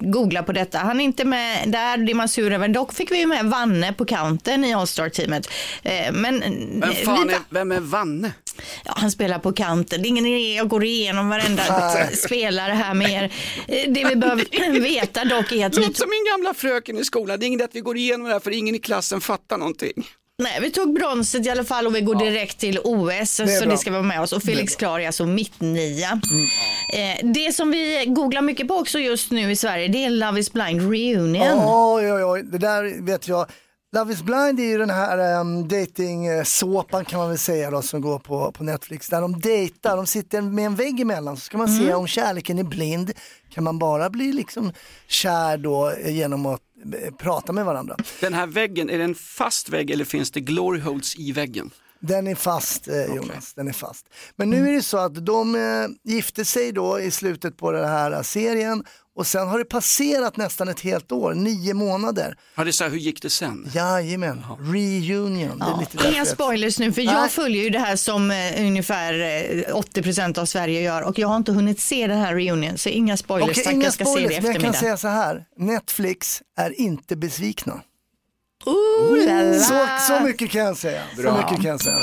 googlar 0.01 0.43
på 0.43 0.53
detta. 0.53 0.79
Han 0.79 1.01
är 1.01 1.05
inte 1.05 1.25
med 1.25 1.59
där, 1.71 1.97
det 1.97 2.13
är 2.13 2.15
man 2.15 2.29
sur 2.29 2.53
över. 2.53 2.69
Dock 2.69 2.93
fick 2.95 3.11
vi 3.11 3.19
ju 3.19 3.27
med 3.27 3.45
Vanne 3.45 3.93
på 3.93 4.05
kanten 4.05 4.65
i 4.65 4.75
All-star-teamet. 4.75 5.49
Eh, 5.83 6.13
Men, 6.13 6.41
Vem 6.81 6.83
eh, 6.83 6.97
fan 6.97 7.29
vi- 7.29 7.35
är, 7.35 7.41
vem 7.51 7.73
är 7.73 7.81
Vanne? 7.81 8.33
Ja, 8.85 8.93
han 8.97 9.11
spelar 9.11 9.39
på 9.39 9.53
kanten. 9.53 10.03
Det 10.03 10.07
är 10.07 10.11
ingen 10.11 10.27
idé 10.27 10.59
att 10.61 10.69
gå 10.69 10.83
igenom 10.83 11.29
varenda 11.29 11.63
spelare 12.15 12.73
här 12.73 12.95
med 12.95 13.11
er. 13.11 13.23
Eh, 13.69 13.93
Det 13.93 14.05
vi 14.05 14.17
behöver 14.17 14.81
veta 14.81 15.25
dock 15.25 15.53
är 15.53 15.67
att 15.67 15.77
vi 15.77 15.81
Låter 15.81 15.95
som 15.95 16.11
min 16.11 16.25
gamla 16.33 16.55
fröken 16.55 16.99
i 16.99 17.05
skolan. 17.05 17.39
Det 17.41 17.45
är 17.45 17.47
ingen 17.47 17.61
idé 17.61 17.65
att 17.65 17.75
vi 17.75 17.81
går 17.81 17.97
igenom 17.97 18.27
det 18.27 18.33
här 18.33 18.41
för 18.41 18.51
ingen 18.55 18.75
i 18.75 18.79
klassen 18.79 19.21
fattar 19.21 19.59
någonting. 19.59 20.07
Nej, 20.39 20.59
vi 20.61 20.71
tog 20.71 20.95
bronset 20.95 21.47
i 21.47 21.51
alla 21.51 21.65
fall 21.65 21.87
och 21.87 21.95
vi 21.95 22.01
går 22.01 22.15
direkt 22.15 22.59
till 22.59 22.79
OS. 22.85 23.31
Så 23.31 23.43
är 23.43 23.61
bra. 23.61 23.71
det 23.71 23.79
ska 23.79 23.91
vara 23.91 24.03
med 24.03 24.21
oss. 24.21 24.33
Och 24.33 24.43
Felix 24.43 24.77
Klar 24.77 25.01
är 25.01 25.07
alltså 25.07 25.27
mittnia. 25.27 26.21
Eh, 26.95 27.27
det 27.35 27.55
som 27.55 27.71
vi 27.71 28.05
googlar 28.07 28.43
mycket 28.43 28.69
på 28.69 28.75
också 28.75 28.99
just 28.99 29.31
nu 29.31 29.51
i 29.51 29.57
Sverige 29.57 29.89
det 29.89 30.05
är 30.05 30.11
Love 30.11 30.41
is 30.41 30.53
blind 30.53 30.81
reunion. 30.81 31.59
Oj, 31.59 32.13
oj, 32.13 32.25
oj, 32.25 32.43
det 32.43 32.59
där 32.59 33.03
vet 33.03 33.29
jag. 33.29 33.47
Love 33.95 34.13
is 34.13 34.23
blind 34.23 34.61
är 34.61 34.65
ju 34.65 34.79
den 34.79 34.91
här 34.91 35.41
um, 35.41 35.69
dating-såpan 35.69 37.05
kan 37.05 37.19
man 37.19 37.29
väl 37.29 37.39
säga 37.39 37.71
då 37.71 37.83
som 37.83 38.01
går 38.01 38.19
på, 38.19 38.53
på 38.53 38.65
Netflix. 38.65 39.09
Där 39.09 39.21
de 39.21 39.41
dejtar, 39.41 39.97
de 39.97 40.07
sitter 40.07 40.41
med 40.41 40.67
en 40.67 40.75
vägg 40.75 41.01
emellan 41.01 41.37
så 41.37 41.41
ska 41.41 41.59
man 41.59 41.69
se 41.69 41.95
om 41.95 42.07
kärleken 42.07 42.59
är 42.59 42.65
blind. 42.65 43.13
Kan 43.51 43.65
man 43.65 43.79
bara 43.79 44.11
bli 44.11 44.33
liksom 44.33 44.73
kär 45.09 45.57
då 45.57 45.91
eh, 45.91 46.17
genom 46.17 46.47
att 46.47 46.61
prata 47.19 47.53
med 47.53 47.65
varandra. 47.65 47.97
Den 48.21 48.35
här 48.35 48.47
väggen, 48.47 48.91
är 48.91 48.99
det 48.99 49.05
en 49.05 49.15
fast 49.15 49.69
vägg 49.69 49.91
eller 49.91 50.05
finns 50.05 50.31
det 50.31 50.41
glory 50.41 50.81
holes 50.81 51.17
i 51.17 51.33
väggen? 51.33 51.71
Den 52.01 52.27
är 52.27 52.35
fast 52.35 52.89
eh, 52.89 53.15
Jonas, 53.15 53.55
den 53.55 53.69
är 53.69 53.73
fast. 53.73 54.07
Men 54.37 54.51
nu 54.51 54.69
är 54.69 54.73
det 54.73 54.83
så 54.83 54.99
att 54.99 55.27
de 55.27 55.55
eh, 55.55 56.13
gifte 56.13 56.45
sig 56.45 56.73
då 56.73 57.01
i 57.01 57.11
slutet 57.11 57.57
på 57.57 57.73
den 57.73 57.89
här 57.89 58.23
serien 58.23 58.85
och 59.17 59.27
sen 59.27 59.49
har 59.49 59.59
det 59.59 59.65
passerat 59.65 60.37
nästan 60.37 60.69
ett 60.69 60.81
helt 60.81 61.13
år, 61.13 61.35
nio 61.35 61.75
månader. 61.75 62.37
Ja, 62.55 62.65
det 62.65 62.71
är 62.71 62.73
så 62.73 62.85
här, 62.85 62.91
hur 62.91 62.99
gick 62.99 63.23
det 63.23 63.31
sen? 63.31 63.71
Jajamän, 63.75 64.45
reunion. 64.59 65.59
Det 65.59 65.65
är 65.65 65.69
Ja, 65.69 65.77
lite 65.81 65.97
därför 65.97 66.13
inga 66.13 66.25
spoilers 66.25 66.79
nu 66.79 66.93
för 66.93 67.03
Nej. 67.05 67.15
jag 67.15 67.31
följer 67.31 67.63
ju 67.63 67.71
det 67.71 67.79
här 67.79 67.97
som 67.97 68.31
eh, 68.31 68.37
ungefär 68.67 69.15
eh, 69.15 69.75
80% 69.77 70.39
av 70.39 70.47
Sverige 70.47 70.81
gör 70.81 71.03
och 71.03 71.19
jag 71.19 71.29
har 71.29 71.37
inte 71.37 71.53
hunnit 71.53 71.81
se 71.81 72.07
den 72.07 72.19
här 72.19 72.35
reunion 72.35 72.79
så 72.79 72.89
inga 72.89 73.17
spoilers. 73.17 73.51
Okej, 73.51 73.65
tack, 73.65 73.73
inga 73.75 73.85
jag 73.85 73.93
ska 73.95 74.05
se 74.05 74.11
det 74.15 74.21
i 74.21 74.25
spoilers, 74.25 74.43
men 74.43 74.53
jag 74.53 74.61
kan 74.63 74.71
eftermiddag. 74.71 74.79
säga 74.81 74.97
så 74.97 75.09
här. 75.09 75.45
Netflix 75.59 76.43
är 76.57 76.81
inte 76.81 77.17
besvikna. 77.17 77.81
Ooh, 78.67 79.27
la, 79.27 79.43
la. 79.43 79.59
Så, 79.59 79.87
så 80.15 80.21
mycket 80.25 80.51
kan 80.51 80.61
jag 80.61 80.77
säga. 80.77 81.03
Så 81.17 81.23
Bra. 81.23 81.37
mycket 81.37 81.63
kan 81.63 81.71
jag 81.71 81.81
säga. 81.81 81.97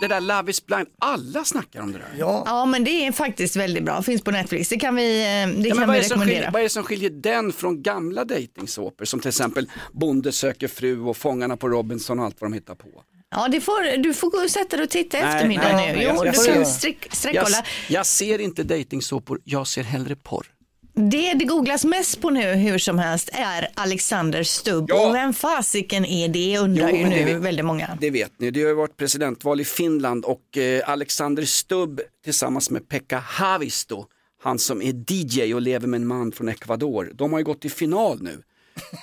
Det 0.00 0.08
där 0.08 0.20
Love 0.20 0.50
is 0.50 0.66
blind, 0.66 0.86
alla 0.98 1.44
snackar 1.44 1.80
om 1.80 1.92
det 1.92 1.98
där. 1.98 2.08
Ja. 2.18 2.42
Ja, 2.46 2.66
men 2.66 2.84
det 2.84 3.06
är 3.06 3.12
faktiskt 3.12 3.56
väldigt 3.56 3.84
bra. 3.84 4.02
Finns 4.02 4.22
på 4.22 4.30
Netflix. 4.30 4.68
Det 4.68 4.76
kan 4.78 4.94
vi, 4.94 5.20
eh, 5.20 5.26
det 5.26 5.28
Ja, 5.32 5.46
men 5.46 5.64
kan 5.68 5.78
vad, 5.78 5.90
vi 5.90 5.96
är 5.98 6.02
det 6.02 6.08
som 6.08 6.20
skiljer, 6.20 6.34
rekommendera. 6.34 6.50
vad 6.50 6.60
är 6.60 6.62
det 6.62 6.68
som 6.68 6.82
skiljer 6.84 7.10
den 7.10 7.52
från 7.52 7.82
gamla 7.82 8.24
dejtingsåpor 8.24 9.04
som 9.04 9.20
till 9.20 9.28
exempel 9.28 9.70
Bonde 9.92 10.32
söker 10.32 10.68
fru 10.68 11.00
och 11.00 11.16
Fångarna 11.16 11.56
på 11.56 11.68
Robinson 11.68 12.18
och 12.18 12.24
allt 12.24 12.36
vad 12.40 12.50
de 12.50 12.54
hittar 12.54 12.74
på? 12.74 12.88
Ja, 13.30 13.48
det 13.48 13.60
får, 13.60 13.96
du 14.02 14.14
får 14.14 14.30
gå 14.30 14.38
och 14.38 14.50
sätta 14.50 14.76
dig 14.76 14.84
och 14.84 14.90
titta 14.90 15.18
i 15.18 15.22
Nej, 15.22 15.34
eftermiddag 15.34 15.62
nej, 15.76 15.88
nu. 15.92 15.96
nej, 15.96 16.06
Jo, 16.08 16.14
jag- 16.16 16.26
jag 16.26 16.34
du 16.34 16.38
ser- 16.38 16.54
kan 16.54 16.64
sträckkolla. 17.12 17.56
Jag, 17.56 17.64
jag 17.88 18.06
ser 18.06 18.38
inte 18.38 18.62
dejtingsåpor, 18.62 19.40
jag 19.44 19.66
ser 19.66 19.82
hellre 19.82 20.16
porr. 20.16 20.46
Det 20.94 21.34
det 21.34 21.44
googlas 21.44 21.84
mest 21.84 22.20
på 22.20 22.30
nu 22.30 22.42
hur 22.54 22.78
som 22.78 22.98
helst 22.98 23.30
är 23.32 23.68
Alexander 23.74 24.42
Stubb. 24.42 24.84
Ja. 24.88 25.08
Och 25.08 25.14
vem 25.14 25.32
fasiken 25.32 26.04
är 26.04 26.28
det 26.28 26.58
undrar 26.58 26.88
Jo, 26.90 26.96
ju 26.96 27.04
nu 27.06 27.24
vet- 27.24 27.36
väldigt 27.36 27.64
många. 27.64 27.98
Det 28.00 28.10
vet 28.10 28.32
ni, 28.38 28.50
det 28.50 28.60
har 28.62 28.68
ju 28.68 28.74
varit 28.74 28.96
presidentval 28.96 29.60
i 29.60 29.64
Finland 29.64 30.24
och 30.24 30.58
eh, 30.58 30.88
Alexander 30.90 31.42
Stubb 31.44 32.00
tillsammans 32.24 32.70
med 32.70 32.88
Pekka 32.88 33.18
Haavisto, 33.18 34.04
han 34.42 34.58
som 34.58 34.82
är 34.82 35.04
DJ 35.12 35.54
och 35.54 35.62
lever 35.62 35.86
med 35.86 35.98
en 36.00 36.06
man 36.06 36.32
från 36.32 36.48
Ecuador, 36.48 37.10
de 37.14 37.32
har 37.32 37.38
ju 37.40 37.44
gått 37.44 37.60
till 37.60 37.70
final 37.70 38.22
nu. 38.22 38.42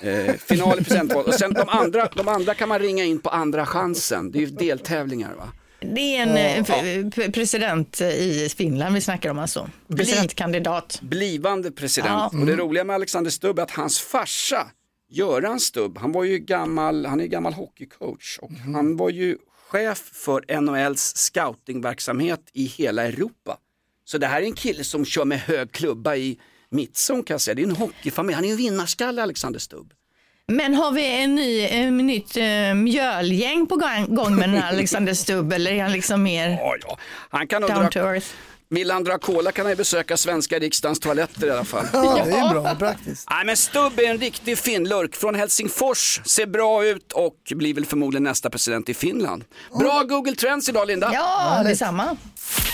Eh, 0.02 0.34
final 0.34 0.78
i 0.80 0.84
presidentval 0.84 1.24
och 1.24 1.34
sen 1.34 1.52
de 1.52 1.68
andra, 1.68 2.08
de 2.16 2.28
andra 2.28 2.54
kan 2.54 2.68
man 2.68 2.78
ringa 2.78 3.04
in 3.04 3.18
på 3.20 3.30
andra 3.30 3.66
chansen, 3.66 4.30
det 4.30 4.38
är 4.38 4.40
ju 4.40 4.46
deltävlingar 4.46 5.34
va. 5.34 5.48
Det 5.80 6.16
är 6.16 6.22
en 6.22 6.36
eh, 6.36 6.58
f- 6.58 7.10
f- 7.16 7.32
president 7.34 8.00
i 8.00 8.48
Finland 8.56 8.94
vi 8.94 9.00
snackar 9.00 9.30
om 9.30 9.38
alltså. 9.38 9.70
Presidentkandidat. 9.96 10.98
blivande 11.02 11.70
president. 11.72 12.10
Ja. 12.32 12.40
Och 12.40 12.46
det 12.46 12.56
roliga 12.56 12.84
med 12.84 12.94
Alexander 12.94 13.30
Stubb 13.30 13.58
är 13.58 13.62
att 13.62 13.70
hans 13.70 14.00
farsa, 14.00 14.66
Göran 15.10 15.60
Stubb, 15.60 15.98
han 15.98 16.12
var 16.12 16.24
ju 16.24 16.38
gammal, 16.38 17.06
han 17.06 17.20
är 17.20 17.26
gammal 17.26 17.52
hockeycoach 17.52 18.38
och 18.38 18.50
han 18.74 18.96
var 18.96 19.10
ju 19.10 19.38
chef 19.68 19.98
för 19.98 20.60
NHLs 20.60 21.16
scoutingverksamhet 21.16 22.40
i 22.52 22.64
hela 22.66 23.06
Europa. 23.06 23.56
Så 24.04 24.18
det 24.18 24.26
här 24.26 24.42
är 24.42 24.46
en 24.46 24.52
kille 24.54 24.84
som 24.84 25.04
kör 25.04 25.24
med 25.24 25.38
hög 25.40 25.72
klubba 25.72 26.16
i 26.16 26.38
mittzon 26.70 27.22
kan 27.22 27.34
jag 27.34 27.40
säga. 27.40 27.54
Det 27.54 27.62
är 27.62 27.66
en 27.66 27.76
hockeyfamilj, 27.76 28.34
han 28.34 28.44
är 28.44 28.50
en 28.50 28.56
vinnarskalle 28.56 29.22
Alexander 29.22 29.60
Stubb. 29.60 29.92
Men 30.50 30.74
har 30.74 30.92
vi 30.92 31.22
en 31.22 31.34
ny, 31.34 31.60
en 31.60 31.96
nytt 31.96 32.36
eh, 32.36 32.74
mjölgäng 32.74 33.66
på 33.66 33.76
gång, 33.76 34.14
gång 34.14 34.36
med 34.36 34.48
den 34.48 34.62
här 34.62 34.72
Alexander 34.72 35.14
Stubb 35.14 35.52
eller 35.52 35.72
är 35.72 35.82
han 35.82 35.92
liksom 35.92 36.22
mer 36.22 36.50
Ja, 36.50 36.74
ja. 36.86 36.98
Han 37.30 37.46
kan 37.46 37.62
down 37.62 37.90
to 37.90 37.98
earth? 37.98 38.26
vill 38.68 38.90
han 38.90 39.04
dra 39.04 39.18
cola 39.18 39.52
kan 39.52 39.64
han 39.66 39.72
ju 39.72 39.76
besöka 39.76 40.16
svenska 40.16 40.58
riksdagens 40.58 41.00
toaletter 41.00 41.46
i 41.46 41.50
alla 41.50 41.64
fall. 41.64 41.86
Ja, 41.92 42.22
det 42.24 42.30
är 42.30 42.50
bra, 42.50 42.74
praktiskt. 42.74 43.30
Nej 43.30 43.44
men 43.44 43.56
Stubb 43.56 43.98
är 44.00 44.10
en 44.10 44.18
riktig 44.18 44.58
finnlurk 44.58 45.16
från 45.16 45.34
Helsingfors, 45.34 46.20
ser 46.24 46.46
bra 46.46 46.84
ut 46.84 47.12
och 47.12 47.36
blir 47.50 47.74
väl 47.74 47.86
förmodligen 47.86 48.24
nästa 48.24 48.50
president 48.50 48.88
i 48.88 48.94
Finland. 48.94 49.44
Bra 49.78 50.02
Google 50.02 50.34
Trends 50.34 50.68
idag 50.68 50.86
Linda. 50.86 51.10
Ja, 51.14 51.62
detsamma. 51.64 52.16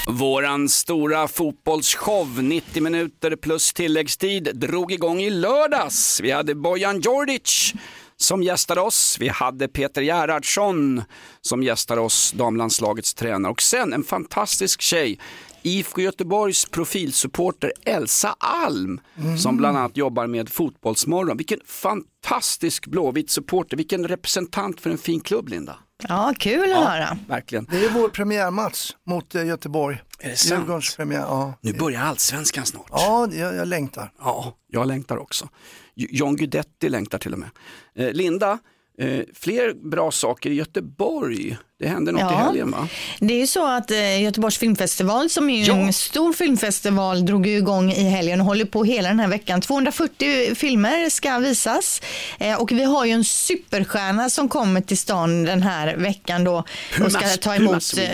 Våran 0.08 0.68
stora 0.68 1.28
fotbollsshow 1.28 2.42
90 2.42 2.82
minuter 2.82 3.36
plus 3.36 3.72
tilläggstid 3.72 4.50
drog 4.54 4.92
igång 4.92 5.20
i 5.20 5.30
lördags. 5.30 6.20
Vi 6.22 6.30
hade 6.30 6.54
Bojan 6.54 7.00
Djordjic 7.00 7.74
som 8.16 8.42
gästade 8.42 8.80
oss. 8.80 9.16
Vi 9.20 9.28
hade 9.28 9.68
Peter 9.68 10.02
Gerhardsson 10.02 11.02
som 11.40 11.62
gästade 11.62 12.00
oss, 12.00 12.32
damlandslagets 12.32 13.14
tränare. 13.14 13.52
Och 13.52 13.62
sen 13.62 13.92
en 13.92 14.04
fantastisk 14.04 14.80
tjej, 14.80 15.18
IFK 15.62 16.00
Göteborgs 16.00 16.64
profilsupporter 16.64 17.72
Elsa 17.84 18.36
Alm 18.38 19.00
som 19.38 19.56
bland 19.56 19.76
annat 19.76 19.96
jobbar 19.96 20.26
med 20.26 20.48
Fotbollsmorgon. 20.48 21.36
Vilken 21.36 21.60
fantastisk 21.64 22.86
blåvit 22.86 23.30
supporter, 23.30 23.76
vilken 23.76 24.08
representant 24.08 24.80
för 24.80 24.90
en 24.90 24.98
fin 24.98 25.20
klubb 25.20 25.48
Linda. 25.48 25.78
Ja, 26.08 26.34
kul 26.38 26.72
att 26.72 26.78
höra. 26.88 27.18
Verkligen. 27.28 27.66
Det 27.70 27.84
är 27.84 27.90
vår 27.90 28.08
premiärmatch 28.08 28.90
mot 29.06 29.34
eh, 29.34 29.46
Göteborg. 29.46 30.02
Är 30.20 30.28
det 30.30 30.36
sant? 30.36 30.60
Djurgårdens 30.60 30.96
premiär, 30.96 31.20
ja. 31.20 31.54
Nu 31.60 31.72
börjar 31.72 32.00
allsvenskan 32.02 32.66
snart. 32.66 32.86
Ja, 32.90 33.28
jag, 33.32 33.54
jag 33.56 33.68
längtar. 33.68 34.12
Ja, 34.18 34.54
jag 34.68 34.86
längtar 34.86 35.16
också. 35.16 35.48
J- 35.94 36.08
John 36.10 36.36
Guidetti 36.36 36.88
längtar 36.88 37.18
till 37.18 37.32
och 37.32 37.38
med. 37.38 37.48
Eh, 37.96 38.12
Linda, 38.12 38.58
eh, 39.00 39.20
fler 39.34 39.90
bra 39.90 40.10
saker 40.10 40.50
i 40.50 40.54
Göteborg. 40.54 41.56
Det 41.78 41.88
hände 41.88 42.12
något 42.12 42.20
i 42.20 42.24
Ja. 42.24 42.28
helgen 42.38 42.70
va? 42.70 42.88
Det 43.20 43.34
är 43.34 43.38
ju 43.38 43.46
så 43.46 43.66
att 43.66 43.90
eh, 43.90 44.22
Göteborgs 44.22 44.58
filmfestival 44.58 45.30
som 45.30 45.50
är 45.50 45.64
ju 45.64 45.72
en 45.72 45.92
stor 45.92 46.32
filmfestival 46.32 47.26
drog 47.26 47.46
igång 47.46 47.92
i 47.92 48.02
helgen 48.02 48.40
och 48.40 48.46
håller 48.46 48.64
på 48.64 48.84
hela 48.84 49.08
den 49.08 49.20
här 49.20 49.28
veckan. 49.28 49.60
240 49.60 50.54
filmer 50.54 51.10
ska 51.10 51.38
visas 51.38 52.02
eh, 52.38 52.60
och 52.60 52.72
vi 52.72 52.84
har 52.84 53.04
ju 53.04 53.12
en 53.12 53.24
superstjärna 53.24 54.30
som 54.30 54.48
kommer 54.48 54.80
till 54.80 54.98
stan 54.98 55.44
den 55.44 55.62
här 55.62 55.96
veckan 55.96 56.44
då 56.44 56.64
och 57.04 57.12
ska 57.12 57.28
ta 57.28 57.54
emot 57.54 57.94
eh, 57.98 58.10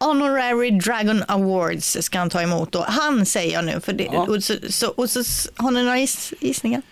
Honorary 0.00 0.70
Dragon 0.70 1.22
Awards 1.28 1.96
ska 2.00 2.18
han 2.18 2.30
ta 2.30 2.42
emot 2.42 2.72
då. 2.72 2.84
Han 2.88 3.26
säger 3.26 3.52
jag 3.52 3.64
nu, 3.64 3.80
för 3.80 3.92
det, 3.92 4.04
Ja. 4.12 4.26
och, 4.28 4.44
så, 4.44 4.54
så, 4.68 4.86
och 4.88 5.10
så 5.10 5.22
har 5.56 5.70
ni 5.70 5.82
några 5.82 5.98
giss, 5.98 6.32
gissningar? 6.40 6.82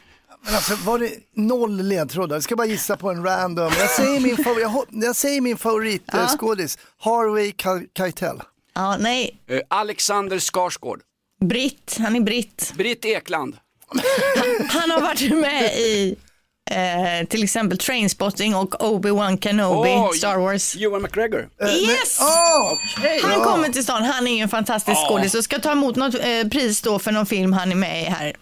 Men 0.45 0.55
alltså 0.55 0.74
var 0.74 0.99
det 0.99 1.11
noll 1.34 1.76
ledtrådar? 1.82 2.36
Jag 2.36 2.43
ska 2.43 2.57
bara 2.57 2.66
gissa 2.66 2.97
på 2.97 3.11
en 3.11 3.24
random. 3.24 3.72
Jag 3.78 3.91
säger 3.91 4.20
min, 4.20 4.36
favor- 4.36 4.61
jag, 4.61 4.84
jag 4.91 5.16
säger 5.16 5.41
min 5.41 5.57
favoritskådis, 5.57 6.78
Harvey 6.99 7.53
Keitel. 7.99 8.43
Ja, 8.74 8.97
nej, 8.97 9.36
Eh, 9.49 9.61
Alexander 9.68 10.38
Skarsgård. 10.38 11.01
Britt, 11.45 11.97
han 12.01 12.16
är 12.16 12.20
britt. 12.20 12.72
Britt 12.76 13.05
Ekland. 13.05 13.57
Han 14.68 14.91
har 14.91 15.01
varit 15.01 15.30
med 15.36 15.76
i 15.78 16.16
eh, 16.70 17.28
till 17.28 17.43
exempel 17.45 17.78
Trainspotting 17.78 18.55
och 18.55 18.74
Obi-Wan 18.74 19.38
Kenobi, 19.43 19.88
Åh, 19.91 20.12
Star 20.12 20.36
Wars. 20.38 20.76
Ewan 20.76 21.03
McGregor. 21.03 21.49
Yes! 21.62 22.18
Han 23.22 23.41
kommer 23.45 23.68
till 23.68 23.82
stan, 23.84 24.03
han 24.03 24.26
är 24.26 24.32
ju 24.36 24.41
en 24.43 24.49
fantastisk 24.49 24.97
skådis 25.09 25.34
och 25.34 25.45
ska 25.45 25.59
ta 25.59 25.72
emot 25.72 25.97
något 25.97 26.14
eh, 26.14 26.49
pris 26.51 26.80
då 26.82 26.99
för 26.99 27.12
någon 27.12 27.26
film 27.26 27.53
han 27.53 27.70
är 27.72 27.76
med 27.76 28.03
i 28.03 28.05
här. 28.05 28.36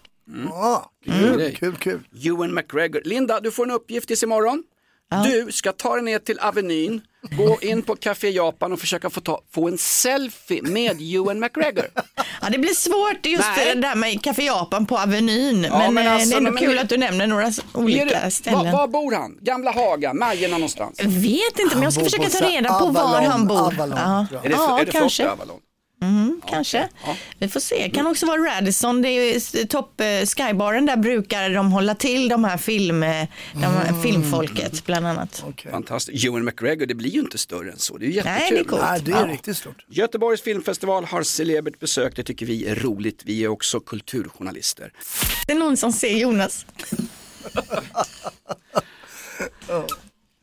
Ja, 0.51 0.91
Mm. 1.07 1.33
kul, 1.39 1.57
kul, 1.57 1.77
kul. 1.77 2.01
Ewan 2.27 2.55
McGregor. 2.55 3.01
Linda, 3.05 3.41
du 3.41 3.51
får 3.51 3.65
en 3.65 3.71
uppgift 3.71 4.09
tills 4.09 4.23
imorgon. 4.23 4.63
Du 5.25 5.53
ska 5.53 5.73
ta 5.73 5.95
dig 5.95 6.03
ner 6.05 6.19
till 6.19 6.39
Avenyn, 6.41 7.01
gå 7.39 7.59
in 7.61 7.83
på 7.83 7.97
Café 7.97 8.29
Japan 8.31 8.73
och 8.73 8.81
försöka 8.81 9.11
få, 9.11 9.21
ta, 9.21 9.41
få 9.55 9.69
en 9.69 9.79
selfie 9.79 10.63
med 10.63 10.97
Ewan 11.15 11.41
McGregor. 11.41 11.85
Ja, 12.43 12.49
det 12.51 12.59
blir 12.59 12.75
svårt 12.75 13.27
just 13.27 13.45
Nej. 13.57 13.75
det 13.75 13.81
där 13.81 13.95
med 13.95 14.23
Café 14.23 14.43
Japan 14.43 14.87
på 14.87 14.97
Avenyn. 14.99 15.65
Ja, 15.65 15.79
men 15.79 15.95
men 15.95 16.07
eh, 16.07 16.13
alltså, 16.13 16.29
det 16.29 16.35
är 16.35 16.39
ändå 16.39 16.51
men- 16.51 16.63
kul 16.63 16.79
att 16.79 16.89
du 16.89 16.97
nämner 16.97 17.27
några 17.27 17.51
olika 17.75 18.05
det- 18.05 18.31
ställen. 18.31 18.65
Var, 18.65 18.73
var 18.73 18.89
bor 18.89 19.13
han? 19.13 19.39
Gamla 19.41 19.71
Haga, 19.73 20.15
Majerna 20.15 20.57
någonstans? 20.59 20.99
Jag 21.03 21.09
vet 21.11 21.59
inte, 21.59 21.75
men 21.75 21.83
jag 21.83 21.93
ska 21.93 22.05
försöka 22.05 22.29
ta 22.29 22.45
reda 22.49 22.79
på 22.79 22.87
var 22.87 23.03
Avalon, 23.03 23.31
han 23.31 23.47
bor. 23.47 23.59
Avalon, 23.59 23.99
ja. 23.99 24.27
Är 24.45 24.49
det, 24.49 24.55
ja 24.55 24.81
är 24.81 24.85
det 24.85 24.93
kanske. 24.93 25.23
Flotte 25.23 25.33
Avalon? 25.43 25.61
Mm, 26.03 26.41
kanske. 26.47 26.89
Vi 27.39 27.49
får 27.49 27.61
se. 27.61 27.91
Kan 27.95 28.07
också 28.07 28.27
vara 28.27 28.57
Radisson. 28.57 29.03
Det 29.03 29.09
är 29.09 29.67
topp 29.67 30.01
eh, 30.01 30.07
Skybaren 30.27 30.87
där 30.87 30.97
brukar 30.97 31.51
de 31.51 31.73
hålla 31.73 31.95
till 31.95 32.29
de 32.29 32.45
här, 32.45 32.57
film, 32.59 33.03
eh, 33.03 33.27
de 33.53 33.63
här 33.63 33.89
Mm. 33.89 34.03
filmfolket 34.03 34.87
bland 34.87 35.07
annat. 35.07 35.45
Fantastiskt. 35.71 36.25
Ewan 36.25 36.45
McGregor, 36.45 36.87
det 36.87 36.95
blir 36.95 37.11
ju 37.11 37.21
inte 37.21 37.39
större 37.39 37.71
än 37.73 37.79
så. 37.79 37.99
Det 37.99 38.07
är 38.07 38.11
ju 38.11 38.23
Nej, 38.23 38.35
jättekul. 38.43 38.57
det 38.57 38.61
är 38.61 38.65
coolt. 38.65 38.83
Nej, 38.83 39.01
det 39.01 39.13
är 39.13 39.27
riktigt 39.29 39.57
stort. 39.57 39.85
Göteborgs 39.89 40.43
filmfestival 40.43 41.05
har 41.05 41.23
celebert 41.23 41.81
besök, 41.81 42.17
det 42.17 42.23
tycker 42.25 42.47
vi 42.47 42.67
är 42.67 42.75
roligt. 42.75 43.23
Vi 43.25 43.45
är 43.45 43.49
också 43.49 43.81
kulturjournalister. 43.81 44.93
Det 45.47 45.53
är 45.53 45.57
någon 45.59 45.77
som 45.77 45.93
ser 45.93 46.17
Jonas. 46.17 46.67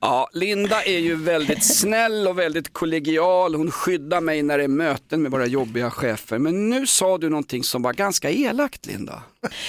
Ja, 0.05 0.29
Linda 0.33 0.83
är 0.83 0.99
ju 0.99 1.15
väldigt 1.15 1.63
snäll 1.63 2.27
och 2.27 2.39
väldigt 2.39 2.73
kollegial. 2.73 3.55
Hon 3.55 3.71
skyddar 3.71 4.21
mig 4.21 4.43
när 4.43 4.57
det 4.57 4.63
är 4.63 4.67
möten 4.67 5.21
med 5.21 5.31
våra 5.31 5.45
jobbiga 5.45 5.91
chefer. 5.91 6.39
Men 6.39 6.69
nu 6.69 6.87
sa 6.87 7.17
du 7.17 7.29
någonting 7.29 7.63
som 7.63 7.81
var 7.81 7.93
ganska 7.93 8.31
elakt, 8.31 8.85
Linda. 8.85 9.23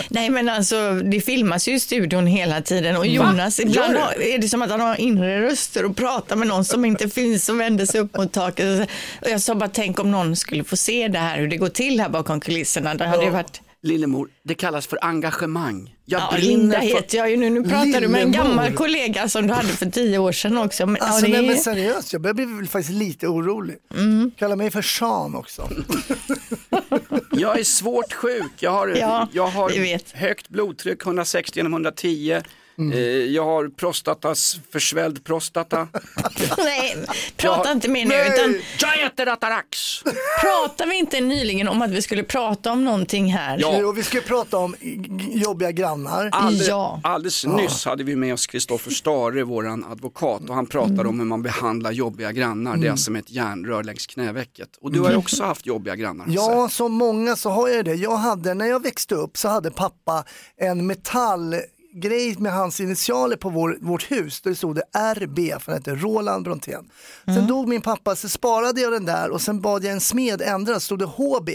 Nej 0.09 0.31
men 0.31 0.49
alltså 0.49 0.93
det 0.93 1.21
filmas 1.21 1.69
ju 1.69 1.75
i 1.75 1.81
studion 1.81 2.27
hela 2.27 2.63
tiden 2.63 2.97
och 2.97 3.07
Jonas, 3.07 3.59
Gör 3.59 3.67
ibland 3.67 3.97
har, 3.97 4.23
är 4.23 4.39
det 4.39 4.49
som 4.49 4.63
att 4.63 4.71
han 4.71 4.81
har 4.81 5.01
inre 5.01 5.43
röster 5.43 5.85
och 5.85 5.97
pratar 5.97 6.37
med 6.37 6.49
någon 6.49 6.65
som 6.65 6.85
inte 6.85 7.09
finns 7.09 7.49
och 7.49 7.61
vänder 7.61 7.87
sig 7.87 8.01
upp 8.01 8.17
mot 8.17 8.33
taket. 8.33 8.91
Och 9.23 9.31
jag 9.31 9.41
sa 9.41 9.55
bara 9.55 9.69
tänk 9.69 10.01
om 10.01 10.11
någon 10.11 10.37
skulle 10.37 10.65
få 10.65 10.77
se 10.77 11.09
det 11.09 11.19
här, 11.19 11.39
hur 11.39 11.49
det 11.49 11.57
går 11.57 11.69
till 11.69 12.01
här 12.01 12.09
bakom 12.09 12.41
kulisserna. 12.41 12.95
Det 12.95 13.07
hade 13.07 13.25
ju 13.25 13.31
varit 13.31 13.61
Lillemor, 13.87 14.29
det 14.43 14.55
kallas 14.55 14.87
för 14.87 14.99
engagemang. 15.03 15.95
Jag 16.05 16.21
Ja, 16.33 16.37
Linda 16.39 16.81
för... 16.81 16.87
heter 16.87 17.19
jag 17.19 17.31
ju 17.31 17.37
nu. 17.37 17.51
Nu 17.51 17.63
pratar 17.63 17.85
du 17.85 18.09
med 18.09 18.23
en 18.23 18.31
Lillemor. 18.31 18.33
gammal 18.49 18.73
kollega 18.73 19.29
som 19.29 19.47
du 19.47 19.55
hade 19.55 19.69
för 19.69 19.87
tio 19.91 20.19
år 20.19 20.33
sedan 20.33 20.59
också. 20.59 20.87
Men, 20.87 21.03
Alltså 21.03 21.27
ja, 21.27 21.33
det 21.37 21.41
nej, 21.43 21.49
men 21.51 21.59
seriöst, 21.59 22.13
jag 22.13 22.23
börjar 22.23 22.35
bli 22.35 22.67
faktiskt 22.69 22.99
lite 22.99 23.27
orolig. 23.29 23.77
Mm. 23.95 24.31
Kalla 24.39 24.57
mig 24.57 24.71
för 24.71 24.83
Sean 24.83 25.35
också. 25.35 25.69
Jag 27.31 27.59
är 27.61 27.65
svårt 27.65 28.13
sjuk. 28.13 28.53
Jag 28.59 28.71
har, 28.71 28.89
Ja, 28.89 29.29
jag 29.33 29.47
har 29.47 30.17
högt 30.17 30.49
blodtryck, 30.49 31.07
160 31.07 31.59
genom 31.59 31.73
110. 31.73 32.41
Mm. 32.79 32.93
Eh, 32.93 32.99
Jag 33.09 33.45
har 33.45 33.69
prostatas 33.69 34.59
försvälld 34.73 35.25
prostata. 35.25 35.89
Nej, 36.59 36.97
prata 37.37 37.69
Jag- 37.69 37.77
inte 37.77 37.89
mer 37.89 38.05
nu. 38.05 38.09
Nej. 38.15 38.33
Utan 38.35 38.55
Jag 38.81 39.03
äter 39.07 39.29
Atarax. 39.29 40.03
pratar 40.41 40.87
vi 40.87 40.97
inte 40.97 41.21
nyligen 41.21 41.69
om 41.69 41.83
att 41.83 41.91
vi 41.91 42.03
skulle 42.03 42.23
prata 42.23 42.73
om 42.73 42.85
någonting 42.85 43.33
här? 43.33 43.59
Ja. 43.61 43.87
Och 43.87 43.99
vi 43.99 44.03
ju 44.03 44.21
prata 44.23 44.57
om 44.57 44.75
jobbiga 45.35 45.71
grannar. 45.73 46.29
Alldeles, 46.33 46.69
Ja. 46.69 47.01
alldeles 47.05 47.45
nyss 47.47 47.85
hade 47.85 48.05
vi 48.05 48.17
med 48.17 48.35
oss 48.35 48.47
Kristoffer 48.47 48.91
Stare, 48.91 49.45
våran 49.45 49.85
advokat, 49.85 50.49
och 50.49 50.55
han 50.55 50.67
pratade 50.67 51.09
om 51.09 51.19
hur 51.21 51.27
man 51.27 51.43
behandlar 51.43 51.93
jobbiga 51.93 52.33
grannar. 52.33 52.77
Det 52.77 52.87
är 52.87 52.91
alltså 52.91 53.11
med 53.11 53.21
ett 53.21 53.31
järnrör 53.31 53.83
längs 53.85 54.07
knävecket. 54.07 54.69
Och 54.81 54.93
du 54.93 55.01
har 55.01 55.11
ju 55.11 55.17
också 55.17 55.45
haft 55.45 55.67
jobbiga 55.67 55.97
grannar. 55.97 56.27
Ja, 56.29 56.69
som 56.69 56.93
många 56.93 57.37
så 57.37 57.51
har 57.51 57.69
jag 57.69 57.85
det. 57.85 57.95
Jag 57.95 58.17
hade, 58.17 58.55
när 58.55 58.67
jag 58.67 58.83
växte 58.83 59.15
upp 59.15 59.37
så 59.37 59.49
hade 59.49 59.71
pappa 59.71 60.25
en 60.57 60.87
metallgrej 61.97 62.37
med 62.39 62.53
hans 62.53 62.81
initialer 62.81 63.37
på 63.37 63.49
vår, 63.49 63.79
vårt 63.81 64.11
hus. 64.11 64.41
Där 64.41 64.51
det 64.51 64.57
stod 64.57 64.77
det 64.77 65.15
RB, 65.15 65.39
för 65.61 65.73
han 65.73 65.75
hette 65.75 65.95
Roland 65.95 66.45
Brontén. 66.45 66.91
Sen 67.25 67.47
dog 67.47 67.69
min 67.69 67.81
pappa, 67.81 68.17
så 68.17 68.29
sparade 68.29 68.81
jag 68.81 68.93
den 68.93 69.05
där 69.05 69.31
och 69.31 69.41
sen 69.41 69.61
bad 69.61 69.85
jag 69.85 69.93
en 69.93 70.01
smed 70.01 70.43
ändra, 70.43 70.75
så 70.75 70.81
stod 70.81 70.99
det 70.99 71.05
HB. 71.05 71.49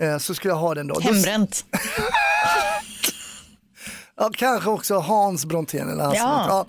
Eh, 0.00 0.18
så 0.18 0.34
skulle 0.34 0.52
jag 0.54 0.58
ha 0.58 0.74
den 0.74 0.86
då 0.86 1.00
Hembränt. 1.00 1.64
Ja, 4.16 4.30
kanske 4.32 4.70
också 4.70 4.98
Hans 4.98 5.44
Brontén 5.46 5.90
eller 5.90 6.04
hans 6.04 6.18
Ja. 6.18 6.46
ja. 6.48 6.66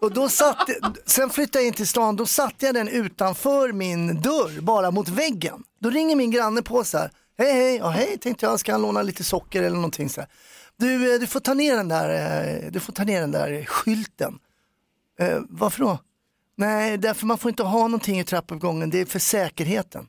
Och 0.00 0.12
då 0.12 0.28
satt, 0.28 0.68
sen 1.06 1.30
flyttade 1.30 1.64
jag 1.64 1.66
in 1.68 1.74
till 1.74 1.88
stan, 1.88 2.16
då 2.16 2.26
satte 2.26 2.66
jag 2.66 2.74
den 2.74 2.88
utanför 2.88 3.72
min 3.72 4.20
dörr, 4.20 4.60
bara 4.60 4.90
mot 4.90 5.08
väggen. 5.08 5.62
Då 5.80 5.90
ringer 5.90 6.16
min 6.16 6.30
granne 6.30 6.62
på 6.62 6.84
så 6.84 6.98
här, 6.98 7.10
hej 7.38 7.52
hej, 7.52 7.76
ja 7.76 7.88
hej, 7.88 8.18
tänkte 8.18 8.46
jag, 8.46 8.60
ska 8.60 8.72
han 8.72 8.82
låna 8.82 9.02
lite 9.02 9.24
socker 9.24 9.62
eller 9.62 9.76
någonting 9.76 10.08
så 10.08 10.20
här. 10.20 10.30
Du, 10.78 11.14
eh, 11.14 11.20
du 11.20 11.26
får 11.26 11.40
ta 11.40 11.54
ner 11.54 11.76
den 11.76 11.88
där, 11.88 12.08
eh, 12.64 12.70
du 12.70 12.80
får 12.80 12.92
ta 12.92 13.04
ner 13.04 13.20
den 13.20 13.30
där 13.30 13.64
skylten. 13.64 14.38
Eh, 15.20 15.38
varför 15.48 15.80
då? 15.80 15.98
Nej, 16.56 16.98
därför 16.98 17.26
man 17.26 17.38
får 17.38 17.48
inte 17.48 17.62
ha 17.62 17.82
någonting 17.82 18.20
i 18.20 18.24
trappuppgången, 18.24 18.90
det 18.90 19.00
är 19.00 19.04
för 19.04 19.18
säkerheten. 19.18 20.06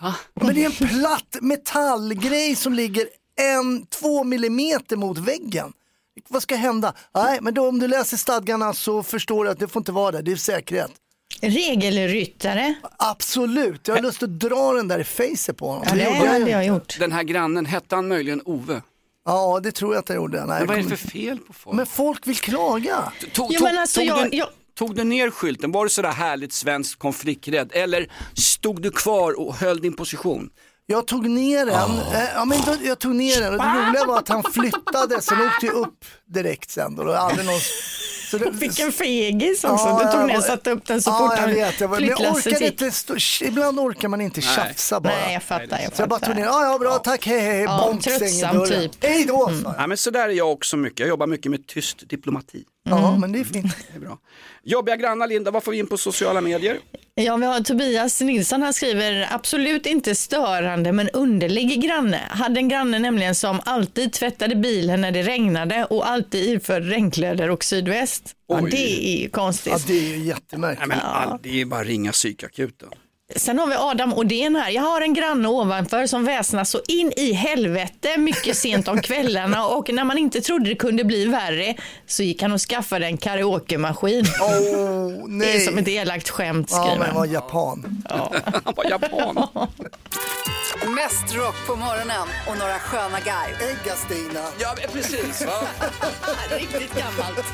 Va? 0.00 0.16
Men 0.34 0.54
det 0.54 0.64
är 0.64 0.66
en 0.66 0.88
platt 0.88 1.36
metallgrej 1.40 2.56
som 2.56 2.74
ligger 2.74 3.08
en, 3.40 3.86
två 3.86 4.24
millimeter 4.24 4.96
mot 4.96 5.18
väggen. 5.18 5.72
Vad 6.28 6.42
ska 6.42 6.56
hända? 6.56 6.94
Nej, 7.14 7.38
men 7.42 7.54
då 7.54 7.68
om 7.68 7.78
du 7.78 7.88
läser 7.88 8.16
stadgarna 8.16 8.74
så 8.74 9.02
förstår 9.02 9.44
du 9.44 9.50
att 9.50 9.58
det 9.58 9.68
får 9.68 9.80
inte 9.80 9.92
vara 9.92 10.10
där, 10.10 10.22
det 10.22 10.32
är 10.32 10.36
säkerhet. 10.36 10.90
Regelryttare. 11.40 12.74
Absolut, 12.96 13.88
jag 13.88 13.94
har 13.94 14.02
lust 14.02 14.22
att 14.22 14.40
dra 14.40 14.72
den 14.72 14.88
där 14.88 14.98
i 14.98 15.04
facet 15.04 15.56
på 15.56 15.68
honom. 15.68 15.84
Ja, 15.88 15.94
det 15.94 16.26
hade 16.28 16.50
jag 16.50 16.66
gjort. 16.66 16.96
Den 16.98 17.12
här 17.12 17.22
grannen, 17.22 17.66
hette 17.66 17.94
han 17.94 18.08
möjligen 18.08 18.42
Ove? 18.44 18.82
Ja, 19.24 19.60
det 19.62 19.72
tror 19.72 19.94
jag 19.94 19.98
att 20.02 20.08
jag 20.08 20.16
gjorde. 20.16 20.38
Nej, 20.46 20.58
Men 20.58 20.66
vad 20.66 20.78
är 20.78 20.82
det 20.82 20.96
för 20.96 21.08
fel 21.08 21.38
på 21.38 21.52
folk? 21.52 21.76
men 21.76 21.86
folk 21.86 22.26
vill 22.26 22.36
klaga. 22.36 23.12
Tog, 23.32 23.54
alltså, 23.64 24.00
tog, 24.00 24.08
jag- 24.08 24.30
du, 24.30 24.36
jag- 24.36 24.48
tog 24.78 24.96
du 24.96 25.04
ner 25.04 25.30
skylten? 25.30 25.72
Var 25.72 25.84
du 25.84 25.90
sådär 25.90 26.12
härligt 26.12 26.52
svenskt 26.52 26.98
konflikträdd? 26.98 27.70
Eller 27.74 28.12
stod 28.34 28.82
du 28.82 28.90
kvar 28.90 29.40
och 29.40 29.54
höll 29.54 29.80
din 29.80 29.96
position? 29.96 30.50
Jag 30.86 31.06
tog 31.06 31.30
ner 31.30 31.66
den, 31.66 31.90
eh, 32.14 32.28
ja, 32.34 32.44
men 32.44 32.58
då, 32.66 32.76
jag 32.82 32.98
tog 32.98 33.14
ner 33.14 33.40
den 33.40 33.52
och 33.52 33.58
det 33.58 33.86
roliga 33.88 34.04
var 34.06 34.18
att 34.18 34.28
han 34.28 34.42
flyttade, 34.42 35.22
sen 35.22 35.40
åkte 35.46 35.66
jag 35.66 35.74
upp 35.74 36.04
direkt 36.26 36.70
sen. 36.70 36.96
Då, 36.96 37.02
och 37.02 37.18
aldrig 37.18 37.46
någon... 37.46 37.60
så 38.30 38.38
det, 38.38 38.50
Vilken 38.50 38.92
fegis 38.92 39.64
också. 39.64 39.86
Ja, 39.86 39.98
du 40.04 40.12
tog 40.12 40.20
jag 40.20 40.26
ner 40.26 40.36
och 40.36 40.44
satte 40.44 40.70
upp 40.70 40.86
den 40.86 41.02
så 41.02 41.10
ja, 41.10 41.18
fort 41.18 41.32
jag 41.36 41.42
han 41.42 41.54
vet, 41.54 41.80
jag 41.80 41.88
var, 41.88 42.00
men 42.00 42.08
jag 42.08 42.18
flyttlasset 42.18 42.46
orkar 42.52 42.60
gick. 42.64 42.72
inte, 42.82 42.90
stå, 42.90 43.16
ibland 43.44 43.80
orkar 43.80 44.08
man 44.08 44.20
inte 44.20 44.40
Nej. 44.40 44.48
tjafsa 44.56 45.00
bara. 45.00 45.12
Nej, 45.12 45.32
jag 45.32 45.42
fattar. 45.42 45.80
Jag 45.82 45.96
Så 45.96 46.02
jag 46.02 46.08
bara 46.08 46.20
tog 46.20 46.36
ner, 46.36 46.44
fattar. 46.44 46.64
ja 46.64 46.78
bra 46.78 46.98
tack, 46.98 47.26
hej 47.26 47.40
hej, 47.40 47.60
Ja, 47.62 47.96
stänger 48.00 48.18
tröttsam 48.18 48.56
dörren. 48.58 48.68
typ. 48.90 49.04
Hej 49.04 49.24
då 49.24 49.52
jag. 49.64 49.74
Ja, 49.78 49.86
men 49.86 49.96
sådär 49.96 50.28
är 50.28 50.32
jag 50.32 50.52
också 50.52 50.76
mycket. 50.76 51.00
Jag 51.00 51.08
jobbar 51.08 51.26
mycket 51.26 51.50
med 51.50 51.66
tyst 51.66 52.08
diplomati. 52.08 52.64
Ja 52.84 53.16
men 53.18 53.32
det 53.32 53.40
är 53.40 53.44
fint. 53.44 53.76
Det 53.92 53.96
är 53.96 54.00
bra. 54.00 54.18
Jobbiga 54.62 54.96
grannar, 54.96 55.26
Linda, 55.26 55.50
vad 55.50 55.64
får 55.64 55.72
vi 55.72 55.78
in 55.78 55.86
på 55.86 55.96
sociala 55.96 56.40
medier? 56.40 56.78
Ja, 57.14 57.36
vi 57.36 57.46
har 57.46 57.60
Tobias 57.60 58.20
Nilsson 58.20 58.62
här 58.62 58.72
skriver 58.72 59.28
absolut 59.30 59.86
inte 59.86 60.14
störande 60.14 60.92
men 60.92 61.08
underlig 61.08 61.82
granne. 61.82 62.20
Hade 62.30 62.60
en 62.60 62.68
granne 62.68 62.98
nämligen 62.98 63.34
som 63.34 63.60
alltid 63.64 64.12
tvättade 64.12 64.56
bilen 64.56 65.00
när 65.00 65.12
det 65.12 65.22
regnade 65.22 65.84
och 65.84 66.08
alltid 66.08 66.56
iförd 66.56 66.82
regnkläder 66.82 67.50
och 67.50 67.64
sydväst. 67.64 68.34
Ja, 68.48 68.60
det 68.70 69.16
är 69.16 69.20
ju 69.20 69.28
konstigt. 69.28 69.72
Ja 69.72 69.78
det 69.86 69.98
är 69.98 70.16
ju 70.16 70.24
jättemärkligt. 70.24 70.88
Nej, 70.88 70.98
men 70.98 71.06
all, 71.06 71.38
det 71.42 71.60
är 71.60 71.64
bara 71.64 71.80
att 71.80 71.86
ringa 71.86 72.12
psykakuten. 72.12 72.88
Sen 73.36 73.58
har 73.58 73.66
vi 73.66 73.74
Adam 73.74 74.12
Odén 74.14 74.56
här. 74.56 74.70
Jag 74.70 74.82
har 74.82 75.00
en 75.00 75.14
granne 75.14 75.48
ovanför 75.48 76.06
som 76.06 76.24
väsnas 76.24 76.70
så 76.70 76.80
in 76.88 77.12
i 77.16 77.32
helvete 77.32 78.18
mycket 78.18 78.56
sent 78.56 78.88
om 78.88 79.02
kvällarna 79.02 79.66
och 79.66 79.90
när 79.92 80.04
man 80.04 80.18
inte 80.18 80.40
trodde 80.40 80.68
det 80.68 80.74
kunde 80.74 81.04
bli 81.04 81.24
värre 81.26 81.74
så 82.06 82.22
gick 82.22 82.42
han 82.42 82.52
och 82.52 82.60
skaffade 82.60 83.06
en 83.06 83.16
karaokemaskin. 83.16 84.24
Åh 84.40 84.48
Det 84.50 84.56
är 84.70 85.28
nej. 85.28 85.60
som 85.60 85.78
ett 85.78 85.88
elakt 85.88 86.28
skämt 86.30 86.68
Ja 86.70 86.76
skriver 86.82 86.98
men 86.98 87.06
han. 87.06 87.16
var 87.16 87.26
japan. 87.26 88.02
Han 88.64 88.74
var 88.76 88.90
japan. 88.90 89.46
Mest 90.86 91.34
rock 91.34 91.54
på 91.66 91.76
morgonen 91.76 92.28
och 92.48 92.58
några 92.58 92.78
sköna 92.78 93.18
guide. 93.20 93.56
Ägga-Stina. 93.70 94.40
Ja, 94.60 94.74
precis. 94.92 95.46
Va? 95.46 95.52
Riktigt 96.58 96.94
gammalt. 96.94 97.46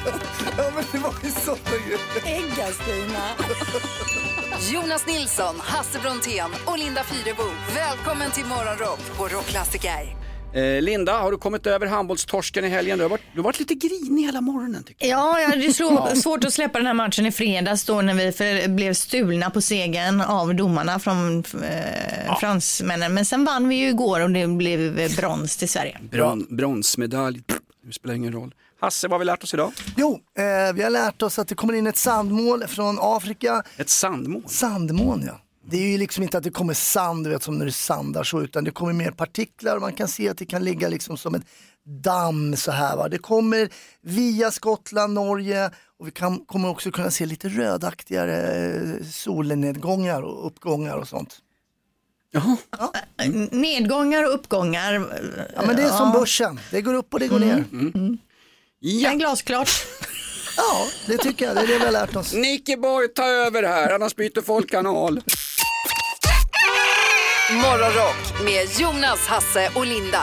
Ja 0.59 0.65
men 0.75 0.85
det 0.93 0.99
var 0.99 1.15
ju 1.25 1.31
sådana 1.31 1.61
grejer. 1.87 2.39
Ägga-Stina. 2.39 3.23
Jonas 4.73 5.07
Nilsson, 5.07 5.61
Hasse 5.67 5.99
Brontén 5.99 6.51
och 6.65 6.79
Linda 6.79 7.05
Fyrebo. 7.05 7.43
Välkommen 7.75 8.31
till 8.31 8.45
Morgonrock 8.45 9.01
på 9.17 9.29
Rockklassiker. 9.29 10.17
Eh, 10.55 10.83
Linda, 10.83 11.19
har 11.19 11.31
du 11.33 11.39
kommit 11.39 11.67
över 11.67 11.87
handbollstorsken 11.87 12.65
i 12.65 12.69
helgen? 12.69 12.99
Du 12.99 13.05
har 13.05 13.09
varit, 13.09 13.23
du 13.33 13.39
har 13.39 13.45
varit 13.45 13.59
lite 13.59 13.75
grinig 13.75 14.23
hela 14.23 14.41
morgonen. 14.41 14.85
Tycker 14.85 15.07
Ja, 15.07 15.41
jag 15.41 15.49
hade 15.49 15.73
svårt 16.17 16.45
att 16.45 16.53
släppa 16.53 16.79
den 16.79 16.87
här 16.87 16.95
matchen 16.95 17.27
i 17.27 17.33
fredags 17.33 17.85
då 17.85 18.01
när 18.03 18.15
vi 18.15 18.33
för, 18.33 18.69
blev 18.69 18.95
stulna 18.95 19.51
på 19.51 19.61
segern 19.61 20.21
av 20.21 20.55
domarna 20.55 20.99
från 20.99 21.39
eh, 21.39 22.39
fransmännen. 22.41 23.15
Men 23.15 23.25
sen 23.25 23.45
vann 23.45 23.69
vi 23.69 23.75
ju 23.77 23.89
igår 23.89 24.21
och 24.21 24.31
det 24.31 24.47
blev 24.47 24.99
eh, 24.99 25.17
brons 25.17 25.57
till 25.57 25.69
Sverige. 25.69 25.99
jag. 26.01 26.11
Bron, 26.11 26.47
bronsmedalj, 26.51 27.43
det 27.87 27.93
spelar 27.93 28.15
ingen 28.15 28.33
roll. 28.33 28.55
Hasse, 28.81 29.09
vad 29.09 29.13
har 29.15 29.19
vi 29.19 29.25
lärt 29.25 29.43
oss 29.43 29.55
idag? 29.55 29.73
Jo, 29.97 30.21
eh, 30.39 30.75
vi 30.75 30.83
har 30.83 30.91
lärt 30.91 31.23
oss 31.23 31.39
att 31.39 31.49
det 31.49 31.55
kommer 31.55 31.75
in 31.75 31.87
ett 31.87 31.97
sandmål 31.97 32.67
från 32.67 32.99
Afrika. 33.01 33.63
Ett 33.77 33.89
sandmål? 33.89 34.43
Sandmål 34.47 35.23
ja. 35.27 35.41
Det 35.69 35.77
är 35.77 35.89
ju 35.91 35.99
liksom 35.99 36.23
inte 36.23 36.39
att 36.39 36.45
det 36.45 36.51
kommer 36.51 36.75
sand, 36.75 37.25
du 37.25 37.31
vet 37.31 37.43
som 37.43 37.59
när 37.59 37.67
det 37.67 37.73
sandar 37.73 38.25
så, 38.25 38.43
utan 38.43 38.65
det 38.65 38.71
kommer 38.71 38.93
mer 38.93 39.11
partiklar 39.11 39.77
och 39.77 39.83
man 39.83 39.93
kan 39.93 40.09
se 40.09 40.29
att 40.29 40.39
det 40.39 40.47
kan 40.47 40.65
ligga 40.65 40.89
liksom 40.89 41.17
som 41.17 41.35
ett 41.35 41.43
damm 41.85 42.57
så 42.57 42.71
här. 42.73 42.97
Va? 42.97 43.09
Det 43.09 43.19
kommer 43.19 43.69
via 44.03 44.51
Skottland, 44.51 45.15
Norge 45.15 45.71
och 45.99 46.07
vi 46.07 46.11
kan, 46.11 46.39
kommer 46.39 46.69
också 46.69 46.91
kunna 46.91 47.11
se 47.11 47.27
lite 47.27 47.49
rödaktigare 47.49 48.37
eh, 48.75 49.07
solnedgångar 49.13 50.23
och 50.23 50.47
uppgångar 50.47 50.97
och 50.97 51.09
sånt. 51.09 51.39
Nedgångar 53.51 54.25
och 54.25 54.35
uppgångar. 54.35 54.93
Ja 55.55 55.63
men 55.67 55.77
det 55.77 55.83
är 55.83 55.91
som 55.91 56.13
börsen, 56.13 56.61
det 56.71 56.83
går 56.83 56.95
upp 56.95 57.15
och 57.15 57.21
det 57.21 57.29
går 57.29 57.39
ner. 57.39 57.65
Ja. 58.79 59.13
glasklart. 59.13 59.71
Ja, 60.57 60.87
det 61.07 61.19
tycker 61.19 61.45
jag, 61.45 61.55
det 61.57 61.61
är 61.61 61.67
det 61.67 61.79
vi 61.79 61.85
har 61.85 61.93
lärt 61.93 62.17
oss. 62.17 62.35
Nicky 62.35 62.77
Boy, 62.77 63.09
ta 63.09 63.25
över 63.27 63.63
här, 63.63 63.95
annars 63.95 64.17
byter 64.17 64.43
folk 64.43 64.71
kanal. 64.71 65.23
Morgonrock 67.53 68.45
med 68.45 68.81
Jonas, 68.81 69.27
Hasse 69.27 69.71
och 69.75 69.87
Linda. 69.87 70.23